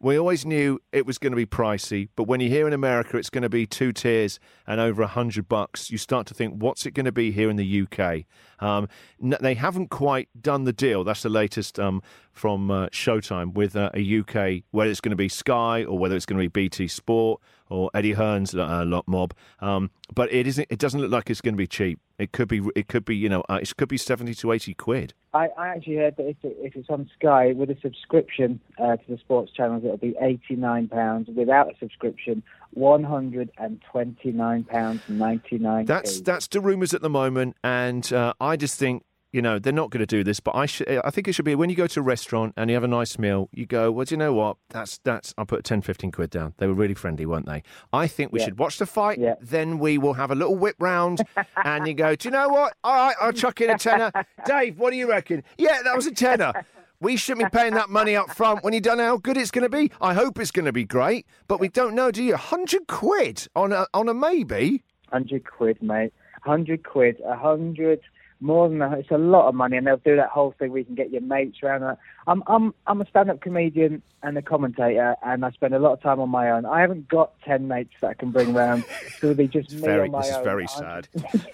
We 0.04 0.18
always 0.18 0.44
knew 0.44 0.82
it 0.92 1.06
was 1.06 1.16
going 1.16 1.30
to 1.32 1.36
be 1.36 1.46
pricey, 1.46 2.10
but 2.14 2.24
when 2.24 2.38
you 2.40 2.50
hear 2.50 2.66
in 2.66 2.74
America 2.74 3.16
it's 3.16 3.30
going 3.30 3.40
to 3.40 3.48
be 3.48 3.66
two 3.66 3.90
tiers 3.90 4.38
and 4.66 4.78
over 4.78 5.00
a 5.00 5.06
hundred 5.06 5.48
bucks, 5.48 5.90
you 5.90 5.96
start 5.96 6.26
to 6.26 6.34
think, 6.34 6.62
what's 6.62 6.84
it 6.84 6.90
going 6.90 7.06
to 7.06 7.10
be 7.10 7.30
here 7.30 7.48
in 7.48 7.56
the 7.56 7.86
UK? 7.86 8.24
Um, 8.60 8.86
they 9.18 9.54
haven't 9.54 9.88
quite 9.88 10.28
done 10.38 10.64
the 10.64 10.74
deal. 10.74 11.04
That's 11.04 11.22
the 11.22 11.30
latest 11.30 11.80
um, 11.80 12.02
from 12.32 12.70
uh, 12.70 12.88
Showtime 12.88 13.54
with 13.54 13.76
uh, 13.76 13.92
a 13.94 14.18
UK, 14.18 14.64
whether 14.72 14.90
it's 14.90 15.00
going 15.00 15.08
to 15.08 15.16
be 15.16 15.30
Sky 15.30 15.84
or 15.84 15.98
whether 15.98 16.14
it's 16.14 16.26
going 16.26 16.36
to 16.36 16.42
be 16.42 16.48
BT 16.48 16.86
Sport 16.86 17.40
or 17.70 17.90
Eddie 17.94 18.12
Hearn's 18.12 18.54
uh, 18.54 18.84
lot 18.86 19.08
mob. 19.08 19.32
Um, 19.60 19.90
but 20.14 20.30
it 20.30 20.46
isn't. 20.46 20.66
It 20.68 20.78
doesn't 20.78 21.00
look 21.00 21.12
like 21.12 21.30
it's 21.30 21.40
going 21.40 21.54
to 21.54 21.58
be 21.58 21.66
cheap. 21.66 21.98
It 22.18 22.33
could 22.33 22.48
be. 22.48 22.62
It 22.77 22.88
could 22.88 23.05
be. 23.05 23.16
You 23.16 23.29
know, 23.29 23.42
uh, 23.48 23.59
it 23.61 23.77
could 23.77 23.88
be 23.88 23.96
seventy 23.96 24.35
to 24.35 24.53
eighty 24.53 24.74
quid. 24.74 25.14
I, 25.33 25.48
I 25.59 25.68
actually 25.68 25.96
heard 25.96 26.16
that 26.16 26.29
if, 26.29 26.37
it, 26.44 26.57
if 26.61 26.77
it's 26.77 26.88
on 26.88 27.11
Sky 27.18 27.53
with 27.53 27.68
a 27.70 27.77
subscription 27.81 28.61
uh, 28.79 28.96
to 28.96 29.03
the 29.09 29.18
sports 29.18 29.50
channels, 29.53 29.83
it'll 29.85 29.96
be 29.96 30.14
eighty-nine 30.20 30.87
pounds. 30.88 31.29
Without 31.35 31.72
a 31.72 31.79
subscription, 31.79 32.42
one 32.72 33.03
hundred 33.03 33.50
and 33.59 33.83
twenty-nine 33.90 34.62
pounds 34.64 35.03
ninety-nine. 35.09 35.87
That's 35.87 36.20
that's 36.20 36.46
the 36.46 36.61
rumours 36.61 36.94
at 36.94 37.03
the 37.03 37.11
moment, 37.11 37.57
and 37.64 38.12
uh, 38.12 38.35
I 38.40 38.57
just 38.57 38.79
think 38.79 39.03
you 39.35 39.42
know 39.42 39.59
they're 39.59 39.73
not 39.73 39.90
going 39.90 40.01
to 40.01 40.07
do 40.07 40.23
this. 40.25 40.38
But 40.40 40.55
I 40.55 40.66
should. 40.66 40.88
I 40.88 41.11
think 41.11 41.29
it 41.29 41.33
should 41.33 41.44
be 41.44 41.55
when 41.55 41.68
you 41.68 41.77
go 41.77 41.87
to 41.88 42.01
a 42.01 42.03
restaurant 42.03 42.55
and 42.57 42.70
you 42.70 42.75
have 42.77 42.85
a 42.85 42.88
nice 42.88 43.18
meal. 43.18 43.49
You 43.53 43.66
go, 43.66 43.90
well, 43.90 44.05
do 44.05 44.14
you 44.14 44.16
know 44.18 44.33
what? 44.33 44.57
That's 44.70 44.99
that's. 44.99 45.35
I'll 45.37 45.44
put 45.44 45.64
10, 45.64 45.83
15 45.83 46.12
quid 46.12 46.31
down. 46.31 46.55
They 46.59 46.66
were 46.66 46.75
really 46.75 46.94
friendly, 46.94 47.27
weren't 47.27 47.47
they? 47.47 47.62
I 47.92 48.07
think 48.07 48.33
we 48.33 48.38
Yeah. 48.38 48.47
should 48.47 48.59
watch 48.59 48.79
the 48.79 48.87
fight. 48.87 49.18
Yeah. 49.18 49.35
Then 49.40 49.79
we 49.79 49.99
will 49.99 50.14
have 50.14 50.31
a 50.31 50.35
little 50.35 50.55
whip 50.57 50.77
round, 50.79 51.23
and 51.64 51.87
you 51.87 51.94
go, 51.94 52.14
do 52.14 52.29
you 52.29 52.33
know 52.33 52.49
what? 52.49 52.75
All 52.85 52.94
right, 52.94 53.16
I'll 53.20 53.33
chuck 53.33 53.61
in 53.61 53.70
a 53.70 53.77
tenner. 53.79 54.12
Dave, 54.47 54.79
what 54.79 54.90
do 54.92 54.97
you 54.97 55.09
reckon? 55.11 55.42
Yeah, 55.59 55.83
that 55.83 55.97
was 55.97 56.07
a 56.07 56.12
tenner. 56.14 56.53
we 57.01 57.16
shouldn't 57.16 57.53
be 57.53 57.59
paying 57.59 57.75
that 57.75 57.90
money 57.90 58.14
up 58.16 58.31
front 58.35 58.62
when 58.64 58.73
you 58.73 58.81
don't 58.81 58.99
know 58.99 59.05
how 59.05 59.16
good 59.18 59.37
it's 59.37 59.51
going 59.51 59.64
to 59.64 59.68
be. 59.68 59.90
I 60.01 60.14
hope 60.14 60.38
it's 60.38 60.51
going 60.53 60.64
to 60.66 60.73
be 60.73 60.85
great, 60.85 61.27
but 61.49 61.59
we 61.61 61.68
don't 61.68 61.94
know, 61.94 62.11
do 62.11 62.23
you? 62.23 62.33
100 62.33 62.87
quid 62.87 63.47
on 63.57 63.73
a, 63.73 63.87
on 63.92 64.09
a 64.09 64.14
maybe? 64.14 64.83
100 65.11 65.44
quid, 65.44 65.83
mate. 65.83 66.12
100 66.44 66.85
quid. 66.85 67.16
100 67.20 68.01
more 68.44 68.68
than 68.68 68.78
that. 68.78 68.92
It's 68.98 69.11
a 69.11 69.18
lot 69.18 69.48
of 69.48 69.54
money, 69.54 69.76
and 69.76 69.87
they'll 69.87 69.96
do 69.96 70.16
that 70.16 70.28
whole 70.28 70.54
thing 70.59 70.70
where 70.70 70.78
you 70.80 70.85
can 70.85 70.94
get 70.94 71.11
your 71.11 71.22
mates 71.22 71.59
around. 71.62 71.96
I'm 72.26 72.42
I'm 72.46 72.74
I'm 72.87 73.00
a 73.00 73.07
stand-up 73.07 73.40
comedian 73.40 74.02
and 74.22 74.37
a 74.37 74.42
commentator, 74.42 75.16
and 75.24 75.44
I 75.44 75.50
spend 75.50 75.74
a 75.74 75.78
lot 75.78 75.94
of 75.94 76.02
time 76.02 76.20
on 76.20 76.28
my 76.28 76.50
own. 76.50 76.66
I 76.66 76.80
haven't 76.80 77.09
got 77.09 77.33
ten 77.40 77.66
mates 77.68 77.94
that 78.00 78.09
I 78.09 78.14
can 78.14 78.30
bring 78.30 78.54
around. 78.54 78.85
So 79.18 79.30
it'll 79.30 79.37
be 79.37 79.48
just 79.48 79.72
me 79.72 79.78
very, 79.80 80.02
on 80.02 80.11
my 80.12 80.22
this 80.22 80.33
own. 80.33 80.40
is 80.40 80.44
very 80.44 80.66
I'm- 80.68 81.02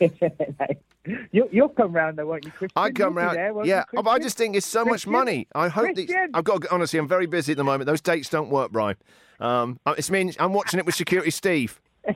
sad. 0.01 0.77
you, 1.33 1.49
you'll 1.53 1.69
come 1.69 1.93
round 1.93 2.19
though, 2.19 2.27
won't 2.27 2.45
you, 2.45 2.51
Christian? 2.51 2.73
I 2.77 2.91
come 2.91 3.17
round, 3.17 3.37
there, 3.37 3.55
yeah. 3.65 3.85
you, 3.93 4.03
but 4.03 4.11
I 4.11 4.19
just 4.19 4.37
think 4.37 4.57
it's 4.57 4.67
so 4.67 4.85
much 4.85 5.07
money. 5.07 5.47
I 5.55 5.69
hope 5.69 5.95
these, 5.95 6.07
Christian? 6.07 6.31
I've 6.35 6.45
got. 6.45 6.67
Honestly, 6.71 6.99
I'm 6.99 7.09
very 7.09 7.27
busy 7.27 7.53
at 7.53 7.57
the 7.57 7.65
moment. 7.65 7.87
Those 7.87 8.01
dates 8.01 8.29
don't 8.29 8.51
work, 8.51 8.73
Brian. 8.73 8.97
Um, 9.39 9.79
it's 9.87 10.11
means 10.11 10.37
I'm 10.41 10.53
watching 10.53 10.79
it 10.81 10.87
with 10.87 10.97
Security 10.97 11.31
Steve. 11.31 11.81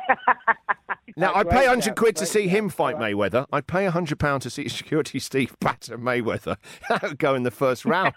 Now 1.17 1.33
I 1.35 1.45
great 1.45 1.53
pay 1.53 1.67
hundred 1.67 1.85
shout, 1.85 1.97
quid 1.97 2.17
to 2.17 2.27
see 2.27 2.49
him 2.49 2.69
fight 2.69 2.97
right. 2.99 3.15
Mayweather. 3.15 3.47
I'd 3.53 3.67
pay 3.67 3.87
hundred 3.87 4.19
pound 4.19 4.43
to 4.43 4.51
see 4.51 4.69
Security 4.69 5.19
Steve 5.19 5.55
batter 5.61 5.97
Mayweather. 5.97 6.57
That 6.89 7.03
would 7.09 7.19
go 7.19 7.35
in 7.35 7.45
the 7.45 7.51
first 7.51 7.85
round. 7.85 8.15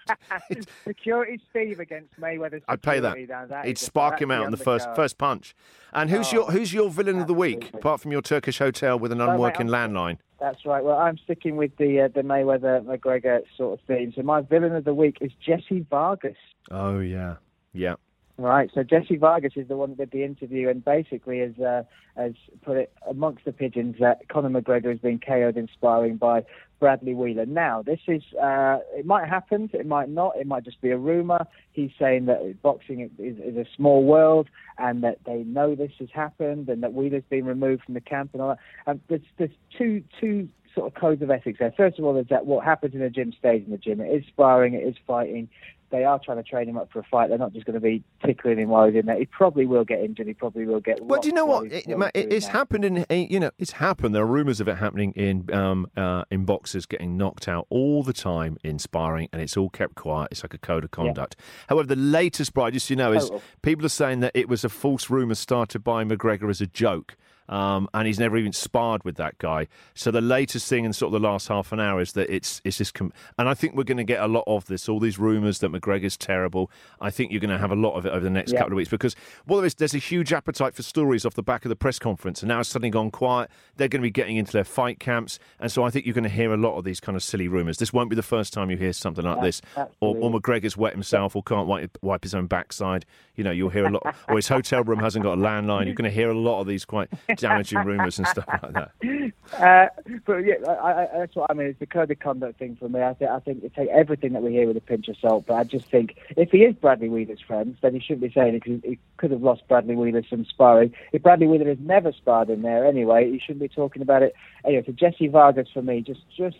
Security 0.83 1.39
Steve 1.49 1.79
against 1.79 2.19
Mayweather. 2.19 2.61
I'd 2.67 2.81
pay 2.81 2.99
that. 2.99 3.17
Now 3.29 3.45
that 3.45 3.65
He'd 3.65 3.77
spark 3.77 4.19
him 4.21 4.31
out 4.31 4.45
in 4.45 4.51
the 4.51 4.57
first 4.57 4.87
first 4.95 5.17
punch. 5.17 5.55
And 5.93 6.09
who's 6.09 6.31
your 6.31 6.43
Oh, 6.43 6.51
who's 6.51 6.73
your 6.73 6.89
villain 6.89 7.19
of 7.19 7.27
the 7.27 7.33
week 7.33 7.71
apart 7.73 8.01
from 8.01 8.11
your 8.11 8.21
Turkish 8.21 8.59
hotel 8.59 8.97
with 8.97 9.11
an 9.11 9.21
unworking 9.21 9.67
landline? 9.67 10.17
That's 10.39 10.65
right. 10.65 10.83
Well, 10.83 10.97
I'm 10.97 11.17
sticking 11.17 11.55
with 11.55 11.75
the 11.77 12.01
uh, 12.01 12.07
the 12.09 12.21
Mayweather 12.21 12.83
McGregor 12.83 13.41
sort 13.55 13.79
of 13.79 13.85
theme. 13.85 14.13
So 14.15 14.21
my 14.23 14.41
villain 14.41 14.75
of 14.75 14.85
the 14.85 14.93
week 14.93 15.17
is 15.21 15.31
Jessie 15.43 15.85
Vargas. 15.89 16.37
Oh 16.69 16.99
yeah, 16.99 17.35
yeah. 17.73 17.95
Right. 18.39 18.69
So 18.75 18.83
Jessie 18.83 19.17
Vargas 19.17 19.53
is 19.55 19.67
the 19.67 19.75
one 19.75 19.89
that 19.89 19.97
did 19.97 20.11
the 20.11 20.23
interview 20.23 20.69
and 20.69 20.85
basically 20.85 21.39
has 21.39 21.57
uh, 21.57 21.83
has 22.15 22.33
put 22.63 22.77
it 22.77 22.93
amongst 23.09 23.45
the 23.45 23.51
pigeons 23.51 23.95
that 23.99 24.29
Conor 24.29 24.61
McGregor 24.61 24.91
has 24.91 24.99
been 24.99 25.19
KO'd 25.19 25.57
in 25.57 25.67
sparring 25.73 26.17
by 26.17 26.43
Bradley 26.79 27.15
Wheeler. 27.15 27.47
Now, 27.47 27.81
this 27.81 27.99
is 28.07 28.21
uh, 28.39 28.77
it 28.93 29.07
might 29.07 29.27
happen, 29.27 29.71
it 29.73 29.87
might 29.87 30.09
not, 30.09 30.35
it 30.35 30.45
might 30.45 30.63
just 30.63 30.79
be 30.81 30.91
a 30.91 30.97
rumor. 30.97 31.47
He's 31.71 31.89
saying 31.97 32.27
that 32.27 32.61
boxing 32.61 33.09
is, 33.17 33.39
is 33.39 33.57
a 33.57 33.65
small 33.75 34.03
world 34.03 34.49
and 34.77 35.03
that 35.03 35.17
they 35.25 35.37
know 35.37 35.73
this 35.73 35.93
has 35.97 36.09
happened 36.13 36.69
and 36.69 36.83
that 36.83 36.93
Wheeler's 36.93 37.23
been 37.31 37.45
removed 37.45 37.85
from 37.85 37.95
the 37.95 38.01
camp 38.01 38.31
and 38.33 38.41
all 38.43 38.49
that. 38.49 38.59
And 38.85 39.01
there's 39.07 39.21
there's 39.39 39.57
two 39.75 40.03
two 40.21 40.47
sort 40.75 40.93
of 40.93 40.99
codes 40.99 41.23
of 41.23 41.31
ethics 41.31 41.57
there. 41.57 41.73
First 41.75 41.97
of 41.97 42.05
all, 42.05 42.15
is 42.17 42.27
that 42.29 42.45
what 42.45 42.63
happens 42.63 42.93
in 42.93 42.99
the 42.99 43.09
gym 43.09 43.33
stays 43.37 43.63
in 43.65 43.71
the 43.71 43.77
gym. 43.79 43.99
It 43.99 44.09
is 44.09 44.23
sparring, 44.27 44.75
it 44.75 44.83
is 44.83 44.95
fighting. 45.07 45.49
They 45.89 46.03
are 46.03 46.19
trying 46.19 46.37
to 46.37 46.43
train 46.43 46.67
him 46.67 46.77
up 46.77 46.91
for 46.91 46.99
a 46.99 47.03
fight. 47.03 47.29
They're 47.29 47.37
not 47.37 47.53
just 47.53 47.65
going 47.65 47.75
to 47.75 47.79
be 47.79 48.03
tickling 48.25 48.59
him 48.59 48.67
while 48.69 48.87
he's 48.87 48.95
in 48.99 49.05
there. 49.05 49.17
He 49.17 49.25
probably 49.25 49.65
will 49.65 49.85
get 49.85 50.01
injured. 50.01 50.27
He 50.27 50.33
probably 50.33 50.65
will 50.65 50.81
get. 50.81 51.01
Well, 51.01 51.21
do 51.21 51.29
you 51.29 51.33
know 51.33 51.45
what? 51.45 51.71
It, 51.71 51.87
while 51.87 51.97
Matt, 51.99 52.11
he's 52.15 52.25
it- 52.25 52.33
it's 52.33 52.47
happened 52.47 52.83
in 52.83 53.05
you 53.09 53.39
know 53.39 53.51
it's 53.57 53.71
happened. 53.73 54.13
There 54.13 54.23
are 54.23 54.27
rumours 54.27 54.59
of 54.59 54.67
it 54.67 54.75
happening 54.77 55.13
in 55.13 55.51
um, 55.53 55.89
uh, 55.95 56.25
in 56.29 56.43
boxers 56.43 56.85
getting 56.85 57.15
knocked 57.15 57.47
out 57.47 57.67
all 57.69 58.03
the 58.03 58.11
time 58.13 58.57
in 58.63 58.79
sparring, 58.79 59.29
and 59.31 59.41
it's 59.41 59.55
all 59.55 59.69
kept 59.69 59.95
quiet. 59.95 60.27
It's 60.31 60.43
like 60.43 60.53
a 60.53 60.57
code 60.57 60.83
of 60.83 60.91
conduct. 60.91 61.37
However, 61.69 61.87
the 61.87 61.95
latest, 61.95 62.53
Brian, 62.53 62.73
just 62.73 62.87
so 62.87 62.91
you 62.91 62.95
know, 62.97 63.13
is 63.13 63.23
Total. 63.23 63.41
people 63.61 63.85
are 63.85 63.89
saying 63.89 64.19
that 64.19 64.31
it 64.35 64.49
was 64.49 64.63
a 64.65 64.69
false 64.69 65.09
rumour 65.09 65.35
started 65.35 65.83
by 65.85 66.03
McGregor 66.03 66.49
as 66.49 66.59
a 66.59 66.67
joke. 66.67 67.15
Um, 67.49 67.87
and 67.93 68.05
he's 68.07 68.19
never 68.19 68.37
even 68.37 68.51
sparred 68.53 69.03
with 69.05 69.15
that 69.17 69.37
guy. 69.37 69.67
So 69.93 70.11
the 70.11 70.21
latest 70.21 70.67
thing 70.67 70.83
in 70.85 70.93
sort 70.93 71.13
of 71.13 71.21
the 71.21 71.27
last 71.27 71.47
half 71.47 71.71
an 71.71 71.79
hour 71.79 72.01
is 72.01 72.11
that 72.13 72.29
it's 72.33 72.61
it's 72.63 72.77
just, 72.77 72.93
com- 72.93 73.13
and 73.37 73.47
I 73.47 73.53
think 73.53 73.75
we're 73.75 73.83
going 73.83 73.97
to 73.97 74.03
get 74.03 74.19
a 74.21 74.27
lot 74.27 74.43
of 74.47 74.65
this. 74.65 74.89
All 74.89 74.99
these 74.99 75.17
rumours 75.17 75.59
that 75.59 75.71
McGregor's 75.71 76.17
terrible. 76.17 76.69
I 76.99 77.09
think 77.09 77.31
you're 77.31 77.39
going 77.39 77.51
to 77.51 77.57
have 77.57 77.71
a 77.71 77.75
lot 77.75 77.93
of 77.95 78.05
it 78.05 78.09
over 78.09 78.19
the 78.19 78.29
next 78.29 78.51
Yeah. 78.51 78.59
couple 78.59 78.73
of 78.73 78.77
weeks 78.77 78.89
because 78.89 79.15
well, 79.45 79.59
there 79.59 79.65
is 79.67 79.75
there's 79.75 79.93
a 79.93 79.97
huge 79.99 80.33
appetite 80.33 80.75
for 80.75 80.83
stories 80.83 81.25
off 81.25 81.35
the 81.35 81.43
back 81.43 81.63
of 81.65 81.69
the 81.69 81.75
press 81.75 81.99
conference, 81.99 82.41
and 82.41 82.49
now 82.49 82.59
it's 82.59 82.69
suddenly 82.69 82.89
gone 82.89 83.11
quiet. 83.11 83.49
They're 83.77 83.87
going 83.87 84.01
to 84.01 84.05
be 84.05 84.11
getting 84.11 84.37
into 84.37 84.51
their 84.51 84.63
fight 84.63 84.99
camps, 84.99 85.39
and 85.59 85.71
so 85.71 85.83
I 85.83 85.89
think 85.89 86.05
you're 86.05 86.13
going 86.15 86.23
to 86.23 86.29
hear 86.29 86.53
a 86.53 86.57
lot 86.57 86.77
of 86.77 86.83
these 86.83 86.99
kind 86.99 87.15
of 87.15 87.23
silly 87.23 87.47
rumours. 87.47 87.77
This 87.77 87.93
won't 87.93 88.09
be 88.09 88.15
the 88.15 88.23
first 88.23 88.51
time 88.53 88.69
you 88.69 88.77
hear 88.77 88.93
something 88.93 89.23
like 89.23 89.41
this, 89.41 89.61
or, 89.75 90.15
or. 90.17 90.31
McGregor's 90.37 90.75
wet 90.75 90.91
himself 90.93 91.35
or 91.35 91.41
can't 91.43 91.67
wipe, 91.67 91.97
wipe 92.01 92.23
his 92.23 92.35
own 92.35 92.47
backside. 92.47 93.05
You 93.35 93.43
know, 93.43 93.51
you'll 93.51 93.69
hear 93.69 93.85
a 93.85 93.89
lot, 93.89 94.15
or 94.27 94.35
his 94.35 94.47
hotel 94.49 94.83
room 94.83 94.99
hasn't 94.99 95.23
got 95.23 95.37
a 95.37 95.41
landline. 95.41 95.85
You're 95.85 95.95
going 95.95 96.09
to 96.09 96.13
hear 96.15 96.29
a 96.29 96.37
lot 96.37 96.59
of 96.61 96.67
these 96.67 96.83
quite 96.85 97.07
damaging 97.37 97.79
rumours 97.79 98.17
and 98.17 98.27
stuff 98.27 98.45
like 98.47 98.73
that. 98.73 98.91
Uh, 99.57 99.87
but 100.25 100.39
yeah, 100.39 100.55
I, 100.67 101.03
I, 101.03 101.07
that's 101.19 101.35
what 101.35 101.49
I 101.49 101.53
mean. 101.53 101.67
It's 101.67 101.79
the 101.79 101.85
code 101.85 102.11
of 102.11 102.19
conduct 102.19 102.59
thing 102.59 102.75
for 102.75 102.89
me. 102.89 103.01
I 103.01 103.13
think 103.13 103.31
I 103.31 103.39
think 103.39 103.63
you 103.63 103.71
take 103.73 103.87
everything 103.89 104.33
that 104.33 104.43
we 104.43 104.51
hear 104.51 104.67
with 104.67 104.75
a 104.75 104.81
pinch 104.81 105.07
of 105.07 105.15
salt. 105.21 105.45
But 105.47 105.53
I 105.53 105.63
just 105.63 105.89
think 105.89 106.17
if 106.35 106.51
he 106.51 106.59
is 106.59 106.75
Bradley 106.75 107.07
Wheeler's 107.07 107.39
friend, 107.39 107.77
then 107.81 107.93
he 107.93 108.01
shouldn't 108.01 108.21
be 108.21 108.31
saying 108.33 108.55
it 108.55 108.63
because 108.63 108.81
he 108.83 108.99
could 109.15 109.31
have 109.31 109.41
lost 109.41 109.65
Bradley 109.69 109.95
Wheeler 109.95 110.23
some 110.29 110.45
sparring. 110.45 110.93
If 111.13 111.23
Bradley 111.23 111.47
Wheeler 111.47 111.69
has 111.69 111.79
never 111.79 112.11
sparred 112.11 112.49
in 112.49 112.61
there 112.61 112.85
anyway, 112.85 113.31
he 113.31 113.39
shouldn't 113.39 113.61
be 113.61 113.69
talking 113.69 114.01
about 114.01 114.21
it. 114.21 114.35
Anyway, 114.65 114.83
so 114.85 114.91
Jessie 114.91 115.29
Vargas 115.29 115.69
for 115.73 115.81
me, 115.81 116.01
just 116.01 116.21
just 116.35 116.57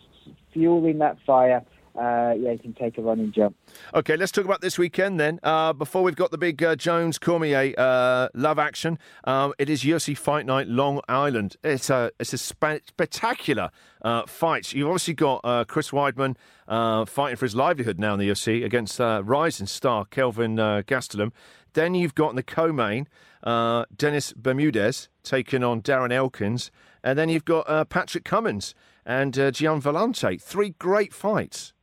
fueling 0.54 1.00
that 1.00 1.18
fire. 1.26 1.64
Uh, 1.98 2.34
yeah, 2.38 2.52
he 2.52 2.60
can 2.60 2.74
take 2.74 2.98
a 3.00 3.02
running 3.02 3.32
jump. 3.32 3.56
Okay, 3.96 4.16
let's 4.16 4.32
talk 4.32 4.46
about 4.46 4.62
this 4.62 4.78
weekend 4.78 5.20
then. 5.20 5.40
Uh, 5.42 5.74
before 5.74 6.04
we've 6.04 6.16
got 6.16 6.30
the 6.30 6.38
big 6.38 6.62
uh, 6.62 6.76
Jones 6.76 7.18
Cormier 7.18 7.74
uh, 7.76 8.28
love 8.36 8.60
action, 8.60 9.00
um, 9.24 9.54
it 9.58 9.68
is 9.68 9.84
UFC 9.84 10.16
Fight 10.16 10.46
Night 10.46 10.68
Long 10.68 11.02
Island. 11.10 11.56
It's 11.64 11.90
a 11.90 12.12
it's 12.20 12.34
a 12.34 12.38
spe- 12.38 12.86
spectacular 12.88 13.72
uh, 14.04 14.28
fight. 14.28 14.74
You've 14.74 14.88
obviously 14.88 15.16
got 15.16 15.42
uh, 15.44 15.64
Chris 15.66 15.90
Weidman 15.90 16.36
fighting 16.68 17.36
for 17.36 17.46
his 17.46 17.56
livelihood 17.56 17.98
now 17.98 18.14
in 18.14 18.20
the 18.20 18.30
UFC 18.30 18.64
against 18.64 19.00
rising 19.00 19.68
star 19.68 20.06
Kelvin 20.06 20.58
Gastelum. 20.58 21.32
Then 21.74 21.96
you've 21.96 22.16
got 22.16 22.30
in 22.30 22.36
the 22.36 22.44
co-main 22.44 23.08
Dennis 23.44 24.34
Bermudez 24.34 25.10
taking 25.24 25.64
on 25.64 25.82
Darren 25.82 26.12
Elkins, 26.12 26.70
and 27.04 27.18
then 27.18 27.30
you've 27.30 27.46
got 27.46 27.90
Patrick 27.90 28.24
Cummins 28.24 28.76
and 29.04 29.34
Gian 29.34 29.82
Villante. 29.82 30.40
Three 30.40 30.76
great 30.78 31.12
fights. 31.12 31.74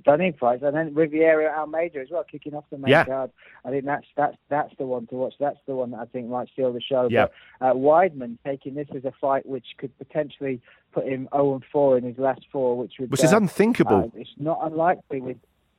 Stunning 0.00 0.32
fights, 0.34 0.62
and 0.62 0.76
then 0.76 0.94
Rivera 0.94 1.52
Almeida 1.58 2.00
as 2.00 2.08
well, 2.10 2.24
kicking 2.24 2.54
off 2.54 2.64
the 2.70 2.78
main 2.78 2.90
Yeah. 2.90 3.04
card. 3.04 3.30
I 3.64 3.70
think 3.70 3.84
that's 3.84 4.06
that's 4.16 4.36
that's 4.48 4.74
the 4.78 4.86
one 4.86 5.06
to 5.08 5.14
watch. 5.14 5.34
That's 5.40 5.58
the 5.66 5.74
one 5.74 5.90
that 5.92 5.98
I 6.00 6.04
think 6.06 6.28
might 6.28 6.48
steal 6.50 6.72
the 6.72 6.80
show. 6.80 7.08
Yeah. 7.10 7.26
But 7.60 7.66
uh, 7.66 7.74
Weidman 7.74 8.38
taking 8.44 8.74
this 8.74 8.88
as 8.94 9.04
a 9.04 9.12
fight 9.20 9.46
which 9.46 9.66
could 9.78 9.96
potentially 9.98 10.60
put 10.92 11.06
him 11.06 11.28
0 11.34 11.54
and 11.54 11.64
4 11.70 11.98
in 11.98 12.04
his 12.04 12.18
last 12.18 12.42
four, 12.50 12.76
which 12.76 12.94
would 12.98 13.10
Which 13.10 13.22
is 13.24 13.32
uh, 13.32 13.36
unthinkable. 13.38 14.10
uh, 14.14 14.20
it's 14.20 14.30
not 14.38 14.60
unlikely 14.62 15.20
with. 15.20 15.36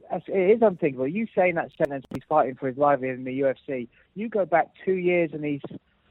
It 0.09 0.55
is 0.55 0.61
unthinkable. 0.61 1.07
You 1.07 1.27
saying 1.35 1.55
that 1.55 1.71
sentence, 1.77 2.05
he's 2.13 2.23
fighting 2.29 2.55
for 2.55 2.67
his 2.67 2.77
livelihood 2.77 3.17
in 3.19 3.25
the 3.25 3.41
UFC. 3.41 3.89
You 4.15 4.29
go 4.29 4.45
back 4.45 4.69
two 4.85 4.93
years 4.93 5.31
and 5.33 5.43
he's 5.43 5.61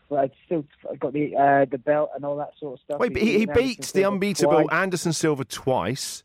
well, 0.09 0.29
still 0.45 0.65
got 1.01 1.13
the 1.15 1.35
uh, 1.37 1.65
the 1.65 1.79
belt 1.79 2.11
and 2.15 2.25
all 2.25 2.37
that 2.37 2.51
sort 2.61 2.75
of 2.75 2.81
stuff. 2.85 3.01
Wait, 3.01 3.13
but 3.13 3.23
he, 3.23 3.39
he 3.41 3.47
beats 3.47 3.93
the 3.93 4.05
unbeatable 4.05 4.63
twice. 4.65 4.67
Anderson 4.71 5.13
Silva 5.13 5.45
twice. 5.45 6.23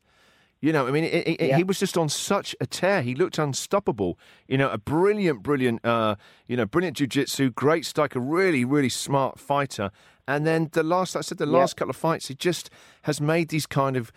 You 0.62 0.72
know, 0.72 0.88
I 0.88 0.92
mean, 0.92 1.04
it, 1.04 1.28
it, 1.28 1.42
Yeah. 1.42 1.58
he 1.58 1.64
was 1.64 1.80
just 1.80 1.98
on 1.98 2.08
such 2.08 2.56
a 2.62 2.68
tear. 2.68 3.02
He 3.02 3.16
looked 3.16 3.40
unstoppable. 3.40 4.20
You 4.48 4.58
know, 4.60 4.70
a 4.70 4.78
brilliant, 4.78 5.42
brilliant, 5.42 5.84
uh, 5.84 6.16
you 6.48 6.56
know, 6.56 6.66
brilliant 6.68 6.98
jiu-jitsu, 6.98 7.50
great 7.52 7.84
striker, 7.86 8.20
really, 8.20 8.64
really 8.64 8.90
smart 8.90 9.40
fighter. 9.40 9.90
And 10.28 10.46
then 10.46 10.70
the 10.74 10.84
last, 10.84 11.16
like 11.16 11.22
I 11.22 11.24
said, 11.24 11.40
the 11.40 11.48
Yeah. 11.48 11.58
last 11.58 11.76
couple 11.78 11.90
of 11.90 11.96
fights, 11.96 12.28
he 12.28 12.36
just 12.36 12.70
has 13.04 13.20
made 13.20 13.50
these 13.50 13.66
kind 13.66 13.98
of, 13.98 14.12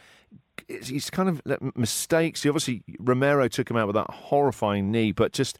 he's 0.68 1.08
kind 1.08 1.28
of 1.30 1.42
mistakes. 1.74 2.42
He 2.42 2.48
obviously 2.50 2.82
Romero 3.00 3.48
took 3.48 3.70
him 3.70 3.78
out 3.78 3.86
with 3.86 3.94
that 3.96 4.10
horrifying 4.10 4.90
knee, 4.90 5.12
but 5.12 5.32
just, 5.32 5.56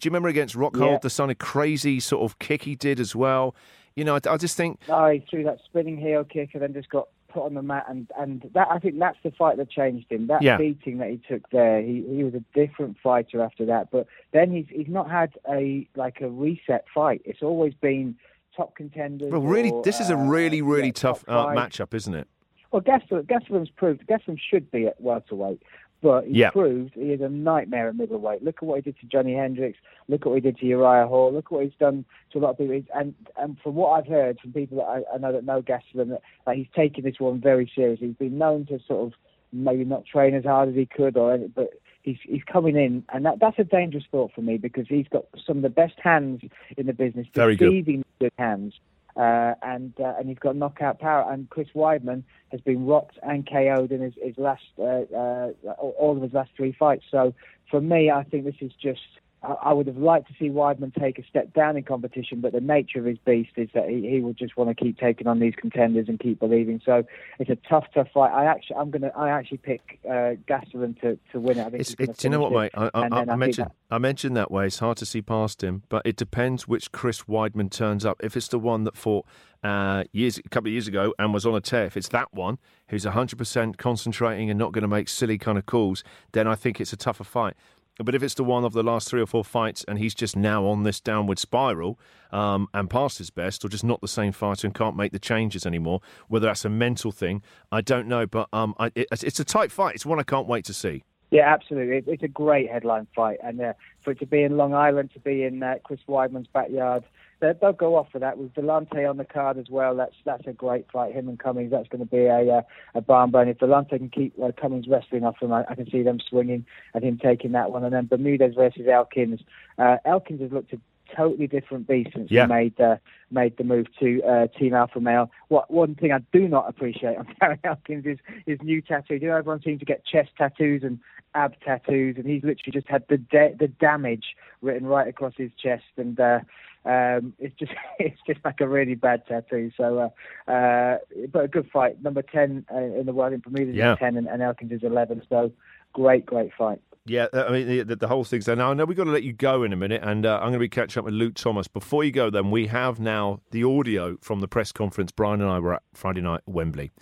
do 0.00 0.06
you 0.06 0.10
remember 0.10 0.28
against 0.28 0.56
Rockhold 0.56 0.90
Yeah. 0.94 0.98
the 0.98 1.10
kind 1.10 1.30
of 1.30 1.38
crazy 1.38 2.00
sort 2.00 2.24
of 2.24 2.40
kick 2.40 2.62
he 2.64 2.74
did 2.74 2.98
as 2.98 3.14
well? 3.14 3.54
You 3.94 4.02
know, 4.04 4.16
I, 4.16 4.20
I 4.28 4.36
just 4.36 4.56
think 4.56 4.80
No, 4.88 5.06
he 5.06 5.20
threw 5.30 5.44
that 5.44 5.58
spinning 5.64 5.96
heel 5.96 6.24
kick 6.24 6.50
and 6.54 6.62
then 6.62 6.72
just 6.74 6.88
got 6.88 7.06
put 7.34 7.42
on 7.42 7.54
the 7.54 7.62
mat, 7.62 7.84
and 7.88 8.10
and 8.16 8.48
that 8.54 8.68
I 8.70 8.78
think 8.78 8.98
that's 8.98 9.18
the 9.22 9.32
fight 9.32 9.56
that 9.58 9.68
changed 9.68 10.10
him. 10.10 10.28
That 10.28 10.40
Yeah. 10.40 10.56
beating 10.56 10.98
that 10.98 11.10
he 11.10 11.20
took 11.28 11.50
there, 11.50 11.82
he 11.82 12.04
he 12.08 12.22
was 12.22 12.34
a 12.34 12.44
different 12.54 12.96
fighter 13.02 13.42
after 13.42 13.66
that. 13.66 13.90
But 13.90 14.06
then 14.32 14.50
he's 14.50 14.66
he's 14.70 14.88
not 14.88 15.10
had 15.10 15.34
a 15.50 15.86
like 15.96 16.20
a 16.20 16.30
reset 16.30 16.84
fight. 16.94 17.20
It's 17.24 17.42
always 17.42 17.74
been 17.74 18.16
top 18.56 18.76
contenders. 18.76 19.32
Well, 19.32 19.42
really, 19.42 19.70
or, 19.70 19.82
this 19.82 20.00
is 20.00 20.10
a 20.10 20.14
uh, 20.16 20.24
really, 20.24 20.62
really 20.62 20.86
yeah, 20.88 20.92
tough 20.92 21.24
uh, 21.26 21.46
matchup, 21.48 21.92
isn't 21.92 22.14
it? 22.14 22.28
Well, 22.70 22.82
Gastelum, 22.82 23.24
Gastelum's 23.26 23.70
proved 23.70 24.06
Gastelum 24.06 24.38
should 24.38 24.70
be 24.70 24.86
at 24.86 25.00
welterweight, 25.00 25.62
but 26.02 26.26
he 26.26 26.40
Yeah. 26.40 26.50
proved 26.50 26.94
he 26.94 27.12
is 27.12 27.20
a 27.20 27.28
nightmare 27.28 27.88
at 27.88 27.96
middleweight. 27.96 28.42
Look 28.42 28.56
at 28.56 28.62
what 28.62 28.76
he 28.76 28.82
did 28.82 28.98
to 29.00 29.06
Johnny 29.06 29.34
Hendricks. 29.34 29.78
Look 30.08 30.22
at 30.22 30.28
what 30.28 30.34
he 30.34 30.40
did 30.40 30.58
to 30.58 30.66
Uriah 30.66 31.06
Hall. 31.06 31.32
Look 31.32 31.50
what 31.50 31.64
he's 31.64 31.74
done 31.78 32.04
to 32.32 32.38
a 32.38 32.40
lot 32.40 32.50
of 32.50 32.58
people. 32.58 32.82
And 32.94 33.14
and 33.36 33.58
from 33.60 33.74
what 33.74 33.90
I've 33.90 34.06
heard 34.06 34.38
from 34.40 34.52
people 34.52 34.78
that 34.78 34.84
I, 34.84 35.02
I 35.14 35.18
know 35.18 35.32
that 35.32 35.44
know 35.44 35.62
Gastelum, 35.62 36.10
that 36.10 36.22
like, 36.46 36.58
he's 36.58 36.70
taken 36.74 37.04
this 37.04 37.18
one 37.18 37.40
very 37.40 37.70
seriously. 37.74 38.08
He's 38.08 38.16
been 38.16 38.38
known 38.38 38.66
to 38.66 38.78
sort 38.86 39.06
of 39.06 39.18
maybe 39.52 39.84
not 39.84 40.04
train 40.04 40.34
as 40.34 40.44
hard 40.44 40.68
as 40.68 40.74
he 40.74 40.86
could, 40.86 41.16
or 41.16 41.38
but 41.38 41.70
he's 42.02 42.18
he's 42.22 42.44
coming 42.44 42.76
in, 42.76 43.04
and 43.12 43.24
that 43.24 43.40
that's 43.40 43.58
a 43.58 43.64
dangerous 43.64 44.04
thought 44.10 44.32
for 44.34 44.42
me 44.42 44.58
because 44.58 44.86
he's 44.88 45.08
got 45.08 45.24
some 45.46 45.56
of 45.56 45.62
the 45.62 45.70
best 45.70 45.94
hands 46.02 46.42
in 46.76 46.86
the 46.86 46.92
business, 46.92 47.26
Very 47.34 47.56
good. 47.56 48.04
good 48.20 48.32
hands. 48.38 48.74
Uh, 49.16 49.54
and 49.62 49.92
uh, 50.00 50.14
and 50.18 50.28
he's 50.28 50.38
got 50.38 50.56
knockout 50.56 50.98
power. 50.98 51.30
And 51.30 51.48
Chris 51.48 51.68
Weidman 51.74 52.24
has 52.50 52.60
been 52.60 52.84
rocked 52.84 53.18
and 53.22 53.48
KO'd 53.48 53.92
in 53.92 54.00
his, 54.00 54.14
his 54.20 54.36
last 54.38 54.64
uh, 54.78 54.82
uh, 54.82 55.50
all 55.78 56.16
of 56.16 56.22
his 56.22 56.32
last 56.32 56.50
three 56.56 56.72
fights. 56.72 57.04
So 57.10 57.32
for 57.70 57.80
me, 57.80 58.10
I 58.10 58.24
think 58.24 58.44
this 58.44 58.56
is 58.60 58.72
just 58.80 59.00
I 59.44 59.72
would 59.72 59.86
have 59.86 59.96
liked 59.96 60.28
to 60.28 60.34
see 60.38 60.48
Weidman 60.48 60.94
take 60.94 61.18
a 61.18 61.24
step 61.24 61.52
down 61.52 61.76
in 61.76 61.82
competition, 61.82 62.40
but 62.40 62.52
the 62.52 62.60
nature 62.60 62.98
of 62.98 63.04
his 63.04 63.18
beast 63.18 63.50
is 63.56 63.68
that 63.74 63.88
he, 63.88 64.08
he 64.08 64.20
will 64.20 64.32
just 64.32 64.56
want 64.56 64.70
to 64.70 64.74
keep 64.74 64.98
taking 64.98 65.26
on 65.26 65.38
these 65.38 65.54
contenders 65.56 66.08
and 66.08 66.18
keep 66.18 66.40
believing. 66.40 66.80
So 66.84 67.04
it's 67.38 67.50
a 67.50 67.56
tough, 67.68 67.84
tough 67.94 68.08
fight. 68.12 68.32
I 68.32 68.46
actually, 68.46 68.76
I'm 68.76 68.90
gonna, 68.90 69.12
I 69.16 69.30
actually 69.30 69.58
pick 69.58 69.98
uh, 70.06 70.36
Gastelum 70.48 71.00
to, 71.00 71.18
to 71.32 71.40
win 71.40 71.58
it. 71.58 71.66
I 71.66 71.70
think 71.70 71.80
it's, 71.80 71.94
it's, 71.98 72.24
you 72.24 72.30
know 72.30 72.40
what, 72.40 72.52
mate? 72.52 72.72
I, 72.74 72.90
I, 72.94 73.08
I, 73.08 73.24
I 73.32 73.36
mentioned, 73.36 73.70
I 73.90 73.98
mentioned 73.98 74.36
that 74.36 74.50
way. 74.50 74.66
It's 74.66 74.78
hard 74.78 74.96
to 74.98 75.06
see 75.06 75.22
past 75.22 75.62
him, 75.62 75.82
but 75.88 76.02
it 76.04 76.16
depends 76.16 76.66
which 76.66 76.92
Chris 76.92 77.22
Weidman 77.22 77.70
turns 77.70 78.04
up. 78.04 78.20
If 78.22 78.36
it's 78.36 78.48
the 78.48 78.58
one 78.58 78.84
that 78.84 78.96
fought 78.96 79.26
uh, 79.62 80.04
years, 80.12 80.38
a 80.38 80.42
couple 80.48 80.68
of 80.68 80.72
years 80.72 80.86
ago 80.86 81.14
and 81.18 81.32
was 81.32 81.46
on 81.46 81.54
a 81.54 81.60
tear, 81.60 81.86
if 81.86 81.96
it's 81.96 82.08
that 82.08 82.32
one 82.32 82.58
who's 82.88 83.04
100% 83.04 83.76
concentrating 83.78 84.50
and 84.50 84.58
not 84.58 84.72
going 84.72 84.82
to 84.82 84.88
make 84.88 85.08
silly 85.08 85.38
kind 85.38 85.56
of 85.56 85.66
calls, 85.66 86.04
then 86.32 86.46
I 86.46 86.54
think 86.54 86.80
it's 86.80 86.92
a 86.92 86.96
tougher 86.96 87.24
fight. 87.24 87.54
But 87.98 88.14
if 88.14 88.22
it's 88.22 88.34
the 88.34 88.44
one 88.44 88.64
of 88.64 88.72
the 88.72 88.82
last 88.82 89.08
three 89.08 89.20
or 89.20 89.26
four 89.26 89.44
fights 89.44 89.84
and 89.86 89.98
he's 89.98 90.14
just 90.14 90.36
now 90.36 90.66
on 90.66 90.82
this 90.82 91.00
downward 91.00 91.38
spiral 91.38 91.98
um, 92.32 92.68
and 92.74 92.90
past 92.90 93.18
his 93.18 93.30
best, 93.30 93.64
or 93.64 93.68
just 93.68 93.84
not 93.84 94.00
the 94.00 94.08
same 94.08 94.32
fighter 94.32 94.66
and 94.66 94.74
can't 94.74 94.96
make 94.96 95.12
the 95.12 95.18
changes 95.18 95.64
anymore, 95.64 96.00
whether 96.28 96.46
that's 96.46 96.64
a 96.64 96.68
mental 96.68 97.12
thing, 97.12 97.42
I 97.70 97.80
don't 97.80 98.08
know. 98.08 98.26
But 98.26 98.48
um, 98.52 98.74
I, 98.78 98.86
it, 98.94 99.06
it's 99.12 99.38
a 99.38 99.44
tight 99.44 99.70
fight. 99.70 99.94
It's 99.94 100.04
one 100.04 100.18
I 100.18 100.24
can't 100.24 100.48
wait 100.48 100.64
to 100.64 100.74
see. 100.74 101.04
Yeah, 101.30 101.52
absolutely. 101.52 102.12
It's 102.12 102.22
a 102.22 102.28
great 102.28 102.70
headline 102.70 103.06
fight, 103.14 103.38
and 103.42 103.60
uh, 103.60 103.72
for 104.02 104.12
it 104.12 104.20
to 104.20 104.26
be 104.26 104.42
in 104.42 104.56
Long 104.56 104.74
Island, 104.74 105.10
to 105.14 105.20
be 105.20 105.42
in 105.42 105.62
uh, 105.62 105.76
Chris 105.82 106.00
Weidman's 106.08 106.46
backyard, 106.46 107.04
they'll 107.52 107.72
go 107.72 107.96
off 107.96 108.08
for 108.10 108.18
that 108.18 108.38
with 108.38 108.54
Villante 108.54 109.08
on 109.08 109.16
the 109.16 109.24
card 109.24 109.58
as 109.58 109.68
well. 109.68 109.94
That's 109.94 110.14
that's 110.24 110.46
a 110.46 110.52
great 110.52 110.90
fight. 110.90 111.14
Him 111.14 111.28
and 111.28 111.38
Cummins, 111.38 111.70
that's 111.70 111.88
going 111.88 112.00
to 112.00 112.10
be 112.10 112.24
a 112.24 112.58
uh, 112.58 112.62
a 112.94 113.00
barn 113.00 113.30
burn. 113.30 113.48
If 113.48 113.58
Villante 113.58 113.90
can 113.90 114.08
keep 114.08 114.34
uh, 114.42 114.52
Cummins 114.60 114.88
wrestling 114.88 115.24
off 115.24 115.40
him, 115.40 115.52
I, 115.52 115.64
I, 115.68 115.74
can 115.74 115.90
see 115.90 116.02
them 116.02 116.18
swinging 116.20 116.64
and 116.94 117.04
him 117.04 117.18
taking 117.18 117.52
that 117.52 117.70
one. 117.70 117.84
And 117.84 117.92
then 117.92 118.06
Bermudez 118.06 118.54
versus 118.54 118.86
Elkins. 118.90 119.40
Uh, 119.78 119.96
Elkins 120.04 120.40
has 120.40 120.52
looked 120.52 120.72
a 120.72 120.80
totally 121.14 121.46
different 121.46 121.86
beast 121.86 122.10
since 122.14 122.30
yeah. 122.30 122.46
he 122.46 122.52
made 122.52 122.80
uh, 122.80 122.96
made 123.30 123.56
the 123.56 123.64
move 123.64 123.86
to 124.00 124.22
uh, 124.22 124.46
Team 124.58 124.74
Alpha 124.74 125.00
Male. 125.00 125.30
What 125.48 125.70
one 125.70 125.94
thing 125.94 126.12
I 126.12 126.18
do 126.32 126.48
not 126.48 126.68
appreciate 126.68 127.16
on 127.16 127.26
Darren 127.42 127.58
Elkins 127.64 128.06
is 128.06 128.18
his 128.46 128.58
new 128.62 128.80
tattoo. 128.80 129.16
You 129.16 129.28
know, 129.28 129.36
everyone 129.36 129.62
seems 129.62 129.80
to 129.80 129.86
get 129.86 130.04
chest 130.04 130.30
tattoos 130.36 130.82
and 130.82 130.98
ab 131.34 131.54
tattoos, 131.64 132.16
and 132.16 132.26
he's 132.26 132.42
literally 132.42 132.72
just 132.72 132.88
had 132.88 133.04
the 133.08 133.18
de- 133.18 133.54
the 133.58 133.68
damage 133.68 134.36
written 134.62 134.86
right 134.86 135.08
across 135.08 135.34
his 135.36 135.50
chest, 135.60 135.84
and 135.96 136.18
uh, 136.18 136.40
um, 136.84 137.34
it's 137.38 137.54
just 137.58 137.72
it's 137.98 138.20
just 138.26 138.40
like 138.44 138.60
a 138.60 138.68
really 138.68 138.94
bad 138.94 139.26
tattoo. 139.26 139.70
So, 139.76 140.10
uh, 140.48 140.50
uh, 140.50 140.98
but 141.32 141.44
a 141.44 141.48
good 141.48 141.70
fight. 141.72 142.02
Number 142.02 142.22
ten 142.22 142.64
uh, 142.72 142.78
in 142.78 143.06
the 143.06 143.12
world 143.12 143.32
in 143.32 143.40
Bermudez 143.40 143.74
yeah. 143.74 143.94
is 143.94 143.98
ten, 143.98 144.16
and, 144.16 144.26
and 144.26 144.42
Elkins 144.42 144.72
is 144.72 144.82
eleven. 144.82 145.22
So, 145.28 145.52
great, 145.92 146.26
great 146.26 146.50
fight. 146.56 146.80
Yeah, 147.06 147.26
I 147.34 147.50
mean 147.50 147.86
the, 147.86 147.96
the 147.96 148.08
whole 148.08 148.24
thing's 148.24 148.46
there. 148.46 148.56
Now 148.56 148.70
I 148.70 148.74
know 148.74 148.86
we've 148.86 148.96
got 148.96 149.04
to 149.04 149.10
let 149.10 149.24
you 149.24 149.34
go 149.34 149.62
in 149.62 149.72
a 149.74 149.76
minute, 149.76 150.02
and 150.02 150.24
uh, 150.24 150.36
I'm 150.36 150.44
going 150.44 150.54
to 150.54 150.58
be 150.58 150.70
catching 150.70 151.00
up 151.00 151.04
with 151.04 151.14
Luke 151.14 151.34
Thomas. 151.34 151.68
Before 151.68 152.02
you 152.02 152.12
go, 152.12 152.30
then 152.30 152.50
we 152.50 152.68
have 152.68 152.98
now 152.98 153.40
the 153.50 153.62
audio 153.64 154.16
from 154.22 154.40
the 154.40 154.48
press 154.48 154.72
conference. 154.72 155.12
Brian 155.12 155.42
and 155.42 155.50
I 155.50 155.58
were 155.58 155.74
at 155.74 155.82
Friday 155.92 156.22
night 156.22 156.40
at 156.46 156.52
Wembley. 156.52 156.92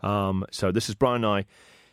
Um, 0.00 0.44
so 0.50 0.72
this 0.72 0.88
is 0.88 0.96
Brian 0.96 1.24
and 1.24 1.26
I 1.26 1.44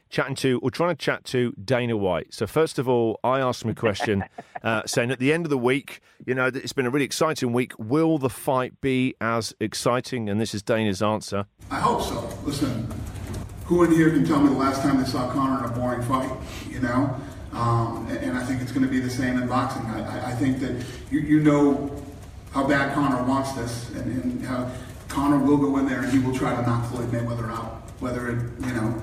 chatting 0.10 0.36
to 0.36 0.60
or 0.62 0.72
trying 0.72 0.89
to 0.89 0.95
chat 0.95 1.24
to 1.26 1.53
Dana 1.64 1.95
White. 1.95 2.34
So 2.34 2.47
first 2.47 2.80
of 2.80 2.89
all, 2.89 3.20
I 3.24 3.39
asked 3.39 3.64
him 3.64 3.70
a 3.70 3.76
question, 3.76 4.24
uh, 4.64 4.84
saying 4.86 5.12
at 5.12 5.20
the 5.20 5.32
end 5.32 5.45
of 5.45 5.49
the 5.49 5.57
week, 5.57 6.01
you 6.26 6.34
know, 6.34 6.47
it's 6.47 6.74
been 6.74 6.86
a 6.86 6.89
really 6.89 7.05
exciting 7.05 7.53
week. 7.53 7.74
Will 7.78 8.18
the 8.18 8.30
fight 8.30 8.82
be 8.82 9.16
as 9.22 9.53
exciting? 9.60 10.30
And 10.30 10.39
this 10.41 10.53
is 10.53 10.62
Dana's 10.62 11.01
answer. 11.01 11.45
I 11.72 11.80
hope 11.80 12.01
so. 12.01 12.28
Listen, 12.43 12.88
who 13.66 13.84
in 13.84 13.91
here 13.91 14.10
can 14.10 14.26
tell 14.26 14.39
me 14.39 14.49
the 14.49 14.55
last 14.60 14.82
time 14.82 14.97
they 14.97 15.07
saw 15.07 15.32
Conor 15.32 15.66
in 15.66 15.72
a 15.72 15.74
boring 15.74 16.01
fight? 16.03 16.32
You 16.70 16.80
know. 16.80 17.16
Um, 17.51 18.07
and, 18.10 18.18
and, 18.20 18.38
I 18.38 18.43
think 18.43 18.62
it's 18.62 18.72
going 18.72 18.86
to 18.86 18.91
be 18.91 18.99
the 18.99 19.10
same 19.10 19.41
in 19.41 19.47
boxing. 19.47 19.84
I, 19.88 20.01
I, 20.01 20.30
I 20.30 20.32
think 20.34 20.60
that 20.60 20.86
you, 21.10 21.20
you 21.20 21.39
know 21.39 21.89
how 22.51 22.68
bad 22.68 22.93
Conor 22.93 23.24
wants 23.24 23.53
this, 23.53 23.89
and, 23.89 24.24
and 24.24 24.45
how 24.45 24.72
Conor 25.07 25.39
will 25.39 25.57
go 25.57 25.78
in 25.78 25.88
there 25.88 26.01
and 26.01 26.12
he 26.12 26.20
will 26.20 26.34
try 26.34 26.55
to 26.55 26.62
knock 26.62 26.89
Floyd 26.91 27.12
Mayweather 27.12 27.51
out. 27.51 27.82
Whether 27.99 28.30
it, 28.30 28.38
you 28.66 28.74
know, 28.74 29.01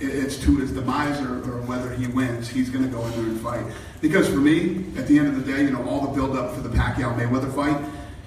it's 0.00 0.38
to 0.38 0.56
his 0.56 0.72
demise 0.72 1.20
or, 1.20 1.38
or 1.38 1.60
whether 1.62 1.92
he 1.94 2.06
wins, 2.06 2.48
he's 2.48 2.70
going 2.70 2.84
to 2.84 2.90
go 2.90 3.04
in 3.06 3.10
there 3.12 3.20
and 3.20 3.40
fight. 3.40 3.64
Because 4.00 4.28
for 4.28 4.38
me, 4.38 4.86
at 4.96 5.06
the 5.06 5.18
end 5.18 5.28
of 5.28 5.44
the 5.44 5.52
day, 5.52 5.62
you 5.62 5.70
know, 5.70 5.86
all 5.88 6.06
the 6.06 6.08
build 6.08 6.36
up 6.36 6.54
for 6.54 6.60
the 6.60 6.68
Pacquiao 6.68 7.16
Mayweather 7.16 7.54
fight, 7.54 7.80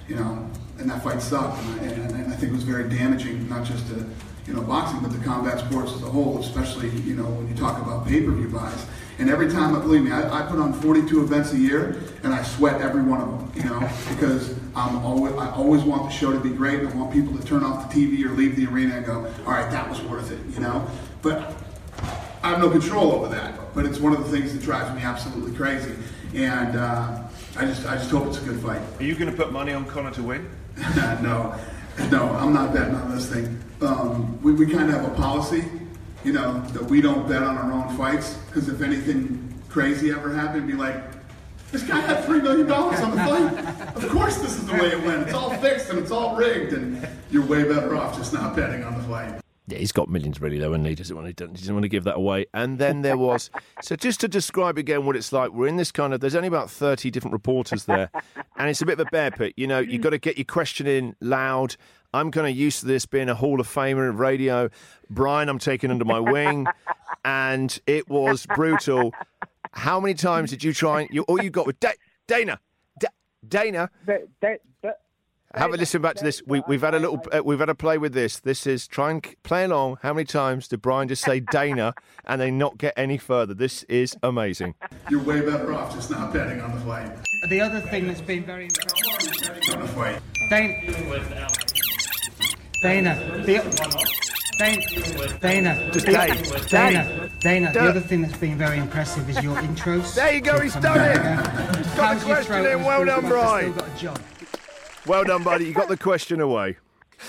you 0.08 0.16
know, 0.16 0.48
and 0.78 0.90
that 0.90 1.02
fight 1.02 1.20
sucked, 1.22 1.62
and, 1.80 2.10
and, 2.12 2.32
I 2.32 2.36
think 2.36 2.52
it 2.52 2.54
was 2.54 2.64
very 2.64 2.88
damaging, 2.88 3.48
not 3.48 3.64
just 3.64 3.86
to 3.88 4.04
you 4.46 4.52
know 4.52 4.60
boxing, 4.60 5.00
but 5.00 5.12
the 5.12 5.24
combat 5.24 5.60
sports 5.60 5.92
as 5.92 6.02
a 6.02 6.06
whole, 6.06 6.38
especially 6.40 6.90
you 7.00 7.14
know 7.14 7.24
when 7.24 7.48
you 7.48 7.54
talk 7.54 7.80
about 7.80 8.06
pay 8.06 8.20
per 8.20 8.32
view 8.32 8.48
buys. 8.48 8.86
And 9.18 9.30
every 9.30 9.48
time, 9.48 9.80
believe 9.80 10.02
me, 10.02 10.10
I, 10.10 10.40
I, 10.40 10.50
put 10.50 10.58
on 10.58 10.72
42 10.72 11.22
events 11.22 11.52
a 11.52 11.56
year, 11.56 12.02
and 12.24 12.34
I 12.34 12.42
sweat 12.42 12.80
every 12.80 13.02
one 13.02 13.20
of 13.20 13.28
them, 13.28 13.52
you 13.54 13.70
know, 13.70 13.88
because 14.08 14.58
I'm 14.74 14.96
always, 15.04 15.32
I 15.34 15.52
always 15.52 15.82
want 15.82 16.06
the 16.06 16.10
show 16.10 16.32
to 16.32 16.40
be 16.40 16.50
great. 16.50 16.80
and 16.80 16.88
I 16.88 16.96
want 16.96 17.12
people 17.12 17.36
to 17.38 17.46
turn 17.46 17.62
off 17.62 17.88
the 17.88 17.94
TV 17.94 18.24
or 18.24 18.30
leave 18.30 18.56
the 18.56 18.66
arena 18.66 18.96
and 18.96 19.06
go, 19.06 19.32
all 19.46 19.52
right, 19.52 19.70
that 19.70 19.88
was 19.88 20.02
worth 20.02 20.32
it, 20.32 20.40
you 20.52 20.58
know. 20.58 20.84
But 21.22 21.54
I 22.44 22.50
have 22.50 22.60
no 22.60 22.70
control 22.70 23.10
over 23.12 23.28
that. 23.28 23.74
But 23.74 23.86
it's 23.86 23.98
one 23.98 24.12
of 24.12 24.22
the 24.22 24.30
things 24.30 24.52
that 24.52 24.62
drives 24.62 24.94
me 24.94 25.02
absolutely 25.02 25.56
crazy. 25.56 25.96
And 26.34 26.76
uh, 26.76 27.22
I 27.56 27.64
just, 27.64 27.86
I 27.86 27.96
just 27.96 28.10
hope 28.10 28.26
it's 28.28 28.38
a 28.38 28.44
good 28.44 28.60
fight. 28.60 28.80
Are 29.00 29.02
you 29.02 29.16
going 29.16 29.30
to 29.30 29.36
put 29.36 29.52
money 29.52 29.72
on 29.72 29.84
Conor 29.86 30.12
to 30.12 30.22
win? 30.22 30.48
no, 30.96 31.58
no, 32.10 32.30
I'm 32.38 32.52
not 32.52 32.72
betting 32.72 32.94
on 32.94 33.14
this 33.14 33.28
thing. 33.28 33.60
Um, 33.80 34.40
we, 34.42 34.52
we 34.52 34.66
kind 34.66 34.88
of 34.88 35.00
have 35.00 35.10
a 35.10 35.14
policy 35.16 35.64
you 36.24 36.32
know, 36.32 36.60
that 36.68 36.82
we 36.84 37.00
don't 37.00 37.28
bet 37.28 37.42
on 37.42 37.56
our 37.56 37.70
own 37.70 37.96
fights 37.96 38.34
because 38.46 38.68
if 38.68 38.80
anything 38.80 39.62
crazy 39.68 40.10
ever 40.10 40.32
happened, 40.32 40.66
be 40.66 40.72
like, 40.72 40.96
this 41.70 41.82
guy 41.82 42.00
had 42.00 42.24
three 42.24 42.40
million 42.40 42.66
dollars 42.66 43.00
on 43.00 43.10
the 43.10 43.16
fight. 43.18 43.96
Of 43.96 44.08
course, 44.08 44.38
this 44.38 44.56
is 44.56 44.66
the 44.66 44.72
way 44.72 44.88
it 44.88 45.02
went. 45.02 45.24
It's 45.24 45.34
all 45.34 45.54
fixed 45.58 45.90
and 45.90 45.98
it's 45.98 46.10
all 46.10 46.36
rigged, 46.36 46.72
and 46.72 47.06
you're 47.30 47.44
way 47.44 47.64
better 47.64 47.96
off 47.96 48.16
just 48.16 48.32
not 48.32 48.56
betting 48.56 48.84
on 48.84 48.96
the 48.96 49.02
fight. 49.04 49.43
Yeah, 49.66 49.78
he's 49.78 49.92
got 49.92 50.10
millions 50.10 50.40
really 50.42 50.58
though, 50.58 50.74
and 50.74 50.86
he 50.86 50.94
doesn't 50.94 51.16
want 51.16 51.34
to, 51.36 51.46
he 51.46 51.52
doesn't 51.52 51.74
want 51.74 51.84
to 51.84 51.88
give 51.88 52.04
that 52.04 52.16
away. 52.16 52.46
And 52.52 52.78
then 52.78 53.00
there 53.00 53.16
was 53.16 53.50
so 53.82 53.96
just 53.96 54.20
to 54.20 54.28
describe 54.28 54.76
again 54.76 55.06
what 55.06 55.16
it's 55.16 55.32
like. 55.32 55.52
We're 55.52 55.68
in 55.68 55.76
this 55.76 55.90
kind 55.90 56.12
of 56.12 56.20
there's 56.20 56.34
only 56.34 56.48
about 56.48 56.70
thirty 56.70 57.10
different 57.10 57.32
reporters 57.32 57.86
there, 57.86 58.10
and 58.56 58.68
it's 58.68 58.82
a 58.82 58.86
bit 58.86 59.00
of 59.00 59.06
a 59.06 59.10
bear 59.10 59.30
pit. 59.30 59.54
You 59.56 59.66
know, 59.66 59.78
you've 59.78 60.02
got 60.02 60.10
to 60.10 60.18
get 60.18 60.36
your 60.36 60.44
question 60.44 60.86
in 60.86 61.16
loud. 61.20 61.76
I'm 62.12 62.30
kind 62.30 62.46
of 62.46 62.54
used 62.54 62.80
to 62.80 62.86
this 62.86 63.06
being 63.06 63.28
a 63.28 63.34
Hall 63.34 63.58
of 63.58 63.66
Famer 63.66 64.08
of 64.08 64.20
radio. 64.20 64.68
Brian, 65.10 65.48
I'm 65.48 65.58
taking 65.58 65.90
under 65.90 66.04
my 66.04 66.20
wing, 66.20 66.66
and 67.24 67.76
it 67.86 68.08
was 68.08 68.46
brutal. 68.54 69.12
How 69.72 69.98
many 69.98 70.14
times 70.14 70.50
did 70.50 70.62
you 70.62 70.72
try? 70.72 71.00
And, 71.00 71.10
you, 71.10 71.22
all 71.22 71.42
you 71.42 71.50
got 71.50 71.66
was 71.66 71.74
da- 71.80 71.90
Dana, 72.28 72.60
da- 73.00 73.08
Dana. 73.48 73.90
But, 74.06 74.28
but, 74.40 74.60
but, 74.60 74.60
have 75.56 75.72
a 75.72 75.76
listen 75.76 76.02
back 76.02 76.16
to 76.16 76.24
this. 76.24 76.42
We, 76.46 76.62
have 76.68 76.80
had 76.80 76.94
a 76.94 76.98
little, 76.98 77.22
uh, 77.32 77.42
we've 77.44 77.58
had 77.58 77.68
a 77.68 77.74
play 77.74 77.98
with 77.98 78.12
this. 78.12 78.40
This 78.40 78.66
is 78.66 78.86
try 78.86 79.10
and 79.10 79.42
play 79.42 79.64
along. 79.64 79.98
How 80.02 80.12
many 80.12 80.24
times 80.24 80.68
did 80.68 80.82
Brian 80.82 81.08
just 81.08 81.24
say 81.24 81.40
Dana 81.40 81.94
and 82.24 82.40
they 82.40 82.50
not 82.50 82.78
get 82.78 82.94
any 82.96 83.18
further? 83.18 83.54
This 83.54 83.84
is 83.84 84.16
amazing. 84.22 84.74
You're 85.10 85.22
way 85.22 85.40
better 85.40 85.72
off 85.72 85.94
just 85.94 86.10
not 86.10 86.32
betting 86.32 86.60
on 86.60 86.72
the 86.72 86.80
fight. 86.80 87.10
The 87.48 87.60
other 87.60 87.80
thing 87.80 88.06
that's 88.06 88.20
been 88.20 88.44
very 88.44 88.68
on 89.72 89.80
the 89.80 89.88
fight. 89.88 90.20
Dana. 90.50 90.74
Dana. 92.82 93.42
The, 93.44 94.34
Dana, 94.56 94.80
Dana, 95.40 95.90
Dana, 95.90 96.42
Dana, 96.68 97.30
Dana. 97.40 97.72
The 97.72 97.80
other 97.80 98.00
thing 98.00 98.22
that's 98.22 98.36
been 98.38 98.56
very 98.56 98.78
impressive 98.78 99.28
is 99.28 99.42
your 99.42 99.56
intros. 99.56 100.14
There 100.14 100.32
you 100.32 100.40
go, 100.40 100.60
he's 100.60 100.76
done 100.76 101.00
it. 101.00 101.76
He's 101.76 101.86
got 101.94 101.96
How's 101.96 102.20
the 102.20 102.26
question 102.26 102.66
in. 102.66 102.84
Well 102.84 103.04
done, 103.04 103.24
Walker 103.24 103.28
Brian. 103.28 103.72
Still 103.72 103.86
got 103.86 103.96
a 103.96 104.00
job. 104.00 104.20
Well 105.06 105.24
done, 105.24 105.42
buddy. 105.42 105.66
You 105.66 105.72
got 105.74 105.88
the 105.88 105.96
question 105.96 106.40
away. 106.40 106.76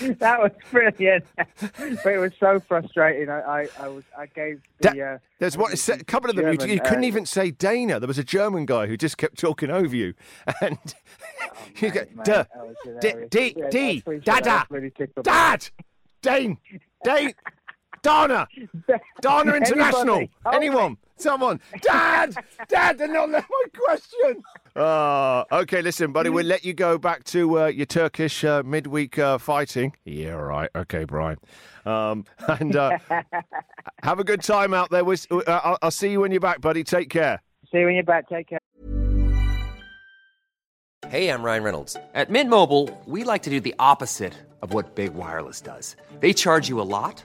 that 0.00 0.40
was 0.40 0.50
brilliant. 0.70 1.24
but 1.36 2.06
it 2.06 2.18
was 2.18 2.32
so 2.38 2.60
frustrating. 2.60 3.28
I, 3.28 3.40
I, 3.40 3.68
I 3.78 3.88
was 3.88 4.04
I 4.18 4.26
gave 4.26 4.60
the. 4.80 4.90
Da- 4.90 5.00
uh, 5.00 5.18
There's 5.38 5.56
what 5.56 5.88
a 5.88 6.04
couple 6.04 6.30
of 6.30 6.36
them. 6.36 6.50
You, 6.50 6.58
German, 6.58 6.74
you 6.74 6.80
couldn't 6.80 7.04
uh, 7.04 7.08
even 7.08 7.26
say 7.26 7.50
Dana. 7.50 8.00
There 8.00 8.08
was 8.08 8.18
a 8.18 8.24
German 8.24 8.66
guy 8.66 8.86
who 8.86 8.96
just 8.96 9.16
kept 9.16 9.38
talking 9.38 9.70
over 9.70 9.94
you, 9.94 10.14
and 10.60 10.78
you 11.76 11.90
go, 11.90 12.00
mate, 12.14 12.24
duh, 12.24 12.44
D. 13.00 13.12
D, 13.30 13.56
D, 13.70 14.02
that. 14.04 14.24
Dada, 14.24 14.44
That's 14.44 14.70
really 14.70 14.90
tickled 14.90 15.26
me. 15.26 15.32
Dad, 15.32 15.68
Dane, 16.22 16.58
Dane, 17.04 17.34
Donna, 18.06 18.48
Donna 19.20 19.54
International, 19.54 20.16
Anybody. 20.16 20.30
Oh, 20.44 20.50
anyone, 20.50 20.96
someone, 21.16 21.60
Dad, 21.82 22.36
Dad, 22.68 22.98
they're 22.98 23.08
not 23.08 23.30
let 23.30 23.44
my 23.50 23.64
question. 23.74 24.42
Uh, 24.76 25.44
okay, 25.50 25.82
listen, 25.82 26.12
buddy, 26.12 26.30
we'll 26.30 26.46
let 26.46 26.64
you 26.64 26.72
go 26.72 26.98
back 26.98 27.24
to 27.24 27.62
uh, 27.62 27.66
your 27.66 27.86
Turkish 27.86 28.44
uh, 28.44 28.62
midweek 28.64 29.18
uh, 29.18 29.38
fighting. 29.38 29.92
Yeah, 30.04 30.34
right. 30.34 30.70
Okay, 30.76 31.02
Brian. 31.04 31.38
Um, 31.84 32.24
and 32.48 32.76
uh, 32.76 32.96
have 34.04 34.20
a 34.20 34.24
good 34.24 34.42
time 34.42 34.72
out 34.72 34.90
there. 34.90 35.04
We'll, 35.04 35.18
uh, 35.32 35.42
I'll, 35.48 35.78
I'll 35.82 35.90
see 35.90 36.10
you 36.10 36.20
when 36.20 36.30
you're 36.30 36.40
back, 36.40 36.60
buddy. 36.60 36.84
Take 36.84 37.10
care. 37.10 37.42
See 37.72 37.78
you 37.78 37.86
when 37.86 37.94
you're 37.96 38.04
back. 38.04 38.28
Take 38.28 38.48
care. 38.48 38.60
Hey, 41.08 41.28
I'm 41.28 41.42
Ryan 41.42 41.62
Reynolds. 41.64 41.96
At 42.14 42.30
Mint 42.30 42.50
Mobile, 42.50 42.88
we 43.06 43.24
like 43.24 43.42
to 43.44 43.50
do 43.50 43.58
the 43.58 43.74
opposite 43.78 44.34
of 44.62 44.72
what 44.72 44.94
Big 44.94 45.14
Wireless 45.14 45.60
does. 45.60 45.96
They 46.20 46.32
charge 46.32 46.68
you 46.68 46.80
a 46.80 46.82
lot, 46.82 47.24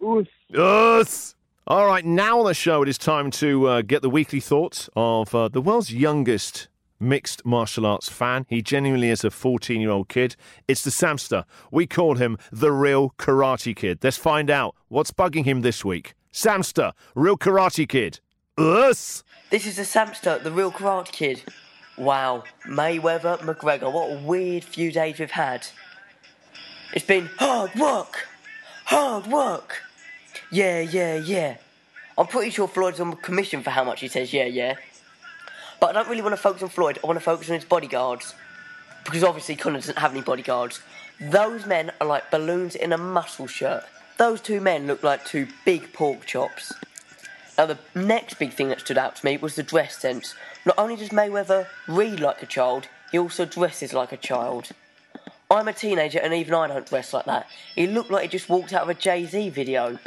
Us. 0.00 0.26
Us. 0.54 1.34
All 1.66 1.86
right, 1.86 2.04
now 2.04 2.40
on 2.40 2.46
the 2.46 2.54
show, 2.54 2.82
it 2.82 2.88
is 2.88 2.98
time 2.98 3.30
to 3.32 3.66
uh, 3.66 3.82
get 3.82 4.02
the 4.02 4.10
weekly 4.10 4.40
thoughts 4.40 4.88
of 4.96 5.34
uh, 5.34 5.48
the 5.48 5.60
world's 5.60 5.92
youngest 5.92 6.68
mixed 7.00 7.44
martial 7.46 7.86
arts 7.86 8.08
fan. 8.08 8.44
He 8.48 8.62
genuinely 8.62 9.08
is 9.08 9.24
a 9.24 9.30
14 9.30 9.80
year 9.80 9.90
old 9.90 10.08
kid. 10.08 10.36
It's 10.68 10.82
the 10.82 10.90
Samster. 10.90 11.44
We 11.70 11.86
call 11.86 12.16
him 12.16 12.38
the 12.52 12.72
real 12.72 13.14
Karate 13.18 13.74
Kid. 13.74 13.98
Let's 14.02 14.16
find 14.16 14.50
out 14.50 14.76
what's 14.88 15.10
bugging 15.10 15.44
him 15.44 15.62
this 15.62 15.84
week. 15.84 16.14
Samster, 16.32 16.92
real 17.14 17.36
Karate 17.36 17.88
Kid. 17.88 18.20
Us. 18.58 19.24
This 19.50 19.66
is 19.66 19.76
the 19.76 19.82
Samster, 19.82 20.42
the 20.42 20.52
real 20.52 20.70
Karate 20.70 21.10
Kid. 21.10 21.42
Wow, 21.96 22.44
Mayweather, 22.66 23.38
McGregor, 23.38 23.92
what 23.92 24.10
a 24.10 24.22
weird 24.24 24.64
few 24.64 24.90
days 24.92 25.18
we've 25.18 25.30
had. 25.30 25.66
It's 26.94 27.04
been 27.04 27.28
hard 27.38 27.74
work, 27.74 28.26
hard 28.90 29.28
work. 29.28 29.82
Yeah, 30.50 30.80
yeah, 30.80 31.14
yeah. 31.14 31.58
I'm 32.18 32.26
pretty 32.26 32.50
sure 32.50 32.66
Floyd's 32.66 32.98
on 32.98 33.12
commission 33.16 33.62
for 33.62 33.70
how 33.70 33.84
much 33.84 34.00
he 34.00 34.08
says 34.08 34.32
yeah, 34.32 34.46
yeah. 34.46 34.74
But 35.80 35.90
I 35.90 35.92
don't 35.92 36.10
really 36.10 36.22
want 36.22 36.32
to 36.32 36.42
focus 36.42 36.62
on 36.64 36.68
Floyd, 36.68 36.98
I 37.02 37.06
want 37.06 37.16
to 37.16 37.24
focus 37.24 37.48
on 37.48 37.54
his 37.54 37.64
bodyguards. 37.64 38.34
Because 39.04 39.22
obviously 39.22 39.54
Conor 39.54 39.78
doesn't 39.78 39.96
have 39.96 40.10
any 40.10 40.22
bodyguards. 40.22 40.80
Those 41.20 41.66
men 41.66 41.92
are 42.00 42.06
like 42.06 42.32
balloons 42.32 42.74
in 42.74 42.92
a 42.92 42.98
muscle 42.98 43.46
shirt. 43.46 43.84
Those 44.18 44.40
two 44.40 44.60
men 44.60 44.88
look 44.88 45.04
like 45.04 45.24
two 45.24 45.46
big 45.64 45.92
pork 45.92 46.26
chops. 46.26 46.72
Now, 47.56 47.66
the 47.66 47.78
next 47.94 48.38
big 48.38 48.52
thing 48.52 48.68
that 48.70 48.80
stood 48.80 48.98
out 48.98 49.16
to 49.16 49.24
me 49.24 49.36
was 49.36 49.54
the 49.54 49.62
dress 49.62 49.96
sense. 49.96 50.34
Not 50.66 50.78
only 50.78 50.96
does 50.96 51.10
Mayweather 51.10 51.68
read 51.86 52.18
like 52.18 52.42
a 52.42 52.46
child, 52.46 52.88
he 53.12 53.18
also 53.18 53.44
dresses 53.44 53.92
like 53.92 54.12
a 54.12 54.16
child. 54.16 54.72
I'm 55.50 55.66
a 55.66 55.72
teenager 55.72 56.20
and 56.20 56.32
even 56.32 56.54
I 56.54 56.68
don't 56.68 56.86
dress 56.86 57.12
like 57.12 57.24
that. 57.24 57.48
He 57.74 57.88
looked 57.88 58.10
like 58.10 58.22
he 58.22 58.28
just 58.28 58.48
walked 58.48 58.72
out 58.72 58.82
of 58.82 58.88
a 58.88 58.94
Jay 58.94 59.26
Z 59.26 59.48
video. 59.50 59.98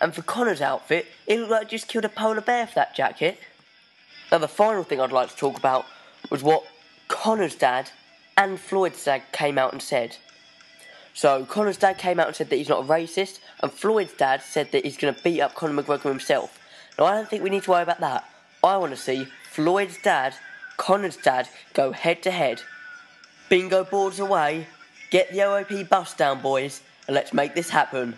And 0.00 0.14
for 0.14 0.22
Conor's 0.22 0.62
outfit, 0.62 1.06
he 1.26 1.36
looked 1.36 1.50
like 1.50 1.62
he 1.64 1.76
just 1.76 1.88
killed 1.88 2.06
a 2.06 2.08
polar 2.08 2.40
bear 2.40 2.66
for 2.66 2.76
that 2.76 2.94
jacket. 2.94 3.38
Now, 4.32 4.38
the 4.38 4.48
final 4.48 4.82
thing 4.82 5.00
I'd 5.00 5.12
like 5.12 5.30
to 5.30 5.36
talk 5.36 5.58
about 5.58 5.84
was 6.30 6.42
what 6.42 6.64
Conor's 7.08 7.54
dad 7.54 7.90
and 8.36 8.58
Floyd's 8.58 9.04
dad 9.04 9.22
came 9.32 9.58
out 9.58 9.72
and 9.72 9.82
said. 9.82 10.16
So, 11.12 11.44
Conor's 11.44 11.78
dad 11.78 11.98
came 11.98 12.20
out 12.20 12.28
and 12.28 12.36
said 12.36 12.48
that 12.50 12.56
he's 12.56 12.68
not 12.68 12.84
a 12.84 12.86
racist, 12.86 13.40
and 13.60 13.72
Floyd's 13.72 14.12
dad 14.12 14.40
said 14.40 14.70
that 14.70 14.84
he's 14.84 14.96
going 14.96 15.12
to 15.12 15.22
beat 15.22 15.40
up 15.40 15.54
Conor 15.54 15.82
McGregor 15.82 16.10
himself. 16.10 16.60
Now, 16.98 17.06
I 17.06 17.14
don't 17.14 17.28
think 17.28 17.42
we 17.42 17.50
need 17.50 17.64
to 17.64 17.70
worry 17.70 17.82
about 17.82 18.00
that. 18.00 18.24
I 18.62 18.76
want 18.76 18.92
to 18.92 18.96
see 18.96 19.26
Floyd's 19.50 19.98
dad, 20.00 20.34
Conor's 20.76 21.16
dad, 21.16 21.48
go 21.72 21.90
head 21.92 22.22
to 22.22 22.30
head. 22.30 22.62
Bingo 23.48 23.84
boards 23.84 24.20
away, 24.20 24.66
get 25.10 25.32
the 25.32 25.40
OOP 25.40 25.88
bus 25.88 26.14
down, 26.14 26.40
boys, 26.40 26.82
and 27.06 27.14
let's 27.14 27.32
make 27.32 27.54
this 27.54 27.70
happen. 27.70 28.14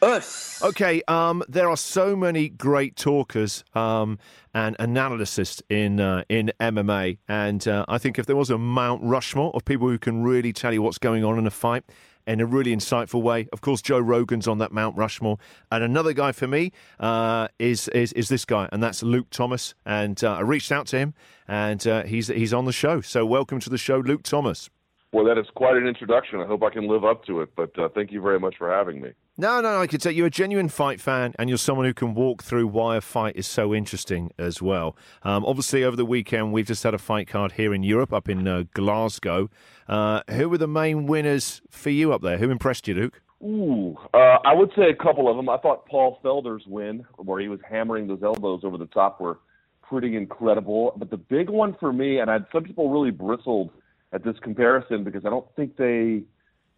Us! 0.00 0.62
Okay, 0.62 1.02
um, 1.08 1.42
there 1.48 1.68
are 1.68 1.76
so 1.76 2.14
many 2.14 2.48
great 2.48 2.94
talkers 2.94 3.64
um, 3.74 4.20
and 4.54 4.76
analysts 4.78 5.60
in 5.68 5.98
uh, 5.98 6.22
in 6.28 6.52
MMA, 6.60 7.18
and 7.26 7.66
uh, 7.66 7.84
I 7.88 7.98
think 7.98 8.16
if 8.16 8.26
there 8.26 8.36
was 8.36 8.48
a 8.48 8.58
Mount 8.58 9.02
Rushmore 9.02 9.50
of 9.54 9.64
people 9.64 9.88
who 9.88 9.98
can 9.98 10.22
really 10.22 10.52
tell 10.52 10.72
you 10.72 10.82
what's 10.82 10.98
going 10.98 11.24
on 11.24 11.36
in 11.36 11.48
a 11.48 11.50
fight 11.50 11.82
in 12.28 12.40
a 12.40 12.46
really 12.46 12.76
insightful 12.76 13.22
way, 13.22 13.48
of 13.52 13.62
course, 13.62 13.80
Joe 13.80 13.98
Rogan's 13.98 14.46
on 14.46 14.58
that 14.58 14.70
Mount 14.70 14.96
Rushmore, 14.96 15.38
and 15.72 15.82
another 15.82 16.12
guy 16.12 16.32
for 16.32 16.46
me 16.46 16.72
uh, 17.00 17.48
is, 17.58 17.88
is 17.88 18.12
is 18.12 18.28
this 18.28 18.44
guy, 18.44 18.68
and 18.70 18.82
that's 18.82 19.02
Luke 19.02 19.30
Thomas, 19.30 19.74
and 19.86 20.22
uh, 20.22 20.34
I 20.34 20.40
reached 20.40 20.70
out 20.70 20.86
to 20.88 20.98
him, 20.98 21.14
and 21.48 21.84
uh, 21.86 22.02
he's 22.04 22.28
he's 22.28 22.52
on 22.52 22.66
the 22.66 22.72
show. 22.72 23.00
So 23.00 23.24
welcome 23.24 23.60
to 23.60 23.70
the 23.70 23.78
show, 23.78 23.98
Luke 23.98 24.22
Thomas. 24.22 24.68
Well, 25.10 25.24
that 25.24 25.38
is 25.38 25.46
quite 25.54 25.76
an 25.76 25.86
introduction. 25.86 26.40
I 26.40 26.46
hope 26.46 26.62
I 26.62 26.70
can 26.70 26.86
live 26.86 27.04
up 27.04 27.24
to 27.24 27.40
it. 27.40 27.50
But 27.56 27.76
uh, 27.78 27.88
thank 27.94 28.12
you 28.12 28.20
very 28.20 28.38
much 28.38 28.56
for 28.58 28.70
having 28.70 29.00
me. 29.00 29.12
No, 29.40 29.60
no, 29.60 29.80
I 29.80 29.86
could 29.86 30.02
say 30.02 30.10
you're 30.10 30.26
a 30.26 30.30
genuine 30.30 30.68
fight 30.68 31.00
fan, 31.00 31.32
and 31.38 31.48
you're 31.48 31.58
someone 31.58 31.86
who 31.86 31.94
can 31.94 32.12
walk 32.12 32.42
through 32.42 32.66
why 32.66 32.96
a 32.96 33.00
fight 33.00 33.36
is 33.36 33.46
so 33.46 33.72
interesting 33.72 34.32
as 34.36 34.60
well. 34.60 34.96
Um, 35.22 35.44
obviously, 35.44 35.84
over 35.84 35.94
the 35.94 36.04
weekend, 36.04 36.52
we've 36.52 36.66
just 36.66 36.82
had 36.82 36.92
a 36.92 36.98
fight 36.98 37.28
card 37.28 37.52
here 37.52 37.72
in 37.72 37.84
Europe, 37.84 38.12
up 38.12 38.28
in 38.28 38.48
uh, 38.48 38.64
Glasgow. 38.74 39.48
Uh, 39.86 40.22
who 40.28 40.48
were 40.48 40.58
the 40.58 40.66
main 40.66 41.06
winners 41.06 41.62
for 41.70 41.90
you 41.90 42.12
up 42.12 42.20
there? 42.20 42.38
Who 42.38 42.50
impressed 42.50 42.88
you, 42.88 42.94
Luke? 42.94 43.22
Ooh, 43.40 43.96
uh, 44.12 44.38
I 44.44 44.54
would 44.54 44.72
say 44.74 44.90
a 44.90 44.96
couple 44.96 45.30
of 45.30 45.36
them. 45.36 45.48
I 45.48 45.56
thought 45.58 45.86
Paul 45.86 46.18
Felder's 46.24 46.66
win, 46.66 47.06
where 47.16 47.40
he 47.40 47.46
was 47.46 47.60
hammering 47.70 48.08
those 48.08 48.24
elbows 48.24 48.62
over 48.64 48.76
the 48.76 48.86
top, 48.86 49.20
were 49.20 49.38
pretty 49.82 50.16
incredible. 50.16 50.94
But 50.96 51.10
the 51.10 51.16
big 51.16 51.48
one 51.48 51.76
for 51.78 51.92
me, 51.92 52.18
and 52.18 52.28
I 52.28 52.38
some 52.50 52.64
people 52.64 52.90
really 52.90 53.12
bristled 53.12 53.70
at 54.12 54.24
this 54.24 54.34
comparison 54.42 55.04
because 55.04 55.24
I 55.24 55.30
don't 55.30 55.46
think 55.54 55.76
they, 55.76 56.24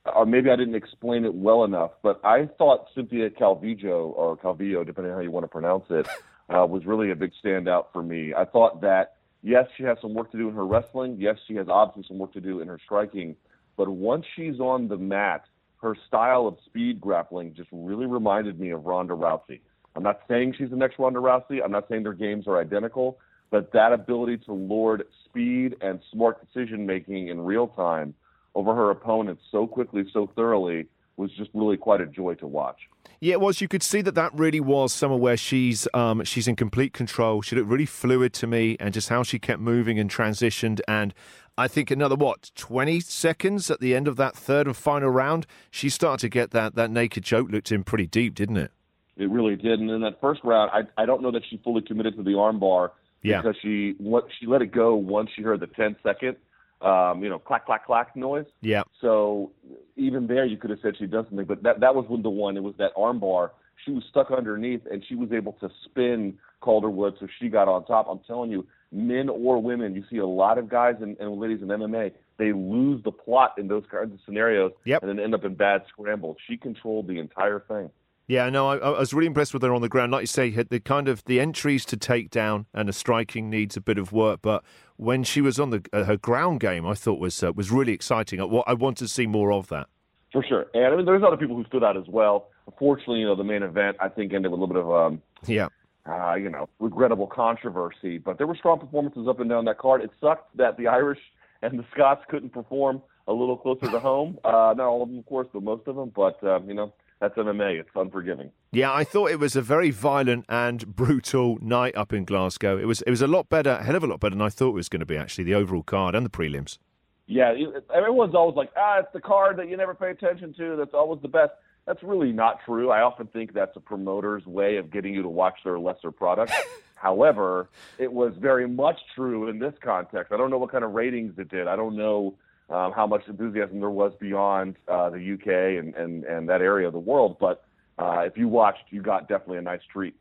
or 0.07 0.27
maybe 0.27 0.51
I 0.51 0.57
didn't 0.57 0.75
explain 0.75 1.25
it 1.25 1.35
well 1.35 1.65
enough, 1.65 1.93
but 2.03 2.21
I 2.25 2.49
thought 2.59 2.87
Cynthia 2.95 3.31
Calvillo, 3.31 4.13
or 4.17 4.37
Calvillo, 4.37 4.85
depending 4.85 5.13
on 5.13 5.19
how 5.19 5.23
you 5.23 5.31
want 5.31 5.45
to 5.45 5.49
pronounce 5.49 5.85
it, 5.91 6.09
uh, 6.49 6.67
was 6.67 6.85
really 6.87 7.11
a 7.11 7.17
big 7.17 7.33
standout 7.45 7.87
for 7.93 8.03
me. 8.03 8.33
I 8.35 8.45
thought 8.45 8.81
that, 8.81 9.17
yes, 9.43 9.67
she 9.77 9.85
has 9.85 9.99
some 10.01 10.15
work 10.15 10.31
to 10.33 10.39
do 10.39 10.49
in 10.49 10.55
her 10.55 10.67
wrestling. 10.67 11.17
Yes, 11.19 11.37
she 11.47 11.55
has 11.55 11.69
obviously 11.69 12.09
some 12.09 12.19
work 12.19 12.33
to 12.33 12.41
do 12.41 12.61
in 12.61 12.69
her 12.69 12.79
striking. 12.85 13.37
But 13.77 13.91
once 13.91 14.25
she's 14.37 14.59
on 14.59 14.89
the 14.89 14.97
mat, 14.97 15.45
her 15.83 15.97
style 16.07 16.47
of 16.47 16.57
speed 16.67 17.01
grappling 17.01 17.55
just 17.55 17.69
really 17.73 18.07
reminded 18.07 18.59
me 18.59 18.71
of 18.71 18.85
Ronda 18.85 19.15
Rousey. 19.15 19.61
I'm 19.97 20.03
not 20.03 20.21
saying 20.29 20.55
she's 20.59 20.71
the 20.71 20.77
next 20.77 20.99
Ronda 20.99 21.21
Rousey. 21.21 21.61
I'm 21.65 21.73
not 21.73 21.89
saying 21.89 22.03
their 22.03 22.13
games 22.13 22.47
are 22.47 22.61
identical, 22.61 23.19
but 23.51 23.73
that 23.73 23.93
ability 23.93 24.39
to 24.47 24.53
lord 24.53 25.05
speed 25.25 25.77
and 25.81 26.01
smart 26.13 26.39
decision 26.45 26.87
making 26.87 27.29
in 27.29 27.41
real 27.41 27.69
time 27.69 28.15
over 28.55 28.75
her 28.75 28.91
opponents 28.91 29.43
so 29.51 29.67
quickly, 29.67 30.05
so 30.13 30.31
thoroughly 30.35 30.87
was 31.17 31.31
just 31.37 31.51
really 31.53 31.77
quite 31.77 32.01
a 32.01 32.07
joy 32.07 32.35
to 32.35 32.47
watch. 32.47 32.79
Yeah, 33.21 33.33
it 33.33 33.41
was. 33.41 33.61
You 33.61 33.69
could 33.69 33.83
see 33.83 34.01
that 34.03 34.15
that 34.15 34.33
really 34.35 34.61
was 34.61 34.93
somewhere 34.93 35.19
where 35.19 35.37
she's 35.37 35.87
um, 35.93 36.25
she's 36.25 36.49
in 36.49 36.57
complete 36.57 36.95
control. 36.95 37.43
She 37.43 37.55
looked 37.55 37.69
really 37.69 37.87
fluid 37.87 38.33
to 38.35 38.47
me, 38.47 38.77
and 38.81 38.95
just 38.95 39.11
how 39.11 39.23
she 39.23 39.39
kept 39.39 39.61
moving 39.61 39.99
and 39.99 40.11
transitioned. 40.11 40.81
And 40.89 41.13
I 41.59 41.69
think 41.69 41.91
another 41.91 42.17
what 42.17 42.51
twenty 42.55 43.01
seconds 43.01 43.71
at 43.71 43.81
the 43.81 43.95
end 43.95 44.09
of 44.09 44.17
that 44.17 44.35
third 44.35 44.67
and 44.67 44.77
final 44.77 45.11
round, 45.11 45.47
she 45.71 45.91
started 45.91 46.21
to 46.21 46.29
get 46.31 46.51
that 46.53 46.75
that 46.77 46.91
naked 46.91 47.25
choke 47.25 47.51
looked 47.51 47.71
in 47.71 47.85
pretty 47.85 48.07
deep, 48.07 48.35
didn't 48.35 48.57
it? 48.57 48.73
It 49.17 49.29
really 49.29 49.57
did. 49.57 49.81
And 49.81 49.91
in 49.91 50.01
that 50.01 50.19
first 50.21 50.41
round, 50.43 50.71
I 50.73 51.03
I 51.03 51.05
don't 51.05 51.23
know 51.23 51.31
that 51.33 51.43
she 51.51 51.61
fully 51.63 51.83
committed 51.83 52.17
to 52.17 52.23
the 52.23 52.31
armbar 52.31 52.91
yeah. 53.23 53.43
because 53.43 53.57
she 53.61 53.95
what 53.99 54.27
she 54.39 54.47
let 54.47 54.63
it 54.63 54.73
go 54.73 54.95
once 54.95 55.29
she 55.37 55.43
heard 55.43 55.61
the 55.61 55.67
10 55.67 55.97
second 56.03 56.37
um, 56.83 57.23
you 57.23 57.29
know, 57.29 57.39
clack 57.39 57.67
clack 57.67 57.87
clack 57.87 58.17
noise. 58.17 58.47
Yeah. 58.61 58.83
So 59.01 59.53
even 59.97 60.27
there, 60.27 60.45
you 60.45 60.57
could 60.57 60.71
have 60.71 60.79
said 60.83 60.95
she 60.99 61.07
done 61.07 61.27
something, 61.29 61.47
but 61.47 61.63
that 61.63 61.81
that 61.81 61.95
was 61.95 62.07
when 62.09 62.23
the 62.23 62.31
one. 62.31 62.57
It 62.57 62.63
was 62.63 62.75
that 62.79 62.95
armbar. 62.97 63.51
She 63.85 63.93
was 63.93 64.05
stuck 64.11 64.31
underneath, 64.31 64.83
and 64.91 65.05
she 65.09 65.15
was 65.15 65.33
able 65.33 65.53
to 65.55 65.71
spin 65.85 66.39
Calderwood, 66.61 67.15
so 67.19 67.27
she 67.39 67.49
got 67.49 67.69
on 67.69 67.85
top. 67.87 68.07
I'm 68.11 68.21
telling 68.27 68.51
you, 68.51 68.67
men 68.93 69.29
or 69.29 69.61
women, 69.63 69.95
you 69.95 70.05
see 70.11 70.19
a 70.19 70.27
lot 70.27 70.59
of 70.59 70.69
guys 70.69 70.97
and, 71.01 71.17
and 71.19 71.41
ladies 71.41 71.63
in 71.63 71.69
MMA. 71.69 72.13
They 72.39 72.53
lose 72.53 73.03
the 73.05 73.13
plot 73.13 73.55
in 73.59 73.69
those 73.69 73.85
kinds 73.91 74.13
of 74.13 74.19
scenarios, 74.25 74.73
yep. 74.85 75.03
and 75.03 75.11
then 75.11 75.23
end 75.23 75.35
up 75.35 75.45
in 75.45 75.55
bad 75.55 75.83
scrambles. 75.89 76.37
She 76.47 76.57
controlled 76.57 77.07
the 77.07 77.19
entire 77.19 77.61
thing. 77.61 77.91
Yeah, 78.31 78.49
no, 78.49 78.69
I, 78.69 78.77
I, 78.77 78.91
was 79.01 79.13
really 79.13 79.27
impressed 79.27 79.53
with 79.53 79.65
her 79.65 79.75
on 79.75 79.83
the 79.83 79.89
ground. 79.89 80.13
Like 80.13 80.21
you 80.23 80.27
say, 80.29 80.51
the 80.51 80.79
kind 80.79 81.09
of 81.09 81.25
the 81.25 81.41
entries 81.41 81.85
to 81.87 81.97
take 81.97 82.31
down 82.31 82.67
and 82.73 82.89
the 82.89 82.93
striking 82.93 83.51
needs 83.51 83.77
a 83.77 83.81
bit 83.81 83.99
of 83.99 84.13
work. 84.13 84.39
But 84.41 84.63
when 84.99 85.25
she 85.25 85.41
was 85.41 85.59
on 85.59 85.71
the 85.71 85.85
uh, 85.93 86.05
her 86.05 86.17
ground 86.17 86.61
game, 86.61 86.87
I 86.87 86.95
thought 86.95 87.19
was 87.19 87.43
uh, 87.43 87.53
was 87.53 87.73
really 87.73 87.93
exciting. 87.93 88.39
What 88.39 88.69
I 88.69 88.75
want 88.75 88.99
to 88.99 89.09
see 89.09 89.27
more 89.27 89.53
of 89.53 89.67
that. 89.71 89.89
For 90.33 90.45
sure. 90.45 90.67
And 90.75 90.85
I 90.85 90.97
mean, 90.97 91.07
there's 91.07 91.25
other 91.27 91.37
people 91.37 91.57
who 91.57 91.65
stood 91.65 91.83
out 91.83 91.97
as 91.97 92.07
well. 92.07 92.51
Unfortunately, 92.69 93.19
you 93.19 93.27
know, 93.27 93.35
the 93.35 93.43
main 93.43 93.65
event 93.65 93.97
I 93.99 94.09
think 94.09 94.33
ended 94.33 94.53
with 94.53 94.61
a 94.61 94.63
little 94.63 94.75
bit 94.75 94.85
of 94.85 94.93
um, 94.93 95.23
Yeah. 95.49 95.67
uh, 96.07 96.35
you 96.35 96.51
know, 96.51 96.69
regrettable 96.79 97.27
controversy. 97.27 98.19
But 98.19 98.39
there 98.39 98.47
were 98.47 98.55
strong 98.55 98.79
performances 98.79 99.27
up 99.27 99.41
and 99.41 99.51
down 99.51 99.65
that 99.65 99.79
card. 99.79 100.03
It 100.03 100.11
sucked 100.21 100.57
that 100.57 100.77
the 100.77 100.87
Irish 100.87 101.19
and 101.63 101.77
the 101.77 101.85
Scots 101.93 102.23
couldn't 102.29 102.51
perform 102.51 103.03
a 103.27 103.33
little 103.33 103.57
closer 103.57 103.91
to 103.91 103.99
home. 103.99 104.39
Uh, 104.45 104.73
not 104.77 104.87
all 104.87 105.03
of 105.03 105.09
them, 105.09 105.19
of 105.19 105.27
course, 105.27 105.49
but 105.53 105.65
most 105.65 105.89
of 105.89 105.97
them. 105.97 106.13
But 106.15 106.39
uh, 106.45 106.61
you 106.63 106.75
know, 106.75 106.95
that's 107.21 107.37
MMA. 107.37 107.81
It's 107.81 107.91
unforgiving. 107.95 108.51
Yeah, 108.73 108.93
I 108.93 109.05
thought 109.05 109.31
it 109.31 109.39
was 109.39 109.55
a 109.55 109.61
very 109.61 109.91
violent 109.91 110.47
and 110.49 110.97
brutal 110.97 111.59
night 111.61 111.95
up 111.95 112.13
in 112.13 112.25
Glasgow. 112.25 112.79
It 112.79 112.87
was 112.87 113.03
it 113.03 113.11
was 113.11 113.21
a 113.21 113.27
lot 113.27 113.49
better, 113.49 113.73
a 113.73 113.83
hell 113.83 113.97
of 113.97 114.05
a 114.05 114.07
lot 114.07 114.21
better 114.21 114.35
than 114.35 114.43
I 114.43 114.49
thought 114.49 114.71
it 114.71 114.75
was 114.75 114.89
going 114.89 115.01
to 115.01 115.07
be. 115.07 115.17
Actually, 115.17 115.45
the 115.45 115.55
overall 115.55 115.83
card 115.83 116.15
and 116.15 116.25
the 116.25 116.31
prelims. 116.31 116.79
Yeah, 117.27 117.55
everyone's 117.95 118.35
always 118.35 118.57
like, 118.57 118.71
ah, 118.77 118.99
it's 118.99 119.13
the 119.13 119.21
card 119.21 119.59
that 119.59 119.69
you 119.69 119.77
never 119.77 119.95
pay 119.95 120.11
attention 120.11 120.53
to. 120.55 120.77
That's 120.77 120.95
always 120.95 121.23
the 121.23 121.29
best. 121.29 121.53
That's 121.87 122.03
really 122.03 122.33
not 122.33 122.59
true. 122.65 122.91
I 122.91 123.03
often 123.03 123.27
think 123.29 123.53
that's 123.53 123.77
a 123.77 123.81
promoter's 123.81 124.45
way 124.47 124.77
of 124.79 124.91
getting 124.91 125.15
you 125.15 125.23
to 125.23 125.29
watch 125.29 125.59
their 125.63 125.79
lesser 125.79 126.11
product. 126.11 126.53
However, 126.97 127.71
it 127.99 128.13
was 128.13 128.35
very 128.39 128.69
much 128.69 128.99
true 129.15 129.49
in 129.49 129.59
this 129.59 129.75
context. 129.81 130.33
I 130.33 130.37
don't 130.37 130.51
know 130.51 130.59
what 130.59 130.73
kind 130.73 130.85
of 130.85 130.93
ratings 130.93 131.39
it 131.39 131.49
did. 131.49 131.69
I 131.69 131.77
don't 131.77 131.97
know 131.97 132.37
um, 132.71 132.93
how 132.93 133.07
much 133.07 133.23
enthusiasm 133.29 133.81
there 133.81 133.91
was 133.91 134.13
beyond 134.21 134.77
uh, 134.89 135.11
the 135.11 135.35
UK 135.35 135.79
and, 135.79 135.95
and, 135.95 136.25
and 136.25 136.49
that 136.49 136.63
area 136.63 136.87
of 136.87 136.93
the 136.93 136.99
world. 136.99 137.37
But 137.39 137.65
uh, 137.99 138.21
if 138.21 138.37
you 138.37 138.49
watched, 138.49 138.85
you 138.91 139.03
got 139.03 139.29
definitely 139.29 139.59
a 139.59 139.63
nice 139.63 139.83
treat. 139.93 140.15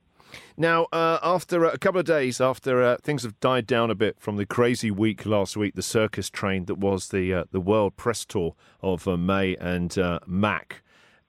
Now, 0.58 0.88
uh, 0.92 1.20
after 1.24 1.64
a 1.66 1.78
couple 1.78 2.00
of 2.00 2.06
days, 2.06 2.40
after 2.42 2.84
uh, 2.84 2.98
things 3.02 3.24
have 3.24 3.40
died 3.40 3.66
down 3.66 3.90
a 3.90 3.96
bit 3.96 4.18
from 4.20 4.36
the 4.36 4.46
crazy 4.46 4.92
week 4.92 5.26
last 5.26 5.58
week, 5.58 5.76
the 5.76 5.82
circus 5.82 6.30
train 6.30 6.66
that 6.66 6.78
was 6.78 7.10
the 7.10 7.34
uh, 7.34 7.44
the 7.52 7.60
world 7.60 7.96
press 7.96 8.26
tour 8.26 8.56
of 8.82 9.08
uh, 9.08 9.18
May 9.18 9.56
and 9.56 9.98
uh, 9.98 10.20
Mac. 10.28 10.84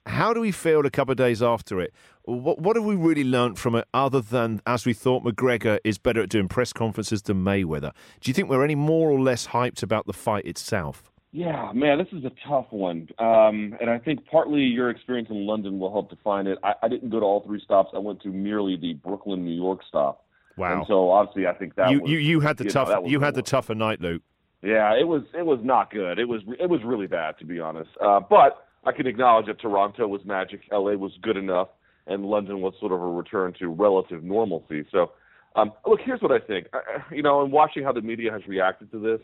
How 0.06 0.32
do 0.32 0.40
we 0.40 0.50
feel 0.50 0.84
a 0.86 0.90
couple 0.90 1.12
of 1.12 1.18
days 1.18 1.42
after 1.42 1.80
it? 1.80 1.92
What, 2.24 2.58
what 2.58 2.76
have 2.76 2.84
we 2.84 2.94
really 2.94 3.24
learnt 3.24 3.58
from 3.58 3.74
it, 3.74 3.86
other 3.92 4.20
than 4.20 4.62
as 4.66 4.86
we 4.86 4.92
thought 4.92 5.24
McGregor 5.24 5.78
is 5.84 5.98
better 5.98 6.22
at 6.22 6.28
doing 6.28 6.48
press 6.48 6.72
conferences 6.72 7.22
than 7.22 7.44
Mayweather? 7.44 7.92
Do 8.20 8.30
you 8.30 8.34
think 8.34 8.48
we're 8.48 8.64
any 8.64 8.74
more 8.74 9.10
or 9.10 9.20
less 9.20 9.48
hyped 9.48 9.82
about 9.82 10.06
the 10.06 10.12
fight 10.12 10.46
itself? 10.46 11.10
Yeah, 11.32 11.70
man, 11.72 11.98
this 11.98 12.08
is 12.12 12.24
a 12.24 12.32
tough 12.48 12.66
one. 12.70 13.08
Um, 13.18 13.76
and 13.80 13.88
I 13.88 13.98
think 13.98 14.26
partly 14.26 14.62
your 14.62 14.90
experience 14.90 15.28
in 15.30 15.46
London 15.46 15.78
will 15.78 15.92
help 15.92 16.10
define 16.10 16.46
it. 16.46 16.58
I, 16.64 16.72
I 16.82 16.88
didn't 16.88 17.10
go 17.10 17.20
to 17.20 17.26
all 17.26 17.44
three 17.46 17.60
stops. 17.62 17.90
I 17.94 17.98
went 17.98 18.20
to 18.22 18.28
merely 18.28 18.76
the 18.76 18.94
Brooklyn, 18.94 19.44
New 19.44 19.54
York 19.54 19.80
stop. 19.86 20.24
Wow. 20.56 20.78
And 20.78 20.86
so 20.88 21.10
obviously, 21.10 21.46
I 21.46 21.54
think 21.54 21.76
that 21.76 21.90
you, 21.90 22.00
was, 22.00 22.10
you 22.10 22.18
you 22.18 22.40
had 22.40 22.56
the 22.56 22.64
know, 22.64 22.70
tough 22.70 22.88
was 22.88 23.10
you 23.10 23.20
had 23.20 23.34
the 23.34 23.42
tougher 23.42 23.74
night, 23.74 24.00
Luke. 24.00 24.22
Yeah, 24.62 24.92
it 24.98 25.06
was 25.06 25.22
it 25.38 25.46
was 25.46 25.60
not 25.62 25.90
good. 25.90 26.18
It 26.18 26.28
was 26.28 26.42
it 26.58 26.68
was 26.68 26.80
really 26.84 27.06
bad 27.06 27.38
to 27.38 27.46
be 27.46 27.60
honest. 27.60 27.90
Uh, 28.04 28.20
but 28.20 28.66
I 28.84 28.92
can 28.92 29.06
acknowledge 29.06 29.46
that 29.46 29.60
Toronto 29.60 30.06
was 30.06 30.22
magic, 30.24 30.60
LA 30.72 30.92
was 30.92 31.12
good 31.22 31.36
enough, 31.36 31.68
and 32.06 32.24
London 32.24 32.60
was 32.60 32.72
sort 32.80 32.92
of 32.92 33.00
a 33.00 33.06
return 33.06 33.52
to 33.58 33.68
relative 33.68 34.22
normalcy. 34.24 34.84
So, 34.90 35.12
um, 35.54 35.72
look, 35.86 36.00
here's 36.04 36.22
what 36.22 36.32
I 36.32 36.44
think. 36.44 36.68
I, 36.72 37.14
you 37.14 37.22
know, 37.22 37.44
in 37.44 37.50
watching 37.50 37.82
how 37.82 37.92
the 37.92 38.00
media 38.00 38.32
has 38.32 38.46
reacted 38.46 38.90
to 38.92 38.98
this, 38.98 39.20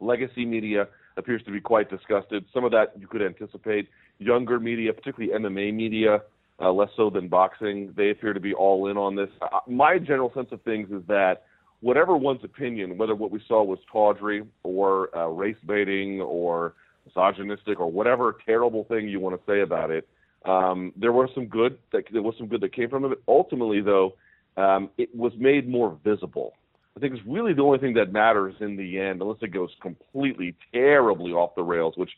legacy 0.00 0.44
media 0.44 0.86
appears 1.16 1.42
to 1.44 1.50
be 1.50 1.60
quite 1.60 1.90
disgusted. 1.90 2.44
Some 2.54 2.64
of 2.64 2.70
that 2.72 2.92
you 2.98 3.06
could 3.06 3.22
anticipate. 3.22 3.88
Younger 4.18 4.60
media, 4.60 4.92
particularly 4.92 5.32
MMA 5.32 5.74
media, 5.74 6.20
uh, 6.60 6.72
less 6.72 6.90
so 6.96 7.10
than 7.10 7.28
boxing, 7.28 7.92
they 7.96 8.10
appear 8.10 8.32
to 8.32 8.40
be 8.40 8.54
all 8.54 8.88
in 8.88 8.96
on 8.96 9.16
this. 9.16 9.28
Uh, 9.40 9.58
my 9.66 9.98
general 9.98 10.32
sense 10.34 10.48
of 10.52 10.62
things 10.62 10.90
is 10.90 11.02
that 11.08 11.42
whatever 11.80 12.16
one's 12.16 12.44
opinion, 12.44 12.96
whether 12.96 13.14
what 13.14 13.30
we 13.30 13.42
saw 13.48 13.62
was 13.62 13.78
tawdry 13.90 14.44
or 14.62 15.14
uh, 15.16 15.26
race 15.26 15.56
baiting 15.66 16.20
or 16.20 16.74
misogynistic 17.06 17.80
or 17.80 17.90
whatever 17.90 18.36
terrible 18.44 18.84
thing 18.84 19.08
you 19.08 19.20
want 19.20 19.38
to 19.38 19.50
say 19.50 19.60
about 19.60 19.90
it, 19.90 20.08
um, 20.44 20.92
there 20.96 21.12
was 21.12 21.28
some 21.34 21.46
good 21.46 21.78
that 21.92 22.04
there 22.12 22.22
was 22.22 22.34
some 22.38 22.48
good 22.48 22.60
that 22.60 22.74
came 22.74 22.88
from 22.88 23.04
it. 23.04 23.18
Ultimately, 23.28 23.80
though, 23.80 24.14
um, 24.56 24.90
it 24.98 25.14
was 25.14 25.32
made 25.38 25.68
more 25.68 25.98
visible. 26.04 26.52
I 26.96 27.00
think 27.00 27.14
it's 27.14 27.26
really 27.26 27.54
the 27.54 27.62
only 27.62 27.78
thing 27.78 27.94
that 27.94 28.12
matters 28.12 28.54
in 28.60 28.76
the 28.76 29.00
end, 29.00 29.22
unless 29.22 29.38
it 29.40 29.48
goes 29.48 29.70
completely 29.80 30.54
terribly 30.74 31.32
off 31.32 31.54
the 31.54 31.62
rails, 31.62 31.94
which, 31.96 32.10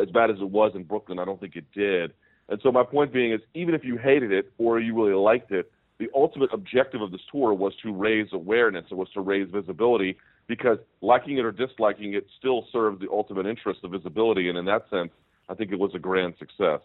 as 0.00 0.10
bad 0.10 0.30
as 0.30 0.36
it 0.40 0.50
was 0.50 0.72
in 0.74 0.82
Brooklyn, 0.82 1.18
I 1.18 1.24
don't 1.24 1.38
think 1.38 1.54
it 1.54 1.66
did. 1.72 2.12
And 2.48 2.60
so 2.62 2.72
my 2.72 2.82
point 2.82 3.12
being 3.12 3.32
is, 3.32 3.40
even 3.54 3.74
if 3.74 3.84
you 3.84 3.96
hated 3.96 4.32
it 4.32 4.52
or 4.58 4.80
you 4.80 4.94
really 4.94 5.14
liked 5.14 5.52
it, 5.52 5.70
the 5.98 6.08
ultimate 6.14 6.50
objective 6.52 7.00
of 7.00 7.10
this 7.10 7.20
tour 7.30 7.54
was 7.54 7.72
to 7.82 7.92
raise 7.92 8.28
awareness. 8.32 8.84
It 8.90 8.94
was 8.94 9.08
to 9.14 9.20
raise 9.20 9.48
visibility 9.50 10.16
because 10.46 10.78
liking 11.00 11.38
it 11.38 11.44
or 11.44 11.52
disliking 11.52 12.14
it 12.14 12.26
still 12.38 12.66
served 12.72 13.00
the 13.00 13.08
ultimate 13.10 13.46
interest 13.46 13.80
of 13.84 13.90
visibility. 13.90 14.48
And 14.48 14.58
in 14.58 14.64
that 14.66 14.88
sense, 14.90 15.10
I 15.48 15.54
think 15.54 15.72
it 15.72 15.78
was 15.78 15.94
a 15.94 15.98
grand 15.98 16.34
success. 16.38 16.80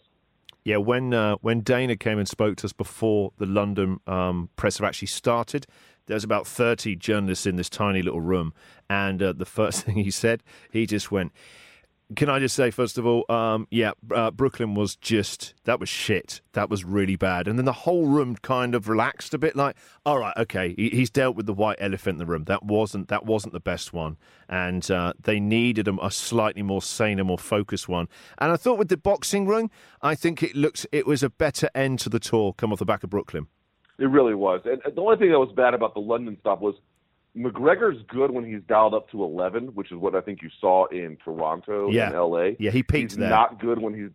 Yeah, 0.63 0.77
when 0.77 1.13
uh, 1.13 1.35
when 1.41 1.61
Dana 1.61 1.95
came 1.95 2.19
and 2.19 2.27
spoke 2.27 2.57
to 2.57 2.67
us 2.67 2.73
before 2.73 3.31
the 3.37 3.47
London 3.47 3.99
um, 4.05 4.49
press 4.55 4.77
have 4.77 4.87
actually 4.87 5.07
started, 5.07 5.65
there 6.05 6.13
was 6.13 6.23
about 6.23 6.45
thirty 6.45 6.95
journalists 6.95 7.47
in 7.47 7.55
this 7.55 7.69
tiny 7.69 8.03
little 8.03 8.21
room, 8.21 8.53
and 8.87 9.23
uh, 9.23 9.33
the 9.33 9.45
first 9.59 9.83
thing 9.83 9.95
he 9.95 10.11
said, 10.11 10.43
he 10.71 10.85
just 10.85 11.11
went. 11.11 11.31
Can 12.15 12.29
I 12.29 12.39
just 12.39 12.55
say, 12.55 12.71
first 12.71 12.97
of 12.97 13.05
all, 13.05 13.25
um, 13.29 13.67
yeah, 13.71 13.91
uh, 14.13 14.31
Brooklyn 14.31 14.75
was 14.75 14.95
just 14.95 15.53
that 15.63 15.79
was 15.79 15.87
shit. 15.87 16.41
That 16.53 16.69
was 16.69 16.83
really 16.83 17.15
bad. 17.15 17.47
And 17.47 17.57
then 17.57 17.65
the 17.65 17.71
whole 17.71 18.07
room 18.07 18.35
kind 18.41 18.75
of 18.75 18.89
relaxed 18.89 19.33
a 19.33 19.37
bit, 19.37 19.55
like, 19.55 19.77
all 20.05 20.19
right, 20.19 20.35
okay, 20.37 20.73
he, 20.75 20.89
he's 20.89 21.09
dealt 21.09 21.35
with 21.35 21.45
the 21.45 21.53
white 21.53 21.77
elephant 21.79 22.15
in 22.15 22.19
the 22.19 22.25
room. 22.25 22.45
That 22.45 22.63
wasn't 22.63 23.07
that 23.07 23.25
wasn't 23.25 23.53
the 23.53 23.59
best 23.59 23.93
one, 23.93 24.17
and 24.49 24.89
uh, 24.91 25.13
they 25.21 25.39
needed 25.39 25.87
a, 25.87 26.05
a 26.05 26.11
slightly 26.11 26.63
more 26.63 26.81
sane 26.81 27.19
and 27.19 27.27
more 27.27 27.37
focused 27.37 27.87
one. 27.87 28.07
And 28.39 28.51
I 28.51 28.57
thought 28.57 28.77
with 28.77 28.89
the 28.89 28.97
boxing 28.97 29.47
ring, 29.47 29.69
I 30.01 30.15
think 30.15 30.43
it 30.43 30.55
looks 30.55 30.85
it 30.91 31.07
was 31.07 31.23
a 31.23 31.29
better 31.29 31.69
end 31.73 31.99
to 31.99 32.09
the 32.09 32.19
tour 32.19 32.53
come 32.53 32.73
off 32.73 32.79
the 32.79 32.85
back 32.85 33.03
of 33.03 33.09
Brooklyn. 33.09 33.47
It 33.99 34.09
really 34.09 34.33
was. 34.33 34.61
And 34.65 34.81
the 34.95 35.01
only 35.01 35.17
thing 35.17 35.29
that 35.31 35.39
was 35.39 35.53
bad 35.55 35.75
about 35.75 35.93
the 35.93 35.99
London 35.99 36.35
stop 36.39 36.59
was 36.59 36.75
McGregor's 37.35 38.01
good 38.09 38.31
when 38.31 38.45
he's 38.45 38.61
dialed 38.67 38.93
up 38.93 39.09
to 39.11 39.23
11, 39.23 39.67
which 39.67 39.91
is 39.91 39.97
what 39.97 40.15
I 40.15 40.21
think 40.21 40.41
you 40.41 40.49
saw 40.59 40.85
in 40.87 41.17
Toronto 41.23 41.89
Yeah. 41.89 42.07
and 42.07 42.15
LA. 42.15 42.49
Yeah, 42.59 42.71
he 42.71 42.83
peaked 42.83 43.11
he's 43.13 43.17
there. 43.17 43.29
not 43.29 43.59
good 43.59 43.79
when 43.79 43.93
he's 43.93 44.09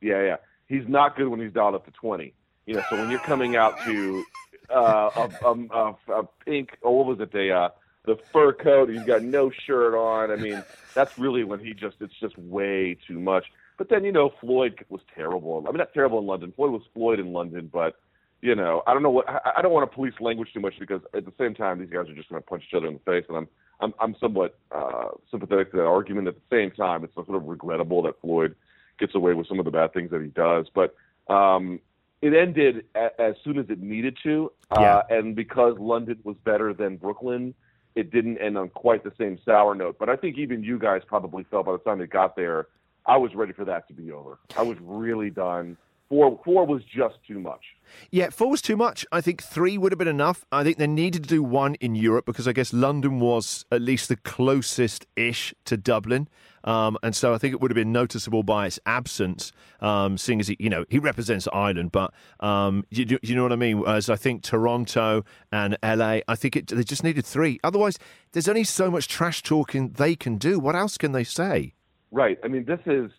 yeah, 0.00 0.22
yeah. 0.22 0.36
He's 0.68 0.88
not 0.88 1.16
good 1.16 1.28
when 1.28 1.38
he's 1.40 1.52
dialed 1.52 1.74
up 1.74 1.84
to 1.84 1.90
20. 1.92 2.32
You 2.66 2.74
know, 2.76 2.82
so 2.88 2.96
when 2.96 3.10
you're 3.10 3.20
coming 3.20 3.56
out 3.56 3.78
to 3.84 4.24
uh, 4.70 5.10
a, 5.14 5.46
a, 5.46 5.52
a, 5.52 5.96
a 6.20 6.22
pink, 6.46 6.78
oh, 6.82 6.92
what 6.92 7.06
was 7.06 7.20
it, 7.20 7.30
the 7.32 7.50
uh, 7.52 7.68
the 8.04 8.16
fur 8.32 8.52
coat, 8.52 8.88
he's 8.88 9.04
got 9.04 9.22
no 9.22 9.50
shirt 9.50 9.94
on. 9.94 10.30
I 10.32 10.36
mean, 10.36 10.62
that's 10.94 11.18
really 11.18 11.44
when 11.44 11.60
he 11.60 11.72
just 11.74 11.96
it's 12.00 12.18
just 12.20 12.36
way 12.38 12.96
too 13.06 13.20
much. 13.20 13.44
But 13.78 13.90
then 13.90 14.04
you 14.04 14.12
know, 14.12 14.32
Floyd 14.40 14.84
was 14.88 15.02
terrible. 15.14 15.62
I 15.66 15.70
mean, 15.70 15.78
not 15.78 15.92
terrible 15.92 16.18
in 16.20 16.26
London. 16.26 16.52
Floyd 16.56 16.72
was 16.72 16.82
Floyd 16.94 17.20
in 17.20 17.32
London, 17.32 17.68
but 17.72 17.96
you 18.42 18.56
know, 18.56 18.82
I 18.86 18.92
don't 18.92 19.02
know 19.02 19.10
what 19.10 19.28
I, 19.28 19.52
I 19.56 19.62
don't 19.62 19.72
want 19.72 19.88
to 19.88 19.94
police 19.94 20.14
language 20.20 20.48
too 20.52 20.60
much 20.60 20.74
because 20.78 21.00
at 21.14 21.24
the 21.24 21.32
same 21.38 21.54
time, 21.54 21.78
these 21.78 21.88
guys 21.88 22.08
are 22.08 22.14
just 22.14 22.28
going 22.28 22.42
to 22.42 22.46
punch 22.46 22.64
each 22.68 22.74
other 22.74 22.88
in 22.88 22.94
the 22.94 23.00
face, 23.00 23.24
and 23.28 23.38
I'm 23.38 23.48
I'm 23.80 23.94
I'm 24.00 24.16
somewhat 24.20 24.58
uh, 24.72 25.08
sympathetic 25.30 25.70
to 25.70 25.78
that 25.78 25.84
argument. 25.84 26.28
At 26.28 26.34
the 26.34 26.56
same 26.56 26.72
time, 26.72 27.04
it's 27.04 27.14
sort 27.14 27.28
of 27.30 27.44
regrettable 27.44 28.02
that 28.02 28.20
Floyd 28.20 28.54
gets 28.98 29.14
away 29.14 29.32
with 29.32 29.46
some 29.46 29.58
of 29.58 29.64
the 29.64 29.70
bad 29.70 29.94
things 29.94 30.10
that 30.10 30.20
he 30.20 30.28
does, 30.28 30.66
but 30.74 30.94
um, 31.32 31.80
it 32.20 32.34
ended 32.34 32.84
a, 32.94 33.20
as 33.20 33.34
soon 33.44 33.58
as 33.58 33.66
it 33.70 33.80
needed 33.80 34.18
to, 34.24 34.52
uh, 34.70 35.02
and 35.08 35.34
because 35.36 35.78
London 35.78 36.18
was 36.24 36.36
better 36.44 36.74
than 36.74 36.96
Brooklyn, 36.96 37.54
it 37.94 38.10
didn't 38.10 38.38
end 38.38 38.58
on 38.58 38.68
quite 38.70 39.04
the 39.04 39.12
same 39.18 39.38
sour 39.44 39.74
note. 39.74 39.98
But 39.98 40.08
I 40.08 40.16
think 40.16 40.36
even 40.36 40.64
you 40.64 40.78
guys 40.78 41.02
probably 41.06 41.44
felt 41.44 41.66
by 41.66 41.72
the 41.72 41.78
time 41.78 42.00
it 42.00 42.10
got 42.10 42.36
there, 42.36 42.66
I 43.06 43.16
was 43.16 43.34
ready 43.34 43.52
for 43.52 43.64
that 43.66 43.86
to 43.88 43.94
be 43.94 44.10
over. 44.12 44.38
I 44.56 44.62
was 44.62 44.78
really 44.80 45.30
done. 45.30 45.76
Four 46.12 46.38
four 46.44 46.66
was 46.66 46.82
just 46.84 47.14
too 47.26 47.40
much. 47.40 47.62
Yeah, 48.10 48.28
four 48.28 48.50
was 48.50 48.60
too 48.60 48.76
much. 48.76 49.06
I 49.10 49.22
think 49.22 49.42
three 49.42 49.78
would 49.78 49.92
have 49.92 49.98
been 49.98 50.06
enough. 50.06 50.44
I 50.52 50.62
think 50.62 50.76
they 50.76 50.86
needed 50.86 51.22
to 51.22 51.28
do 51.30 51.42
one 51.42 51.74
in 51.76 51.94
Europe 51.94 52.26
because 52.26 52.46
I 52.46 52.52
guess 52.52 52.74
London 52.74 53.18
was 53.18 53.64
at 53.72 53.80
least 53.80 54.10
the 54.10 54.16
closest 54.16 55.06
ish 55.16 55.54
to 55.64 55.78
Dublin. 55.78 56.28
Um, 56.64 56.98
and 57.02 57.16
so 57.16 57.32
I 57.32 57.38
think 57.38 57.54
it 57.54 57.62
would 57.62 57.70
have 57.70 57.76
been 57.76 57.92
noticeable 57.92 58.42
by 58.42 58.66
its 58.66 58.78
absence, 58.84 59.52
um, 59.80 60.18
seeing 60.18 60.38
as 60.38 60.48
he, 60.48 60.56
you 60.60 60.68
know, 60.68 60.84
he 60.90 60.98
represents 60.98 61.48
Ireland. 61.50 61.92
But 61.92 62.12
um, 62.40 62.84
you, 62.90 63.06
you 63.08 63.18
you 63.22 63.34
know 63.34 63.44
what 63.44 63.52
I 63.52 63.56
mean? 63.56 63.82
As 63.86 64.10
I 64.10 64.16
think 64.16 64.42
Toronto 64.42 65.24
and 65.50 65.78
LA, 65.82 66.18
I 66.28 66.36
think 66.36 66.56
it, 66.56 66.66
they 66.66 66.84
just 66.84 67.02
needed 67.02 67.24
three. 67.24 67.58
Otherwise, 67.64 67.98
there's 68.32 68.48
only 68.48 68.64
so 68.64 68.90
much 68.90 69.08
trash 69.08 69.42
talking 69.42 69.92
they 69.92 70.14
can 70.14 70.36
do. 70.36 70.58
What 70.58 70.76
else 70.76 70.98
can 70.98 71.12
they 71.12 71.24
say? 71.24 71.72
Right. 72.10 72.38
I 72.44 72.48
mean, 72.48 72.66
this 72.66 72.80
is 72.84 73.10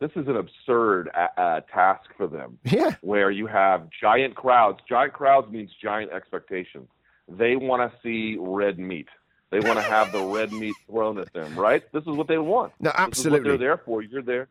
this 0.00 0.10
is 0.16 0.26
an 0.28 0.36
absurd 0.36 1.10
uh, 1.14 1.40
uh, 1.40 1.60
task 1.72 2.08
for 2.16 2.26
them. 2.26 2.58
Yeah. 2.64 2.94
Where 3.02 3.30
you 3.30 3.46
have 3.46 3.88
giant 4.00 4.34
crowds. 4.34 4.80
Giant 4.88 5.12
crowds 5.12 5.50
means 5.50 5.70
giant 5.82 6.10
expectations. 6.10 6.88
They 7.28 7.54
want 7.56 7.90
to 7.92 7.98
see 8.02 8.36
red 8.40 8.78
meat. 8.78 9.08
They 9.50 9.60
want 9.60 9.78
to 9.78 9.82
have 9.82 10.10
the 10.12 10.24
red 10.24 10.52
meat 10.52 10.74
thrown 10.88 11.18
at 11.18 11.32
them. 11.32 11.54
Right. 11.58 11.82
This 11.92 12.02
is 12.02 12.08
what 12.16 12.28
they 12.28 12.38
want. 12.38 12.72
No, 12.80 12.90
This 12.90 12.94
is 12.94 12.98
what 12.98 13.06
absolutely. 13.08 13.48
they're 13.50 13.58
there 13.58 13.76
for. 13.84 14.00
You're 14.02 14.22
there. 14.22 14.48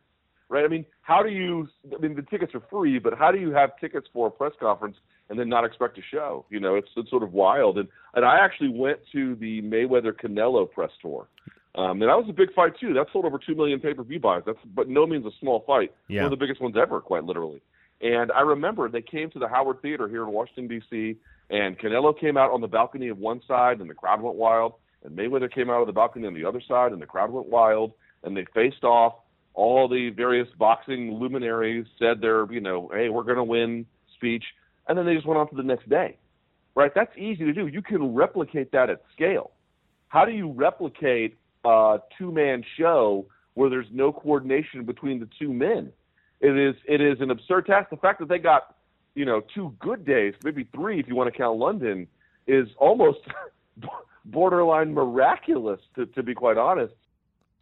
Right. 0.48 0.64
I 0.64 0.68
mean, 0.68 0.84
how 1.02 1.22
do 1.22 1.30
you? 1.30 1.68
I 1.94 1.98
mean, 1.98 2.14
the 2.14 2.22
tickets 2.22 2.54
are 2.54 2.62
free, 2.70 2.98
but 2.98 3.16
how 3.16 3.30
do 3.32 3.38
you 3.38 3.50
have 3.52 3.78
tickets 3.80 4.08
for 4.12 4.28
a 4.28 4.30
press 4.30 4.52
conference 4.60 4.96
and 5.28 5.38
then 5.38 5.48
not 5.48 5.64
expect 5.64 5.96
a 5.98 6.02
show? 6.02 6.44
You 6.50 6.60
know, 6.60 6.74
it's 6.74 6.88
it's 6.96 7.08
sort 7.10 7.22
of 7.22 7.32
wild. 7.32 7.78
And 7.78 7.88
and 8.14 8.24
I 8.24 8.38
actually 8.38 8.70
went 8.70 8.98
to 9.12 9.36
the 9.36 9.62
Mayweather 9.62 10.12
Canelo 10.12 10.70
press 10.70 10.90
tour 11.00 11.28
Um, 11.76 12.02
and 12.02 12.10
that 12.10 12.16
was 12.16 12.26
a 12.28 12.32
big 12.32 12.52
fight 12.52 12.72
too. 12.80 12.94
That 12.94 13.06
sold 13.12 13.24
over 13.24 13.38
two 13.38 13.54
million 13.54 13.78
pay-per-view 13.78 14.18
buys. 14.18 14.42
That's 14.44 14.58
but 14.74 14.88
no 14.88 15.06
means 15.06 15.24
a 15.24 15.30
small 15.40 15.62
fight. 15.66 15.92
Yeah. 16.08 16.22
One 16.22 16.32
of 16.32 16.38
the 16.38 16.44
biggest 16.44 16.60
ones 16.60 16.76
ever, 16.80 17.00
quite 17.00 17.24
literally. 17.24 17.62
And 18.00 18.32
I 18.32 18.40
remember 18.40 18.88
they 18.88 19.02
came 19.02 19.30
to 19.30 19.38
the 19.38 19.46
Howard 19.46 19.82
Theater 19.82 20.08
here 20.08 20.22
in 20.22 20.30
Washington 20.32 20.68
D.C. 20.68 21.16
and 21.50 21.78
Canelo 21.78 22.18
came 22.18 22.36
out 22.36 22.50
on 22.50 22.60
the 22.60 22.66
balcony 22.66 23.08
of 23.08 23.18
one 23.18 23.40
side, 23.46 23.80
and 23.80 23.90
the 23.90 23.94
crowd 23.94 24.22
went 24.22 24.36
wild. 24.36 24.74
And 25.04 25.16
Mayweather 25.16 25.52
came 25.52 25.70
out 25.70 25.80
of 25.80 25.86
the 25.86 25.92
balcony 25.92 26.26
on 26.26 26.34
the 26.34 26.44
other 26.44 26.62
side, 26.66 26.92
and 26.92 27.00
the 27.00 27.06
crowd 27.06 27.30
went 27.30 27.48
wild. 27.48 27.92
And 28.24 28.36
they 28.36 28.46
faced 28.54 28.84
off. 28.84 29.14
All 29.54 29.88
the 29.88 30.10
various 30.10 30.48
boxing 30.58 31.14
luminaries 31.14 31.84
said 31.98 32.20
their, 32.20 32.50
you 32.52 32.60
know, 32.60 32.90
hey, 32.94 33.08
we're 33.08 33.24
going 33.24 33.36
to 33.36 33.44
win 33.44 33.84
speech, 34.14 34.44
and 34.88 34.96
then 34.96 35.04
they 35.04 35.14
just 35.14 35.26
went 35.26 35.38
on 35.38 35.48
to 35.50 35.56
the 35.56 35.62
next 35.62 35.88
day. 35.88 36.16
Right? 36.74 36.92
That's 36.94 37.14
easy 37.18 37.44
to 37.44 37.52
do. 37.52 37.66
You 37.66 37.82
can 37.82 38.14
replicate 38.14 38.70
that 38.72 38.90
at 38.90 39.02
scale. 39.12 39.50
How 40.08 40.24
do 40.24 40.32
you 40.32 40.50
replicate 40.52 41.36
a 41.64 41.98
two-man 42.18 42.64
show 42.76 43.26
where 43.54 43.70
there's 43.70 43.86
no 43.92 44.12
coordination 44.12 44.84
between 44.84 45.20
the 45.20 45.28
two 45.38 45.52
men? 45.52 45.92
It 46.40 46.56
is 46.56 46.74
it 46.86 47.00
is 47.00 47.20
an 47.20 47.30
absurd 47.30 47.66
task. 47.66 47.90
The 47.90 47.96
fact 47.96 48.20
that 48.20 48.28
they 48.28 48.38
got 48.38 48.76
you 49.14 49.24
know 49.24 49.42
two 49.54 49.74
good 49.78 50.04
days, 50.04 50.34
maybe 50.42 50.66
three 50.74 50.98
if 50.98 51.06
you 51.06 51.14
want 51.14 51.32
to 51.32 51.36
count 51.36 51.58
London, 51.58 52.06
is 52.46 52.68
almost 52.78 53.20
borderline 54.24 54.94
miraculous 54.94 55.80
to, 55.96 56.06
to 56.06 56.22
be 56.22 56.34
quite 56.34 56.56
honest. 56.56 56.94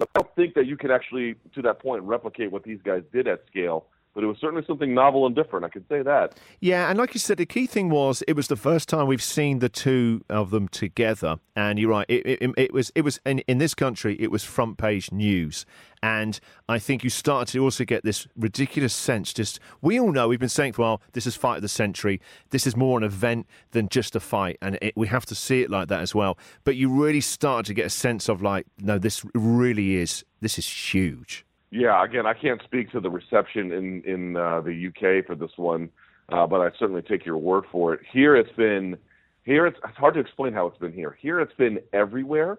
I 0.00 0.06
don't 0.14 0.34
think 0.36 0.54
that 0.54 0.66
you 0.66 0.76
can 0.76 0.92
actually, 0.92 1.34
to 1.54 1.62
that 1.62 1.80
point, 1.80 2.04
replicate 2.04 2.52
what 2.52 2.62
these 2.62 2.78
guys 2.84 3.02
did 3.12 3.26
at 3.26 3.44
scale. 3.50 3.86
But 4.14 4.24
it 4.24 4.26
was 4.26 4.38
certainly 4.40 4.64
something 4.66 4.94
novel 4.94 5.26
and 5.26 5.34
different. 5.36 5.64
I 5.64 5.68
can 5.68 5.86
say 5.88 6.02
that. 6.02 6.38
Yeah, 6.60 6.88
and 6.88 6.98
like 6.98 7.14
you 7.14 7.20
said, 7.20 7.38
the 7.38 7.46
key 7.46 7.66
thing 7.66 7.88
was 7.88 8.22
it 8.26 8.34
was 8.34 8.48
the 8.48 8.56
first 8.56 8.88
time 8.88 9.06
we've 9.06 9.22
seen 9.22 9.60
the 9.60 9.68
two 9.68 10.22
of 10.28 10.50
them 10.50 10.66
together. 10.68 11.38
And 11.54 11.78
you're 11.78 11.90
right, 11.90 12.06
it, 12.08 12.42
it, 12.42 12.50
it 12.56 12.72
was 12.72 12.90
it 12.94 13.02
was 13.02 13.20
in, 13.24 13.40
in 13.40 13.58
this 13.58 13.74
country 13.74 14.16
it 14.18 14.30
was 14.30 14.44
front 14.44 14.78
page 14.78 15.12
news. 15.12 15.64
And 16.02 16.38
I 16.68 16.78
think 16.78 17.02
you 17.02 17.10
started 17.10 17.50
to 17.52 17.58
also 17.60 17.84
get 17.84 18.04
this 18.04 18.26
ridiculous 18.36 18.94
sense. 18.94 19.32
Just 19.32 19.60
we 19.80 19.98
all 19.98 20.12
know 20.12 20.28
we've 20.28 20.38
been 20.38 20.48
saying 20.48 20.72
for 20.72 20.82
a 20.82 20.84
while, 20.84 21.02
this 21.12 21.26
is 21.26 21.36
fight 21.36 21.56
of 21.56 21.62
the 21.62 21.68
century. 21.68 22.20
This 22.50 22.66
is 22.66 22.76
more 22.76 22.98
an 22.98 23.04
event 23.04 23.46
than 23.72 23.88
just 23.88 24.16
a 24.16 24.20
fight, 24.20 24.58
and 24.62 24.78
it, 24.80 24.96
we 24.96 25.08
have 25.08 25.26
to 25.26 25.34
see 25.34 25.62
it 25.62 25.70
like 25.70 25.88
that 25.88 26.00
as 26.00 26.14
well. 26.14 26.38
But 26.64 26.76
you 26.76 26.88
really 26.88 27.20
started 27.20 27.66
to 27.66 27.74
get 27.74 27.86
a 27.86 27.90
sense 27.90 28.28
of 28.28 28.42
like, 28.42 28.66
no, 28.78 28.98
this 28.98 29.24
really 29.34 29.96
is 29.96 30.24
this 30.40 30.58
is 30.58 30.66
huge. 30.68 31.44
Yeah, 31.70 32.02
again, 32.02 32.26
I 32.26 32.34
can't 32.34 32.62
speak 32.64 32.90
to 32.92 33.00
the 33.00 33.10
reception 33.10 33.72
in 33.72 34.02
in 34.04 34.36
uh, 34.36 34.60
the 34.62 34.88
UK 34.88 35.26
for 35.26 35.34
this 35.34 35.50
one, 35.56 35.90
uh, 36.30 36.46
but 36.46 36.60
I 36.60 36.70
certainly 36.78 37.02
take 37.02 37.26
your 37.26 37.36
word 37.36 37.64
for 37.70 37.92
it. 37.92 38.00
Here, 38.10 38.36
it's 38.36 38.54
been 38.56 38.96
here. 39.44 39.66
It's, 39.66 39.78
it's 39.86 39.98
hard 39.98 40.14
to 40.14 40.20
explain 40.20 40.54
how 40.54 40.66
it's 40.66 40.78
been 40.78 40.92
here. 40.92 41.16
Here, 41.20 41.40
it's 41.40 41.54
been 41.54 41.78
everywhere, 41.92 42.58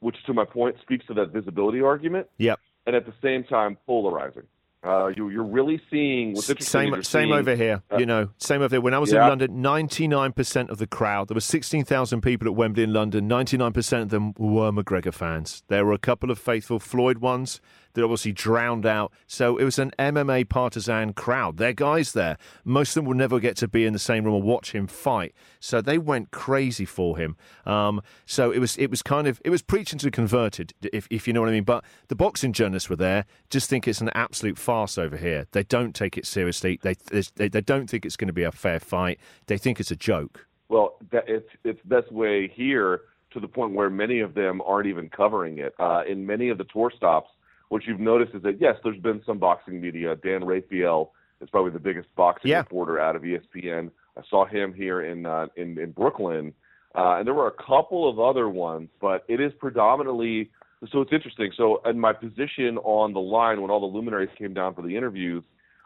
which, 0.00 0.16
to 0.26 0.34
my 0.34 0.44
point, 0.44 0.76
speaks 0.82 1.06
to 1.06 1.14
that 1.14 1.32
visibility 1.32 1.80
argument. 1.80 2.28
Yep. 2.38 2.60
And 2.86 2.96
at 2.96 3.06
the 3.06 3.14
same 3.22 3.44
time, 3.44 3.78
polarizing. 3.86 4.44
Uh, 4.84 5.06
you, 5.16 5.28
you're 5.28 5.44
really 5.44 5.80
seeing. 5.90 6.34
Same, 6.34 6.56
same 6.60 7.02
seeing, 7.04 7.32
over 7.32 7.54
here. 7.54 7.82
uh, 7.92 7.98
you 7.98 8.06
know, 8.06 8.30
same 8.38 8.62
over 8.62 8.68
there. 8.68 8.80
When 8.80 8.94
I 8.94 8.98
was 8.98 9.12
yeah. 9.12 9.22
in 9.22 9.28
London, 9.28 9.62
99% 9.62 10.70
of 10.70 10.78
the 10.78 10.88
crowd, 10.88 11.28
there 11.28 11.36
were 11.36 11.40
16,000 11.40 12.20
people 12.20 12.48
at 12.48 12.56
Wembley 12.56 12.82
in 12.82 12.92
London. 12.92 13.28
99% 13.28 14.02
of 14.02 14.08
them 14.10 14.34
were 14.36 14.72
McGregor 14.72 15.14
fans. 15.14 15.62
There 15.68 15.86
were 15.86 15.92
a 15.92 15.98
couple 15.98 16.32
of 16.32 16.38
faithful 16.38 16.80
Floyd 16.80 17.18
ones 17.18 17.60
that 17.94 18.02
obviously 18.02 18.32
drowned 18.32 18.86
out. 18.86 19.12
So 19.26 19.56
it 19.56 19.64
was 19.64 19.78
an 19.78 19.92
MMA 19.98 20.48
partisan 20.48 21.12
crowd. 21.12 21.56
They're 21.56 21.72
guys 21.72 22.12
there. 22.12 22.38
Most 22.64 22.90
of 22.90 22.94
them 22.96 23.04
will 23.06 23.16
never 23.16 23.40
get 23.40 23.56
to 23.58 23.68
be 23.68 23.84
in 23.84 23.92
the 23.92 23.98
same 23.98 24.24
room 24.24 24.34
or 24.34 24.42
watch 24.42 24.72
him 24.72 24.86
fight. 24.86 25.34
So 25.60 25.80
they 25.80 25.98
went 25.98 26.30
crazy 26.30 26.84
for 26.84 27.16
him. 27.18 27.36
Um, 27.66 28.02
so 28.26 28.50
it 28.50 28.58
was 28.58 28.76
it 28.76 28.90
was 28.90 29.02
kind 29.02 29.26
of 29.26 29.40
it 29.44 29.50
was 29.50 29.62
preaching 29.62 29.98
to 30.00 30.06
the 30.06 30.10
converted, 30.10 30.72
if 30.92 31.06
if 31.10 31.26
you 31.26 31.32
know 31.32 31.40
what 31.40 31.48
I 31.48 31.52
mean. 31.52 31.64
But 31.64 31.84
the 32.08 32.16
boxing 32.16 32.52
journalists 32.52 32.88
were 32.88 32.96
there. 32.96 33.24
Just 33.50 33.68
think 33.68 33.86
it's 33.86 34.00
an 34.00 34.10
absolute 34.14 34.58
farce 34.58 34.98
over 34.98 35.16
here. 35.16 35.46
They 35.52 35.64
don't 35.64 35.94
take 35.94 36.16
it 36.16 36.26
seriously. 36.26 36.78
They 36.82 36.94
they, 37.36 37.48
they 37.48 37.60
don't 37.60 37.88
think 37.88 38.04
it's 38.04 38.16
going 38.16 38.28
to 38.28 38.32
be 38.32 38.44
a 38.44 38.52
fair 38.52 38.80
fight. 38.80 39.18
They 39.46 39.58
think 39.58 39.80
it's 39.80 39.90
a 39.90 39.96
joke. 39.96 40.46
Well, 40.68 40.96
it's 41.12 41.48
it's 41.64 41.80
this 41.84 42.04
way 42.10 42.48
here 42.48 43.02
to 43.32 43.40
the 43.40 43.48
point 43.48 43.74
where 43.74 43.90
many 43.90 44.20
of 44.20 44.34
them 44.34 44.60
aren't 44.64 44.86
even 44.86 45.08
covering 45.08 45.58
it. 45.58 45.74
Uh, 45.78 46.02
in 46.08 46.26
many 46.26 46.48
of 46.48 46.58
the 46.58 46.64
tour 46.64 46.92
stops, 46.94 47.30
what 47.72 47.86
you've 47.86 48.00
noticed 48.00 48.34
is 48.34 48.42
that 48.42 48.60
yes, 48.60 48.76
there's 48.84 49.00
been 49.00 49.22
some 49.24 49.38
boxing 49.38 49.80
media. 49.80 50.14
Dan 50.16 50.44
Rafael 50.44 51.12
is 51.40 51.48
probably 51.48 51.70
the 51.70 51.78
biggest 51.80 52.14
boxing 52.14 52.50
Yeah. 52.50 52.58
reporter 52.58 53.00
out 53.00 53.16
of 53.16 53.22
ESPN. 53.22 53.90
I 54.14 54.20
saw 54.28 54.44
him 54.44 54.74
here 54.74 55.00
in 55.00 55.24
uh, 55.24 55.46
in, 55.56 55.78
in 55.78 55.92
Brooklyn, 55.92 56.52
uh, 56.94 57.16
and 57.16 57.26
there 57.26 57.32
were 57.32 57.46
a 57.48 57.62
couple 57.64 58.06
of 58.10 58.20
other 58.20 58.50
ones, 58.50 58.90
but 59.00 59.24
it 59.26 59.40
is 59.40 59.52
predominantly. 59.58 60.50
So 60.92 61.00
it's 61.00 61.12
interesting. 61.14 61.50
So 61.56 61.80
in 61.86 61.98
my 61.98 62.12
position 62.12 62.76
on 62.78 63.14
the 63.14 63.20
line 63.20 63.62
when 63.62 63.70
all 63.70 63.80
the 63.80 63.86
luminaries 63.96 64.28
came 64.36 64.52
down 64.52 64.74
for 64.74 64.82
the 64.82 64.94
interviews, 64.94 65.42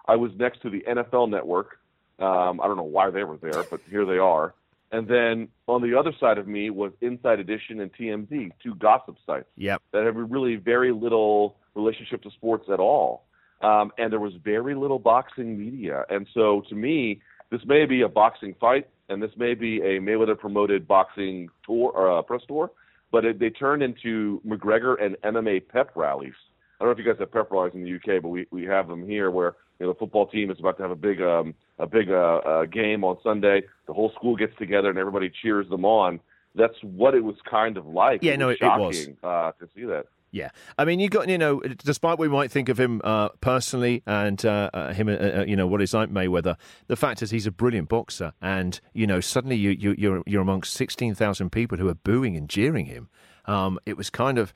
I 0.08 0.16
was 0.16 0.32
next 0.36 0.62
to 0.62 0.70
the 0.70 0.80
NFL 0.88 1.30
Network. 1.30 1.78
Um, 2.18 2.60
I 2.60 2.66
don't 2.66 2.76
know 2.78 2.82
why 2.98 3.10
they 3.10 3.22
were 3.22 3.36
there, 3.36 3.62
but 3.70 3.80
here 3.88 4.04
they 4.04 4.18
are. 4.18 4.54
And 4.90 5.06
then 5.06 5.48
on 5.68 5.82
the 5.82 5.96
other 5.96 6.12
side 6.18 6.38
of 6.38 6.48
me 6.48 6.70
was 6.70 6.92
Inside 7.00 7.38
Edition 7.40 7.80
and 7.80 7.92
TMZ, 7.92 8.50
two 8.62 8.74
gossip 8.74 9.16
sites 9.24 9.46
Yep. 9.56 9.82
that 9.92 10.04
have 10.04 10.16
really 10.16 10.56
very 10.56 10.92
little 10.92 11.56
relationship 11.76 12.22
to 12.22 12.30
sports 12.30 12.64
at 12.72 12.80
all. 12.80 13.24
Um, 13.62 13.92
and 13.98 14.12
there 14.12 14.20
was 14.20 14.32
very 14.44 14.74
little 14.74 14.98
boxing 14.98 15.56
media. 15.58 16.04
And 16.10 16.26
so 16.34 16.62
to 16.68 16.74
me, 16.74 17.20
this 17.50 17.60
may 17.64 17.86
be 17.86 18.02
a 18.02 18.08
boxing 18.08 18.54
fight, 18.60 18.88
and 19.08 19.22
this 19.22 19.30
may 19.36 19.54
be 19.54 19.80
a 19.80 20.00
Mayweather 20.00 20.38
promoted 20.38 20.86
boxing 20.88 21.48
tour 21.64 21.90
or 21.94 22.18
uh, 22.18 22.22
press 22.22 22.42
tour, 22.48 22.70
but 23.12 23.24
it, 23.24 23.38
they 23.38 23.50
turned 23.50 23.82
into 23.82 24.42
McGregor 24.46 24.96
and 25.02 25.16
MMA 25.24 25.68
pep 25.68 25.92
rallies. 25.94 26.34
I 26.78 26.84
don't 26.84 26.88
know 26.88 26.92
if 27.00 27.06
you 27.06 27.10
guys 27.10 27.18
have 27.20 27.32
pep 27.32 27.50
rallies 27.50 27.72
in 27.74 27.82
the 27.84 27.94
UK, 27.94 28.20
but 28.20 28.28
we, 28.28 28.46
we 28.50 28.64
have 28.64 28.88
them 28.88 29.06
here 29.08 29.30
where 29.30 29.54
you 29.78 29.86
know 29.86 29.92
the 29.92 29.98
football 29.98 30.26
team 30.26 30.50
is 30.50 30.58
about 30.58 30.76
to 30.78 30.82
have 30.82 30.90
a 30.90 30.96
big 30.96 31.22
um, 31.22 31.54
a 31.78 31.86
big 31.86 32.10
uh, 32.10 32.40
uh, 32.44 32.64
game 32.66 33.04
on 33.04 33.16
Sunday. 33.22 33.62
The 33.86 33.94
whole 33.94 34.10
school 34.14 34.36
gets 34.36 34.54
together 34.58 34.90
and 34.90 34.98
everybody 34.98 35.30
cheers 35.42 35.68
them 35.70 35.84
on. 35.86 36.20
That's 36.54 36.74
what 36.82 37.14
it 37.14 37.22
was 37.24 37.36
kind 37.48 37.76
of 37.78 37.86
like. 37.86 38.22
Yeah, 38.22 38.32
it 38.34 38.38
no, 38.38 38.48
was 38.48 38.56
it- 38.60 38.64
it 38.64 38.78
was. 38.78 39.08
uh, 39.22 39.52
to 39.52 39.68
see 39.74 39.84
that. 39.86 40.06
Yeah, 40.36 40.50
I 40.76 40.84
mean, 40.84 41.00
you 41.00 41.08
got 41.08 41.30
you 41.30 41.38
know, 41.38 41.60
despite 41.60 42.18
what 42.18 42.18
we 42.18 42.28
might 42.28 42.52
think 42.52 42.68
of 42.68 42.78
him 42.78 43.00
uh, 43.02 43.30
personally 43.40 44.02
and 44.06 44.44
uh, 44.44 44.68
uh, 44.74 44.92
him, 44.92 45.08
uh, 45.08 45.12
uh, 45.12 45.44
you 45.48 45.56
know, 45.56 45.66
what 45.66 45.80
he's 45.80 45.94
like 45.94 46.10
Mayweather, 46.10 46.56
the 46.88 46.96
fact 46.96 47.22
is 47.22 47.30
he's 47.30 47.46
a 47.46 47.50
brilliant 47.50 47.88
boxer, 47.88 48.34
and 48.42 48.78
you 48.92 49.06
know, 49.06 49.18
suddenly 49.20 49.56
you, 49.56 49.70
you 49.70 49.94
you're 49.96 50.22
you're 50.26 50.42
amongst 50.42 50.74
sixteen 50.74 51.14
thousand 51.14 51.52
people 51.52 51.78
who 51.78 51.88
are 51.88 51.94
booing 51.94 52.36
and 52.36 52.50
jeering 52.50 52.84
him. 52.84 53.08
Um, 53.46 53.78
it 53.86 53.96
was 53.96 54.10
kind 54.10 54.36
of, 54.36 54.52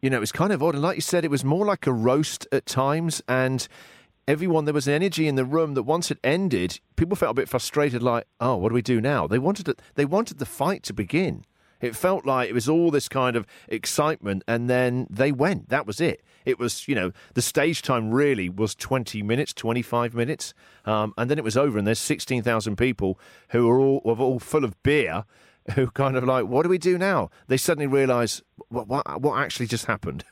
you 0.00 0.08
know, 0.08 0.18
it 0.18 0.20
was 0.20 0.30
kind 0.30 0.52
of 0.52 0.62
odd, 0.62 0.74
and 0.74 0.84
like 0.84 0.94
you 0.94 1.02
said, 1.02 1.24
it 1.24 1.32
was 1.32 1.44
more 1.44 1.66
like 1.66 1.88
a 1.88 1.92
roast 1.92 2.46
at 2.52 2.64
times, 2.64 3.20
and 3.26 3.66
everyone 4.28 4.66
there 4.66 4.74
was 4.74 4.86
an 4.86 4.94
energy 4.94 5.26
in 5.26 5.34
the 5.34 5.44
room 5.44 5.74
that 5.74 5.82
once 5.82 6.12
it 6.12 6.18
ended, 6.22 6.78
people 6.94 7.16
felt 7.16 7.32
a 7.32 7.34
bit 7.34 7.48
frustrated, 7.48 8.04
like, 8.04 8.28
oh, 8.38 8.54
what 8.54 8.68
do 8.68 8.74
we 8.76 8.82
do 8.82 9.00
now? 9.00 9.26
They 9.26 9.40
wanted 9.40 9.68
it, 9.68 9.82
they 9.96 10.04
wanted 10.04 10.38
the 10.38 10.46
fight 10.46 10.84
to 10.84 10.92
begin. 10.92 11.44
It 11.84 11.94
felt 11.94 12.24
like 12.24 12.48
it 12.48 12.54
was 12.54 12.66
all 12.66 12.90
this 12.90 13.08
kind 13.08 13.36
of 13.36 13.46
excitement, 13.68 14.42
and 14.48 14.70
then 14.70 15.06
they 15.10 15.32
went. 15.32 15.68
That 15.68 15.86
was 15.86 16.00
it. 16.00 16.22
It 16.46 16.58
was, 16.58 16.88
you 16.88 16.94
know, 16.94 17.12
the 17.34 17.42
stage 17.42 17.82
time 17.82 18.10
really 18.10 18.48
was 18.48 18.74
20 18.74 19.22
minutes, 19.22 19.52
25 19.52 20.14
minutes, 20.14 20.54
um, 20.86 21.12
and 21.18 21.30
then 21.30 21.36
it 21.36 21.44
was 21.44 21.58
over, 21.58 21.76
and 21.76 21.86
there's 21.86 21.98
16,000 21.98 22.76
people 22.76 23.18
who 23.50 23.68
are 23.68 23.78
all, 23.78 24.00
were 24.02 24.16
all 24.16 24.38
full 24.38 24.64
of 24.64 24.82
beer, 24.82 25.24
who 25.74 25.88
kind 25.88 26.16
of 26.16 26.24
like, 26.24 26.46
what 26.46 26.62
do 26.62 26.70
we 26.70 26.78
do 26.78 26.96
now? 26.96 27.28
They 27.48 27.58
suddenly 27.58 27.86
realise, 27.86 28.40
what, 28.68 28.88
what, 28.88 29.20
what 29.20 29.38
actually 29.38 29.66
just 29.66 29.84
happened? 29.84 30.24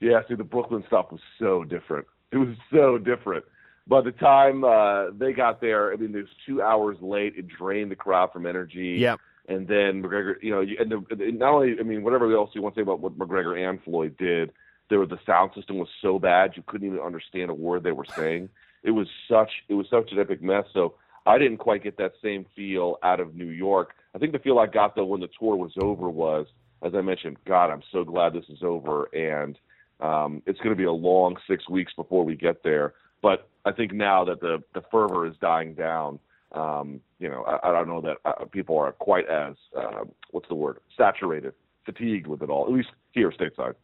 Yeah, 0.00 0.20
see, 0.28 0.34
the 0.34 0.44
Brooklyn 0.44 0.84
stuff 0.86 1.06
was 1.10 1.20
so 1.38 1.64
different. 1.64 2.06
It 2.32 2.36
was 2.36 2.54
so 2.70 2.98
different. 2.98 3.46
By 3.86 4.02
the 4.02 4.12
time 4.12 4.62
uh, 4.62 5.10
they 5.16 5.32
got 5.32 5.62
there, 5.62 5.90
I 5.90 5.96
mean, 5.96 6.14
it 6.14 6.18
was 6.18 6.28
two 6.44 6.60
hours 6.60 6.98
late. 7.00 7.34
It 7.36 7.48
drained 7.48 7.90
the 7.90 7.96
crowd 7.96 8.30
from 8.30 8.44
energy. 8.44 8.96
Yeah. 8.98 9.16
And 9.48 9.66
then 9.66 10.02
McGregor, 10.02 10.34
you 10.42 10.50
know, 10.50 10.60
and 10.60 10.90
the, 10.90 11.24
and 11.24 11.38
not 11.38 11.54
only, 11.54 11.76
I 11.80 11.82
mean, 11.82 12.02
whatever 12.02 12.30
else 12.34 12.50
you 12.52 12.62
want 12.62 12.74
to 12.74 12.78
say 12.78 12.82
about 12.82 13.00
what 13.00 13.18
McGregor 13.18 13.58
and 13.58 13.82
Floyd 13.82 14.16
did, 14.18 14.52
there 14.90 15.04
the 15.06 15.18
sound 15.26 15.52
system 15.54 15.78
was 15.78 15.88
so 16.02 16.18
bad 16.18 16.52
you 16.54 16.62
couldn't 16.66 16.86
even 16.86 17.00
understand 17.00 17.50
a 17.50 17.54
word 17.54 17.82
they 17.82 17.92
were 17.92 18.06
saying. 18.16 18.48
It 18.82 18.90
was 18.90 19.08
such, 19.28 19.50
it 19.68 19.74
was 19.74 19.86
such 19.90 20.12
an 20.12 20.18
epic 20.18 20.42
mess. 20.42 20.64
So 20.72 20.94
I 21.26 21.38
didn't 21.38 21.58
quite 21.58 21.82
get 21.82 21.98
that 21.98 22.12
same 22.22 22.46
feel 22.54 22.96
out 23.02 23.20
of 23.20 23.34
New 23.34 23.48
York. 23.48 23.94
I 24.14 24.18
think 24.18 24.32
the 24.32 24.38
feel 24.38 24.58
I 24.58 24.66
got 24.66 24.94
though 24.94 25.04
when 25.04 25.20
the 25.20 25.28
tour 25.38 25.56
was 25.56 25.72
over 25.80 26.08
was, 26.08 26.46
as 26.82 26.94
I 26.94 27.00
mentioned, 27.00 27.36
God, 27.46 27.70
I'm 27.70 27.82
so 27.92 28.04
glad 28.04 28.32
this 28.32 28.48
is 28.48 28.62
over, 28.62 29.04
and 29.14 29.58
um, 30.00 30.42
it's 30.46 30.58
going 30.60 30.70
to 30.70 30.76
be 30.76 30.84
a 30.84 30.92
long 30.92 31.36
six 31.48 31.68
weeks 31.68 31.92
before 31.94 32.24
we 32.24 32.36
get 32.36 32.62
there. 32.62 32.94
But 33.20 33.48
I 33.64 33.72
think 33.72 33.92
now 33.92 34.24
that 34.24 34.40
the 34.40 34.62
the 34.74 34.82
fervor 34.90 35.26
is 35.26 35.34
dying 35.40 35.74
down, 35.74 36.20
um, 36.52 37.00
you 37.18 37.28
know, 37.28 37.42
I, 37.42 37.68
I 37.68 37.72
don't 37.72 37.88
know 37.88 38.00
that 38.00 38.16
uh, 38.24 38.44
people 38.46 38.78
are 38.78 38.92
quite 38.92 39.28
as 39.28 39.54
uh, 39.76 40.04
what's 40.30 40.48
the 40.48 40.54
word 40.54 40.78
saturated 40.96 41.54
fatigued 41.84 42.26
with 42.26 42.42
it 42.42 42.50
all, 42.50 42.66
at 42.66 42.72
least 42.72 42.88
here 43.12 43.32
stateside. 43.32 43.74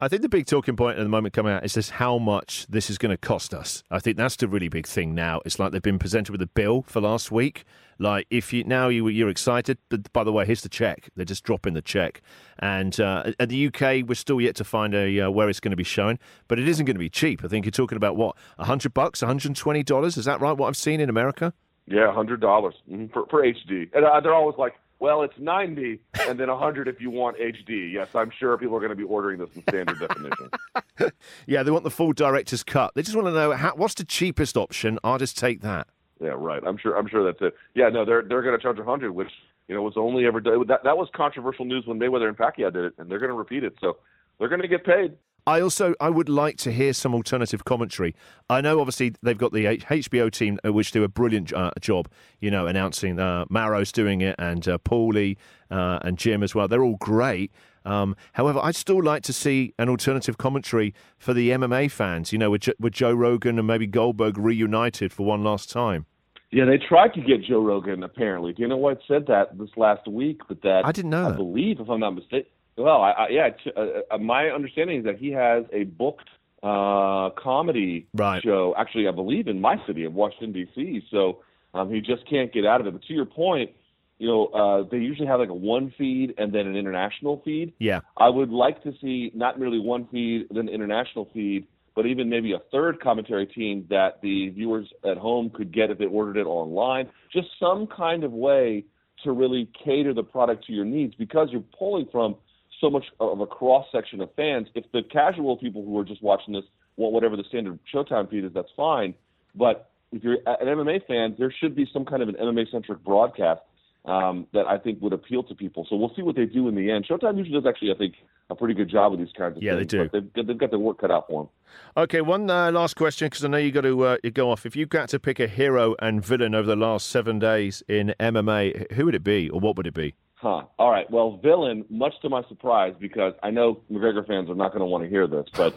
I 0.00 0.08
think 0.08 0.22
the 0.22 0.28
big 0.28 0.46
talking 0.46 0.76
point 0.76 0.98
at 0.98 1.02
the 1.02 1.08
moment 1.08 1.34
coming 1.34 1.52
out 1.52 1.64
is 1.64 1.74
just 1.74 1.92
how 1.92 2.18
much 2.18 2.66
this 2.68 2.90
is 2.90 2.98
going 2.98 3.10
to 3.10 3.16
cost 3.16 3.54
us. 3.54 3.82
I 3.90 4.00
think 4.00 4.16
that's 4.16 4.36
the 4.36 4.48
really 4.48 4.68
big 4.68 4.86
thing 4.86 5.14
now. 5.14 5.40
It's 5.44 5.58
like 5.58 5.72
they've 5.72 5.80
been 5.80 5.98
presented 5.98 6.32
with 6.32 6.42
a 6.42 6.46
bill 6.46 6.82
for 6.82 7.00
last 7.00 7.30
week. 7.30 7.64
Like 7.98 8.26
if 8.28 8.52
you 8.52 8.64
now 8.64 8.88
you 8.88 9.06
you're 9.08 9.28
excited, 9.28 9.78
but 9.88 10.12
by 10.12 10.24
the 10.24 10.32
way, 10.32 10.44
here's 10.46 10.62
the 10.62 10.68
check. 10.68 11.10
They're 11.14 11.24
just 11.24 11.44
dropping 11.44 11.74
the 11.74 11.82
check. 11.82 12.22
And 12.58 12.98
uh, 12.98 13.32
at 13.38 13.48
the 13.48 13.66
UK, 13.68 14.06
we're 14.06 14.14
still 14.14 14.40
yet 14.40 14.56
to 14.56 14.64
find 14.64 14.94
a 14.94 15.20
uh, 15.20 15.30
where 15.30 15.48
it's 15.48 15.60
going 15.60 15.70
to 15.70 15.76
be 15.76 15.84
shown, 15.84 16.18
but 16.48 16.58
it 16.58 16.68
isn't 16.68 16.86
going 16.86 16.96
to 16.96 17.00
be 17.00 17.10
cheap. 17.10 17.44
I 17.44 17.48
think 17.48 17.64
you're 17.64 17.70
talking 17.70 17.96
about 17.96 18.16
what 18.16 18.36
hundred 18.58 18.94
bucks, 18.94 19.22
120 19.22 19.82
dollars. 19.84 20.16
Is 20.16 20.24
that 20.24 20.40
right? 20.40 20.56
What 20.56 20.66
I've 20.66 20.76
seen 20.76 21.00
in 21.00 21.08
America? 21.08 21.54
Yeah, 21.86 22.12
hundred 22.12 22.40
dollars 22.40 22.74
mm-hmm, 22.90 23.06
for 23.12 23.26
for 23.26 23.42
HD, 23.42 23.90
and 23.94 24.04
uh, 24.04 24.20
they're 24.20 24.34
always 24.34 24.56
like, 24.56 24.74
well, 25.00 25.22
it's 25.22 25.34
90 25.38 26.00
and 26.28 26.40
then 26.40 26.48
a 26.48 26.54
100 26.54 26.88
if 26.88 27.00
you 27.00 27.10
want 27.10 27.36
HD. 27.38 27.92
Yes, 27.92 28.08
I'm 28.14 28.30
sure 28.30 28.56
people 28.56 28.76
are 28.76 28.80
going 28.80 28.90
to 28.90 28.96
be 28.96 29.04
ordering 29.04 29.38
this 29.38 29.50
in 29.54 29.62
standard 29.62 29.98
definition. 29.98 30.50
yeah, 31.46 31.62
they 31.62 31.70
want 31.70 31.84
the 31.84 31.90
full 31.90 32.12
director's 32.12 32.62
cut. 32.62 32.92
They 32.94 33.02
just 33.02 33.14
want 33.14 33.26
to 33.28 33.32
know 33.32 33.52
how, 33.52 33.74
what's 33.74 33.94
the 33.94 34.04
cheapest 34.04 34.56
option. 34.56 34.98
I'll 35.04 35.18
just 35.18 35.36
take 35.36 35.60
that. 35.60 35.88
Yeah, 36.20 36.34
right. 36.36 36.62
I'm 36.66 36.78
sure. 36.78 36.96
I'm 36.96 37.08
sure 37.08 37.24
that's 37.24 37.42
it. 37.42 37.54
Yeah, 37.74 37.90
no, 37.90 38.04
they're 38.04 38.22
they're 38.22 38.42
going 38.42 38.56
to 38.56 38.62
charge 38.62 38.78
a 38.78 38.82
100, 38.82 39.12
which 39.12 39.30
you 39.68 39.74
know 39.74 39.82
was 39.82 39.94
only 39.96 40.26
ever 40.26 40.40
done. 40.40 40.66
That 40.68 40.84
that 40.84 40.96
was 40.96 41.08
controversial 41.14 41.64
news 41.64 41.84
when 41.86 41.98
Mayweather 41.98 42.28
and 42.28 42.36
Pacquiao 42.36 42.72
did 42.72 42.84
it, 42.84 42.94
and 42.96 43.10
they're 43.10 43.18
going 43.18 43.30
to 43.30 43.36
repeat 43.36 43.64
it. 43.64 43.74
So 43.80 43.98
they're 44.38 44.48
going 44.48 44.62
to 44.62 44.68
get 44.68 44.84
paid. 44.84 45.16
I 45.46 45.60
also 45.60 45.94
I 46.00 46.08
would 46.08 46.28
like 46.28 46.56
to 46.58 46.72
hear 46.72 46.92
some 46.92 47.14
alternative 47.14 47.64
commentary. 47.64 48.14
I 48.48 48.60
know 48.60 48.80
obviously 48.80 49.14
they've 49.22 49.36
got 49.36 49.52
the 49.52 49.64
HBO 49.64 50.30
team 50.30 50.58
uh, 50.64 50.72
which 50.72 50.92
do 50.92 51.04
a 51.04 51.08
brilliant 51.08 51.52
uh, 51.52 51.70
job, 51.80 52.08
you 52.40 52.50
know, 52.50 52.66
announcing 52.66 53.18
uh, 53.20 53.44
Mauro's 53.50 53.92
doing 53.92 54.22
it 54.22 54.36
and 54.38 54.66
uh, 54.66 54.78
Paulie 54.78 55.36
uh, 55.70 55.98
and 56.02 56.16
Jim 56.16 56.42
as 56.42 56.54
well. 56.54 56.66
They're 56.66 56.82
all 56.82 56.96
great. 56.96 57.52
Um, 57.84 58.16
however, 58.32 58.60
I'd 58.62 58.76
still 58.76 59.02
like 59.02 59.22
to 59.24 59.32
see 59.34 59.74
an 59.78 59.90
alternative 59.90 60.38
commentary 60.38 60.94
for 61.18 61.34
the 61.34 61.50
MMA 61.50 61.90
fans. 61.90 62.32
You 62.32 62.38
know, 62.38 62.50
with, 62.50 62.68
with 62.80 62.94
Joe 62.94 63.12
Rogan 63.12 63.58
and 63.58 63.66
maybe 63.66 63.86
Goldberg 63.86 64.38
reunited 64.38 65.12
for 65.12 65.26
one 65.26 65.44
last 65.44 65.70
time. 65.70 66.06
Yeah, 66.50 66.64
they 66.66 66.78
tried 66.78 67.12
to 67.14 67.20
get 67.20 67.42
Joe 67.44 67.60
Rogan. 67.60 68.02
Apparently, 68.04 68.52
do 68.52 68.62
you 68.62 68.68
know 68.68 68.76
what 68.76 69.00
said 69.08 69.26
that 69.26 69.58
this 69.58 69.70
last 69.76 70.06
week, 70.06 70.40
but 70.48 70.62
that 70.62 70.82
I 70.86 70.92
didn't 70.92 71.10
know. 71.10 71.26
I 71.26 71.30
that. 71.30 71.36
believe, 71.36 71.80
if 71.80 71.90
I'm 71.90 72.00
not 72.00 72.12
mistaken, 72.12 72.46
well, 72.76 73.02
I, 73.02 73.10
I, 73.10 73.28
yeah, 73.28 73.48
t- 73.50 73.72
uh, 73.76 74.14
uh, 74.14 74.18
my 74.18 74.48
understanding 74.48 75.00
is 75.00 75.04
that 75.04 75.18
he 75.18 75.30
has 75.30 75.64
a 75.72 75.84
booked 75.84 76.28
uh, 76.62 77.30
comedy 77.38 78.06
right. 78.14 78.42
show. 78.42 78.74
Actually, 78.76 79.06
I 79.08 79.12
believe 79.12 79.48
in 79.48 79.60
my 79.60 79.76
city 79.86 80.04
of 80.04 80.14
Washington 80.14 80.52
D.C. 80.52 81.02
So 81.10 81.40
um, 81.72 81.90
he 81.90 82.00
just 82.00 82.28
can't 82.28 82.52
get 82.52 82.64
out 82.66 82.80
of 82.80 82.86
it. 82.86 82.92
But 82.92 83.02
to 83.04 83.12
your 83.12 83.26
point, 83.26 83.70
you 84.18 84.28
know, 84.28 84.46
uh, 84.46 84.88
they 84.90 84.98
usually 84.98 85.26
have 85.26 85.40
like 85.40 85.50
a 85.50 85.54
one 85.54 85.92
feed 85.98 86.34
and 86.38 86.52
then 86.52 86.66
an 86.66 86.76
international 86.76 87.42
feed. 87.44 87.74
Yeah. 87.78 88.00
I 88.16 88.28
would 88.28 88.50
like 88.50 88.82
to 88.84 88.92
see 89.00 89.30
not 89.34 89.58
merely 89.58 89.78
one 89.78 90.08
feed, 90.10 90.46
then 90.50 90.68
an 90.68 90.74
international 90.74 91.28
feed, 91.34 91.66
but 91.94 92.06
even 92.06 92.28
maybe 92.28 92.52
a 92.52 92.60
third 92.72 93.00
commentary 93.00 93.46
team 93.46 93.86
that 93.90 94.20
the 94.22 94.50
viewers 94.50 94.88
at 95.08 95.16
home 95.16 95.50
could 95.50 95.72
get 95.72 95.90
if 95.90 95.98
they 95.98 96.06
ordered 96.06 96.36
it 96.36 96.46
online. 96.46 97.08
Just 97.32 97.48
some 97.60 97.86
kind 97.86 98.24
of 98.24 98.32
way 98.32 98.84
to 99.24 99.32
really 99.32 99.68
cater 99.84 100.14
the 100.14 100.22
product 100.22 100.66
to 100.66 100.72
your 100.72 100.84
needs 100.84 101.14
because 101.14 101.48
you're 101.50 101.64
pulling 101.78 102.06
from 102.10 102.36
so 102.80 102.90
much 102.90 103.04
of 103.20 103.40
a 103.40 103.46
cross 103.46 103.86
section 103.92 104.20
of 104.20 104.34
fans. 104.34 104.68
If 104.74 104.84
the 104.92 105.02
casual 105.02 105.56
people 105.56 105.84
who 105.84 105.98
are 105.98 106.04
just 106.04 106.22
watching 106.22 106.54
this 106.54 106.64
want 106.96 107.12
whatever 107.12 107.36
the 107.36 107.44
standard 107.48 107.78
Showtime 107.92 108.30
feed 108.30 108.44
is, 108.44 108.52
that's 108.54 108.68
fine. 108.76 109.14
But 109.54 109.90
if 110.12 110.22
you're 110.22 110.38
an 110.46 110.66
MMA 110.66 111.06
fan, 111.06 111.34
there 111.38 111.52
should 111.60 111.74
be 111.74 111.88
some 111.92 112.04
kind 112.04 112.22
of 112.22 112.28
an 112.28 112.36
MMA 112.36 112.70
centric 112.70 113.02
broadcast 113.04 113.60
um, 114.04 114.46
that 114.52 114.66
I 114.66 114.78
think 114.78 115.00
would 115.00 115.12
appeal 115.12 115.42
to 115.44 115.54
people. 115.54 115.86
So 115.88 115.96
we'll 115.96 116.12
see 116.14 116.22
what 116.22 116.36
they 116.36 116.44
do 116.44 116.68
in 116.68 116.74
the 116.74 116.90
end. 116.90 117.06
Showtime 117.08 117.38
usually 117.38 117.58
does 117.60 117.66
actually, 117.66 117.92
I 117.92 117.96
think, 117.96 118.14
a 118.50 118.54
pretty 118.54 118.74
good 118.74 118.90
job 118.90 119.12
with 119.12 119.20
these 119.20 119.32
kinds 119.36 119.56
of 119.56 119.62
yeah, 119.62 119.76
things. 119.76 119.92
Yeah, 119.92 120.02
they 120.02 120.20
do. 120.20 120.30
They've, 120.34 120.46
they've, 120.46 120.58
got 120.58 120.70
their 120.70 120.78
work 120.78 121.00
cut 121.00 121.10
out 121.10 121.26
for 121.28 121.44
them. 121.44 121.50
Okay, 121.96 122.20
one 122.20 122.48
uh, 122.50 122.70
last 122.70 122.94
question 122.94 123.26
because 123.26 123.44
I 123.44 123.48
know 123.48 123.56
you 123.56 123.72
got 123.72 123.82
to 123.82 124.04
uh, 124.04 124.16
go 124.32 124.50
off. 124.50 124.66
If 124.66 124.76
you 124.76 124.86
got 124.86 125.08
to 125.10 125.18
pick 125.18 125.40
a 125.40 125.48
hero 125.48 125.96
and 126.00 126.24
villain 126.24 126.54
over 126.54 126.66
the 126.66 126.76
last 126.76 127.08
seven 127.08 127.38
days 127.38 127.82
in 127.88 128.14
MMA, 128.20 128.92
who 128.92 129.06
would 129.06 129.14
it 129.14 129.24
be, 129.24 129.48
or 129.48 129.60
what 129.60 129.76
would 129.76 129.86
it 129.86 129.94
be? 129.94 130.14
Huh. 130.44 130.64
All 130.78 130.90
right. 130.90 131.10
Well, 131.10 131.38
villain, 131.42 131.86
much 131.88 132.12
to 132.20 132.28
my 132.28 132.42
surprise, 132.48 132.92
because 133.00 133.32
I 133.42 133.48
know 133.48 133.80
McGregor 133.90 134.26
fans 134.26 134.50
are 134.50 134.54
not 134.54 134.72
going 134.72 134.80
to 134.80 134.84
want 134.84 135.02
to 135.02 135.08
hear 135.08 135.26
this, 135.26 135.46
but 135.56 135.74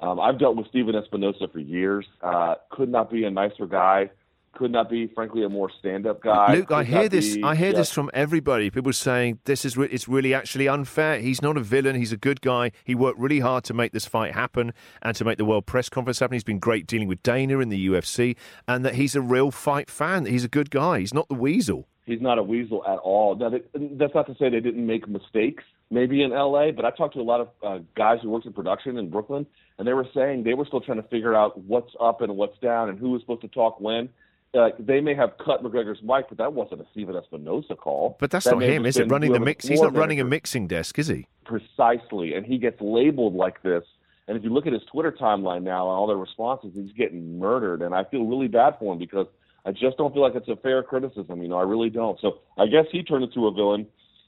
um, 0.00 0.18
I've 0.18 0.40
dealt 0.40 0.56
with 0.56 0.66
Stephen 0.66 0.96
Espinoza 0.96 1.52
for 1.52 1.60
years. 1.60 2.04
Uh, 2.20 2.56
could 2.68 2.88
not 2.88 3.12
be 3.12 3.22
a 3.22 3.30
nicer 3.30 3.66
guy. 3.66 4.10
Could 4.58 4.72
not 4.72 4.90
be, 4.90 5.06
frankly, 5.14 5.44
a 5.44 5.48
more 5.48 5.70
stand-up 5.78 6.20
guy. 6.20 6.52
Luke, 6.52 6.72
I 6.72 6.82
hear 6.82 7.08
this. 7.08 7.36
Be, 7.36 7.44
I 7.44 7.54
hear 7.54 7.70
yeah. 7.70 7.76
this 7.76 7.92
from 7.92 8.10
everybody. 8.12 8.70
People 8.70 8.92
saying 8.92 9.38
this 9.44 9.64
is 9.64 9.76
re- 9.76 9.88
it's 9.88 10.08
really 10.08 10.34
actually 10.34 10.66
unfair. 10.66 11.20
He's 11.20 11.40
not 11.40 11.56
a 11.56 11.60
villain. 11.60 11.94
He's 11.94 12.10
a 12.10 12.16
good 12.16 12.40
guy. 12.40 12.72
He 12.82 12.96
worked 12.96 13.20
really 13.20 13.38
hard 13.38 13.62
to 13.64 13.74
make 13.74 13.92
this 13.92 14.04
fight 14.04 14.34
happen 14.34 14.74
and 15.00 15.14
to 15.14 15.24
make 15.24 15.38
the 15.38 15.44
World 15.44 15.66
Press 15.66 15.88
Conference 15.88 16.18
happen. 16.18 16.34
He's 16.34 16.42
been 16.42 16.58
great 16.58 16.88
dealing 16.88 17.06
with 17.06 17.22
Dana 17.22 17.60
in 17.60 17.68
the 17.68 17.88
UFC, 17.88 18.34
and 18.66 18.84
that 18.84 18.96
he's 18.96 19.14
a 19.14 19.20
real 19.20 19.52
fight 19.52 19.88
fan. 19.88 20.24
That 20.24 20.30
he's 20.30 20.44
a 20.44 20.48
good 20.48 20.70
guy. 20.70 20.98
He's 20.98 21.14
not 21.14 21.28
the 21.28 21.36
weasel 21.36 21.86
he's 22.08 22.22
not 22.22 22.38
a 22.38 22.42
weasel 22.42 22.82
at 22.86 22.98
all. 22.98 23.36
Now, 23.36 23.50
that's 23.50 24.14
not 24.14 24.26
to 24.26 24.34
say 24.38 24.48
they 24.48 24.60
didn't 24.60 24.86
make 24.86 25.06
mistakes, 25.06 25.62
maybe 25.90 26.22
in 26.22 26.32
L.A., 26.32 26.72
but 26.72 26.84
I 26.84 26.90
talked 26.90 27.14
to 27.14 27.20
a 27.20 27.22
lot 27.22 27.40
of 27.40 27.48
uh, 27.62 27.78
guys 27.94 28.18
who 28.22 28.30
worked 28.30 28.46
in 28.46 28.52
production 28.52 28.96
in 28.96 29.10
Brooklyn, 29.10 29.46
and 29.78 29.86
they 29.86 29.92
were 29.92 30.06
saying 30.14 30.42
they 30.42 30.54
were 30.54 30.64
still 30.64 30.80
trying 30.80 31.00
to 31.00 31.08
figure 31.08 31.34
out 31.34 31.58
what's 31.60 31.92
up 32.00 32.22
and 32.22 32.34
what's 32.36 32.58
down 32.58 32.88
and 32.88 32.98
who 32.98 33.10
was 33.10 33.20
supposed 33.20 33.42
to 33.42 33.48
talk 33.48 33.78
when. 33.80 34.08
Uh, 34.54 34.70
they 34.78 35.00
may 35.00 35.14
have 35.14 35.32
cut 35.44 35.62
McGregor's 35.62 36.02
mic, 36.02 36.26
but 36.28 36.38
that 36.38 36.52
wasn't 36.52 36.80
a 36.80 36.86
Stephen 36.92 37.14
Espinoza 37.14 37.76
call. 37.76 38.16
But 38.18 38.30
that's 38.30 38.46
that 38.46 38.54
not 38.54 38.62
him, 38.62 38.86
is 38.86 38.96
it? 38.96 39.10
Running 39.10 39.32
the 39.32 39.40
mix, 39.40 39.66
he's 39.66 39.80
not 39.80 39.94
running 39.94 40.20
a 40.20 40.24
mixing 40.24 40.66
desk, 40.66 40.98
is 40.98 41.08
he? 41.08 41.26
Precisely, 41.44 42.34
and 42.34 42.46
he 42.46 42.56
gets 42.56 42.80
labeled 42.80 43.34
like 43.34 43.62
this. 43.62 43.84
And 44.26 44.36
if 44.36 44.44
you 44.44 44.50
look 44.50 44.66
at 44.66 44.72
his 44.72 44.82
Twitter 44.90 45.10
timeline 45.12 45.62
now 45.62 45.88
and 45.88 45.96
all 45.96 46.06
the 46.06 46.16
responses, 46.16 46.72
he's 46.74 46.92
getting 46.92 47.38
murdered. 47.38 47.82
And 47.82 47.94
I 47.94 48.04
feel 48.04 48.24
really 48.24 48.48
bad 48.48 48.76
for 48.78 48.92
him 48.92 48.98
because 48.98 49.26
I 49.64 49.72
just 49.72 49.96
don't 49.96 50.12
feel 50.12 50.22
like 50.22 50.34
it's 50.34 50.48
a 50.48 50.56
fair 50.56 50.82
criticism. 50.82 51.42
You 51.42 51.48
know, 51.48 51.58
I 51.58 51.62
really 51.62 51.90
don't. 51.90 52.20
So 52.20 52.38
I 52.58 52.66
guess 52.66 52.84
he 52.92 53.02
turned 53.02 53.24
into 53.24 53.46
a 53.46 53.52
villain. 53.52 53.86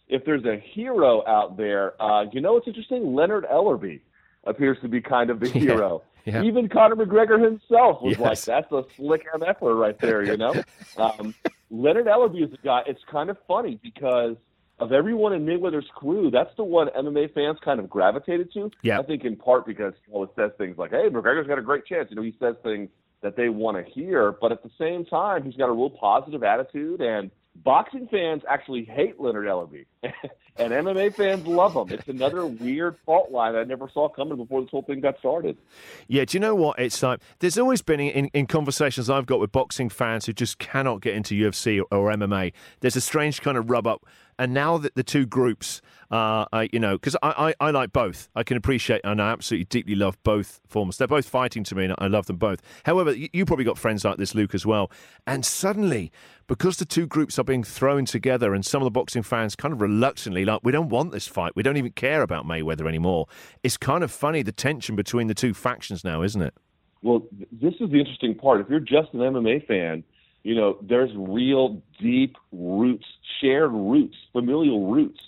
If 0.08 0.24
there's 0.24 0.44
a 0.44 0.58
hero 0.74 1.26
out 1.26 1.56
there, 1.56 2.00
uh, 2.02 2.24
you 2.32 2.40
know, 2.40 2.56
it's 2.56 2.66
interesting. 2.66 3.14
Leonard 3.14 3.44
Ellerbe 3.44 4.00
appears 4.45 4.78
to 4.82 4.88
be 4.88 5.01
kind 5.01 5.30
of 5.30 5.41
the 5.41 5.49
hero. 5.51 6.03
Yeah. 6.24 6.43
Even 6.43 6.68
Conor 6.68 6.97
McGregor 6.97 7.43
himself 7.43 8.03
was 8.03 8.18
Yes. 8.18 8.20
like, 8.20 8.41
"That's 8.62 8.72
a 8.72 8.84
slick 8.97 9.26
MFer 9.34 9.78
right 9.78 9.99
there," 10.01 10.22
you 10.22 10.36
know. 10.36 10.55
um, 10.99 11.34
Leonard 11.70 12.07
Ellerbe 12.07 12.43
is 12.47 12.53
a 12.53 12.59
guy. 12.64 12.82
It's 12.86 13.01
kind 13.11 13.30
of 13.30 13.38
funny 13.49 13.78
because 13.82 14.36
of 14.80 14.93
everyone 14.93 15.32
in 15.34 15.45
Mayweather's 15.45 15.88
crew, 15.95 16.30
that's 16.30 16.55
the 16.57 16.64
one 16.64 16.88
MMA 16.88 17.32
fans 17.34 17.59
kind 17.64 17.80
of 17.80 17.88
gravitated 17.88 18.53
to. 18.55 18.70
Yeah. 18.82 18.99
I 18.99 19.03
think 19.03 19.24
in 19.24 19.36
part 19.36 19.66
because 19.66 19.93
he 20.07 20.12
always 20.12 20.30
says 20.36 20.51
things 20.59 20.76
like, 20.78 20.91
"Hey, 20.91 21.09
McGregor's 21.09 21.47
got 21.47 21.59
a 21.59 21.62
great 21.62 21.86
chance." 21.86 22.09
You 22.11 22.16
know, 22.16 22.22
he 22.22 22.34
says 22.38 22.55
things 22.62 22.91
that 23.22 23.36
they 23.36 23.49
want 23.49 23.76
to 23.76 23.91
hear, 23.93 24.32
but 24.32 24.53
at 24.53 24.62
the 24.62 24.70
same 24.78 25.05
time, 25.07 25.43
he's 25.45 25.57
got 25.57 25.68
a 25.68 25.72
real 25.72 25.91
positive 25.91 26.43
attitude 26.43 27.01
and. 27.01 27.30
Boxing 27.57 28.07
fans 28.09 28.42
actually 28.48 28.84
hate 28.84 29.20
Leonard 29.20 29.46
Ellerbe, 29.46 29.84
and 30.03 30.72
MMA 30.72 31.14
fans 31.14 31.46
love 31.46 31.74
him. 31.74 31.92
It's 31.92 32.09
another 32.09 32.46
weird 32.46 32.96
fault 33.05 33.32
line 33.32 33.57
I 33.57 33.64
never 33.64 33.90
saw 33.92 34.09
coming 34.09 34.36
before 34.36 34.62
this 34.62 34.70
whole 34.70 34.82
thing 34.82 35.01
got 35.01 35.18
started. 35.18 35.59
Yeah, 36.07 36.24
do 36.24 36.36
you 36.36 36.40
know 36.40 36.55
what? 36.55 36.78
It's 36.78 37.03
like 37.03 37.20
there's 37.40 37.59
always 37.59 37.82
been 37.82 38.01
in, 38.01 38.26
in 38.28 38.46
conversations 38.46 39.11
I've 39.11 39.26
got 39.26 39.40
with 39.40 39.51
boxing 39.53 39.88
fans 39.88 40.26
who 40.26 40.32
just 40.32 40.59
cannot 40.59 41.01
get 41.01 41.14
into 41.14 41.34
UFC 41.34 41.82
or, 41.90 41.96
or 41.96 42.12
MMA. 42.14 42.53
There's 42.80 42.96
a 42.96 43.01
strange 43.01 43.42
kind 43.42 43.59
of 43.59 43.68
rub 43.68 43.86
up, 43.86 44.07
and 44.41 44.55
now 44.55 44.78
that 44.78 44.95
the 44.95 45.03
two 45.03 45.26
groups, 45.26 45.82
uh, 46.11 46.47
I, 46.51 46.70
you 46.72 46.80
know, 46.80 46.95
because 46.95 47.14
I, 47.22 47.53
I, 47.61 47.68
I 47.68 47.70
like 47.72 47.93
both. 47.93 48.30
I 48.34 48.43
can 48.43 48.57
appreciate 48.57 49.03
and 49.05 49.20
I 49.20 49.30
absolutely 49.30 49.66
deeply 49.66 49.95
love 49.95 50.16
both 50.22 50.62
forms. 50.66 50.97
They're 50.97 51.07
both 51.07 51.28
fighting 51.28 51.62
to 51.64 51.74
me, 51.74 51.84
and 51.84 51.95
I 51.99 52.07
love 52.07 52.24
them 52.24 52.38
both. 52.38 52.62
However, 52.86 53.12
you, 53.14 53.28
you 53.34 53.45
probably 53.45 53.66
got 53.66 53.76
friends 53.76 54.03
like 54.03 54.16
this, 54.16 54.34
Luke, 54.34 54.55
as 54.55 54.64
well. 54.64 54.91
And 55.26 55.45
suddenly, 55.45 56.11
because 56.47 56.78
the 56.78 56.86
two 56.86 57.07
groups 57.07 57.38
are 57.38 57.45
being 57.45 57.62
thrown 57.62 58.07
together, 58.07 58.55
and 58.55 58.64
some 58.64 58.80
of 58.80 58.86
the 58.86 58.91
boxing 58.91 59.22
fans 59.22 59.55
kind 59.55 59.74
of 59.74 59.82
reluctantly 59.82 60.47
like, 60.47 60.61
we 60.62 60.72
don't 60.72 60.88
want 60.88 61.12
this 61.12 61.28
fight. 61.28 61.53
We 61.55 61.62
don't 61.62 61.76
even 61.76 61.93
care 61.93 62.22
about 62.22 62.47
Mayweather 62.47 62.88
anymore. 62.88 63.26
It's 63.62 63.76
kind 63.76 64.03
of 64.03 64.11
funny 64.11 64.41
the 64.41 64.53
tension 64.53 64.97
between 64.97 65.26
the 65.26 65.34
two 65.34 65.53
factions 65.53 66.03
now, 66.03 66.22
isn't 66.22 66.41
it? 66.41 66.55
Well, 67.03 67.26
this 67.53 67.74
is 67.78 67.91
the 67.91 67.99
interesting 67.99 68.36
part. 68.36 68.62
If 68.62 68.70
you're 68.70 68.80
just 68.80 69.12
an 69.12 69.20
MMA 69.20 69.66
fan, 69.66 70.03
you 70.43 70.55
know, 70.55 70.78
there's 70.82 71.11
real 71.14 71.82
deep 71.99 72.36
roots, 72.53 73.07
shared 73.41 73.72
roots, 73.72 74.16
familial 74.32 74.91
roots 74.91 75.20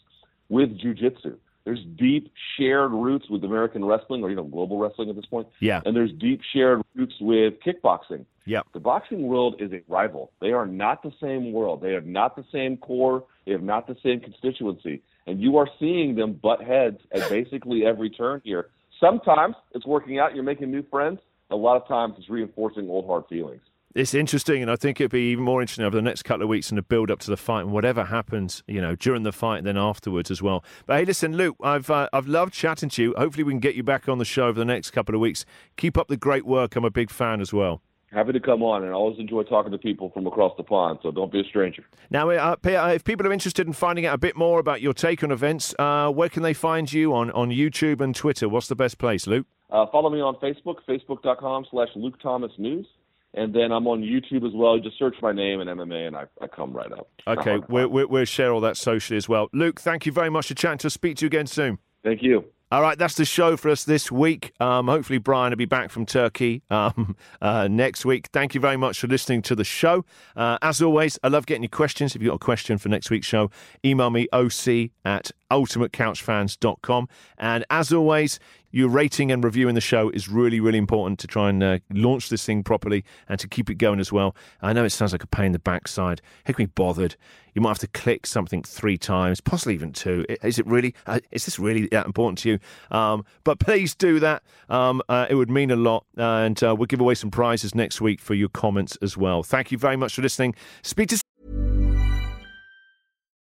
with 0.48 0.78
jujitsu. 0.78 1.36
There's 1.64 1.84
deep 1.96 2.32
shared 2.56 2.90
roots 2.90 3.30
with 3.30 3.44
American 3.44 3.84
wrestling 3.84 4.24
or, 4.24 4.30
you 4.30 4.36
know, 4.36 4.44
global 4.44 4.78
wrestling 4.78 5.10
at 5.10 5.16
this 5.16 5.26
point. 5.26 5.46
Yeah. 5.60 5.80
And 5.84 5.94
there's 5.94 6.12
deep 6.12 6.40
shared 6.52 6.82
roots 6.94 7.14
with 7.20 7.54
kickboxing. 7.64 8.24
Yep. 8.46 8.66
The 8.72 8.80
boxing 8.80 9.22
world 9.22 9.56
is 9.60 9.72
a 9.72 9.82
rival. 9.86 10.32
They 10.40 10.50
are 10.50 10.66
not 10.66 11.04
the 11.04 11.12
same 11.20 11.52
world. 11.52 11.80
They 11.80 11.92
have 11.92 12.06
not 12.06 12.34
the 12.34 12.44
same 12.50 12.76
core. 12.76 13.24
They 13.46 13.52
have 13.52 13.62
not 13.62 13.86
the 13.86 13.96
same 14.02 14.18
constituency. 14.18 15.02
And 15.28 15.40
you 15.40 15.56
are 15.58 15.68
seeing 15.78 16.16
them 16.16 16.32
butt 16.32 16.62
heads 16.62 16.98
at 17.12 17.28
basically 17.28 17.86
every 17.86 18.10
turn 18.10 18.40
here. 18.42 18.70
Sometimes 18.98 19.54
it's 19.72 19.86
working 19.86 20.18
out. 20.18 20.34
You're 20.34 20.42
making 20.42 20.72
new 20.72 20.82
friends. 20.90 21.20
A 21.50 21.56
lot 21.56 21.80
of 21.80 21.86
times 21.86 22.14
it's 22.18 22.28
reinforcing 22.28 22.88
old 22.88 23.06
hard 23.06 23.24
feelings. 23.28 23.62
It's 23.94 24.14
interesting, 24.14 24.62
and 24.62 24.70
I 24.70 24.76
think 24.76 25.00
it'd 25.00 25.10
be 25.10 25.32
even 25.32 25.44
more 25.44 25.60
interesting 25.60 25.84
over 25.84 25.94
the 25.94 26.02
next 26.02 26.22
couple 26.22 26.44
of 26.44 26.48
weeks 26.48 26.70
in 26.70 26.76
the 26.76 26.82
build 26.82 27.10
up 27.10 27.18
to 27.20 27.30
the 27.30 27.36
fight 27.36 27.62
and 27.62 27.72
whatever 27.72 28.04
happens, 28.04 28.62
you 28.66 28.80
know, 28.80 28.96
during 28.96 29.22
the 29.22 29.32
fight 29.32 29.58
and 29.58 29.66
then 29.66 29.76
afterwards 29.76 30.30
as 30.30 30.40
well. 30.40 30.64
But 30.86 30.98
hey, 30.98 31.04
listen, 31.04 31.36
Luke, 31.36 31.56
I've 31.62 31.90
uh, 31.90 32.08
I've 32.10 32.26
loved 32.26 32.54
chatting 32.54 32.88
to 32.90 33.02
you. 33.02 33.14
Hopefully, 33.18 33.44
we 33.44 33.52
can 33.52 33.60
get 33.60 33.74
you 33.74 33.82
back 33.82 34.08
on 34.08 34.16
the 34.16 34.24
show 34.24 34.46
over 34.46 34.58
the 34.58 34.64
next 34.64 34.92
couple 34.92 35.14
of 35.14 35.20
weeks. 35.20 35.44
Keep 35.76 35.98
up 35.98 36.08
the 36.08 36.16
great 36.16 36.46
work. 36.46 36.74
I'm 36.74 36.86
a 36.86 36.90
big 36.90 37.10
fan 37.10 37.42
as 37.42 37.52
well. 37.52 37.82
Happy 38.12 38.32
to 38.32 38.40
come 38.40 38.62
on, 38.62 38.82
and 38.82 38.92
I 38.92 38.94
always 38.94 39.18
enjoy 39.18 39.42
talking 39.42 39.72
to 39.72 39.78
people 39.78 40.10
from 40.10 40.26
across 40.26 40.54
the 40.56 40.62
pond. 40.62 40.98
So 41.02 41.10
don't 41.10 41.32
be 41.32 41.40
a 41.40 41.44
stranger. 41.44 41.84
Now, 42.10 42.30
uh, 42.30 42.56
if 42.62 43.04
people 43.04 43.26
are 43.26 43.32
interested 43.32 43.66
in 43.66 43.72
finding 43.74 44.06
out 44.06 44.14
a 44.14 44.18
bit 44.18 44.36
more 44.36 44.58
about 44.58 44.80
your 44.80 44.92
take 44.94 45.22
on 45.22 45.30
events, 45.30 45.74
uh, 45.78 46.10
where 46.10 46.28
can 46.30 46.42
they 46.42 46.54
find 46.54 46.90
you 46.90 47.14
on 47.14 47.30
on 47.32 47.50
YouTube 47.50 48.00
and 48.00 48.14
Twitter? 48.14 48.48
What's 48.48 48.68
the 48.68 48.76
best 48.76 48.96
place, 48.96 49.26
Luke? 49.26 49.46
Uh, 49.70 49.86
follow 49.92 50.08
me 50.08 50.20
on 50.20 50.34
Facebook, 50.36 50.76
facebook.com 50.88 51.66
slash 51.70 51.88
Luke 51.94 52.20
Thomas 52.22 52.52
News. 52.58 52.86
And 53.34 53.54
then 53.54 53.72
I'm 53.72 53.86
on 53.86 54.02
YouTube 54.02 54.46
as 54.46 54.52
well. 54.54 54.78
Just 54.78 54.98
search 54.98 55.16
my 55.22 55.32
name 55.32 55.60
and 55.60 55.70
MMA, 55.70 56.06
and 56.06 56.16
I, 56.16 56.24
I 56.40 56.46
come 56.48 56.72
right 56.72 56.92
up. 56.92 57.08
Okay, 57.26 57.60
we'll, 57.68 57.88
we'll 57.88 58.24
share 58.26 58.52
all 58.52 58.60
that 58.60 58.76
socially 58.76 59.16
as 59.16 59.28
well. 59.28 59.48
Luke, 59.54 59.80
thank 59.80 60.04
you 60.04 60.12
very 60.12 60.28
much 60.28 60.48
for 60.48 60.54
chatting 60.54 60.78
to. 60.78 60.90
Speak 60.90 61.16
to 61.16 61.24
you 61.24 61.28
again 61.28 61.46
soon. 61.46 61.78
Thank 62.04 62.22
you. 62.22 62.44
All 62.72 62.80
right, 62.80 62.96
that's 62.96 63.16
the 63.16 63.26
show 63.26 63.58
for 63.58 63.68
us 63.68 63.84
this 63.84 64.10
week. 64.10 64.54
Um, 64.58 64.88
hopefully, 64.88 65.18
Brian 65.18 65.50
will 65.50 65.58
be 65.58 65.66
back 65.66 65.90
from 65.90 66.06
Turkey 66.06 66.62
um, 66.70 67.16
uh, 67.42 67.68
next 67.68 68.06
week. 68.06 68.28
Thank 68.32 68.54
you 68.54 68.62
very 68.62 68.78
much 68.78 68.98
for 68.98 69.08
listening 69.08 69.42
to 69.42 69.54
the 69.54 69.62
show. 69.62 70.06
Uh, 70.34 70.56
as 70.62 70.80
always, 70.80 71.18
I 71.22 71.28
love 71.28 71.44
getting 71.44 71.62
your 71.62 71.68
questions. 71.68 72.16
If 72.16 72.22
you've 72.22 72.30
got 72.30 72.36
a 72.36 72.38
question 72.38 72.78
for 72.78 72.88
next 72.88 73.10
week's 73.10 73.26
show, 73.26 73.50
email 73.84 74.08
me 74.08 74.26
oc 74.32 74.66
at 75.04 75.30
ultimatecouchfans.com. 75.50 77.08
And 77.36 77.66
as 77.68 77.92
always, 77.92 78.40
your 78.72 78.88
rating 78.88 79.30
and 79.30 79.44
reviewing 79.44 79.74
the 79.74 79.80
show 79.80 80.10
is 80.10 80.28
really, 80.28 80.58
really 80.58 80.78
important 80.78 81.18
to 81.20 81.26
try 81.26 81.50
and 81.50 81.62
uh, 81.62 81.78
launch 81.92 82.30
this 82.30 82.44
thing 82.44 82.64
properly 82.64 83.04
and 83.28 83.38
to 83.38 83.46
keep 83.46 83.70
it 83.70 83.76
going 83.76 84.00
as 84.00 84.10
well. 84.10 84.34
I 84.62 84.72
know 84.72 84.84
it 84.84 84.90
sounds 84.90 85.12
like 85.12 85.22
a 85.22 85.26
pain 85.26 85.46
in 85.46 85.52
the 85.52 85.58
backside. 85.58 86.20
Heck 86.44 86.58
me 86.58 86.66
bothered. 86.66 87.16
You 87.54 87.60
might 87.60 87.68
have 87.70 87.78
to 87.80 87.86
click 87.88 88.26
something 88.26 88.62
three 88.62 88.96
times, 88.96 89.40
possibly 89.40 89.74
even 89.74 89.92
two. 89.92 90.24
Is 90.42 90.58
it 90.58 90.66
really? 90.66 90.94
Uh, 91.06 91.20
is 91.30 91.44
this 91.44 91.58
really 91.58 91.86
that 91.88 92.06
important 92.06 92.38
to 92.38 92.48
you? 92.48 92.58
Um, 92.90 93.26
but 93.44 93.58
please 93.58 93.94
do 93.94 94.18
that. 94.20 94.42
Um, 94.70 95.02
uh, 95.08 95.26
it 95.28 95.34
would 95.34 95.50
mean 95.50 95.70
a 95.70 95.76
lot, 95.76 96.06
and 96.16 96.60
uh, 96.62 96.74
we'll 96.74 96.86
give 96.86 97.00
away 97.00 97.14
some 97.14 97.30
prizes 97.30 97.74
next 97.74 98.00
week 98.00 98.20
for 98.20 98.32
your 98.32 98.48
comments 98.48 98.96
as 99.02 99.18
well. 99.18 99.42
Thank 99.42 99.70
you 99.70 99.76
very 99.76 99.96
much 99.96 100.14
for 100.14 100.22
listening. 100.22 100.54
Speak 100.82 101.10
to. 101.10 101.20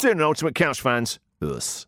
Soon, 0.00 0.20
Ultimate 0.20 0.54
Couch 0.54 0.80
fans, 0.80 1.18
us. 1.42 1.87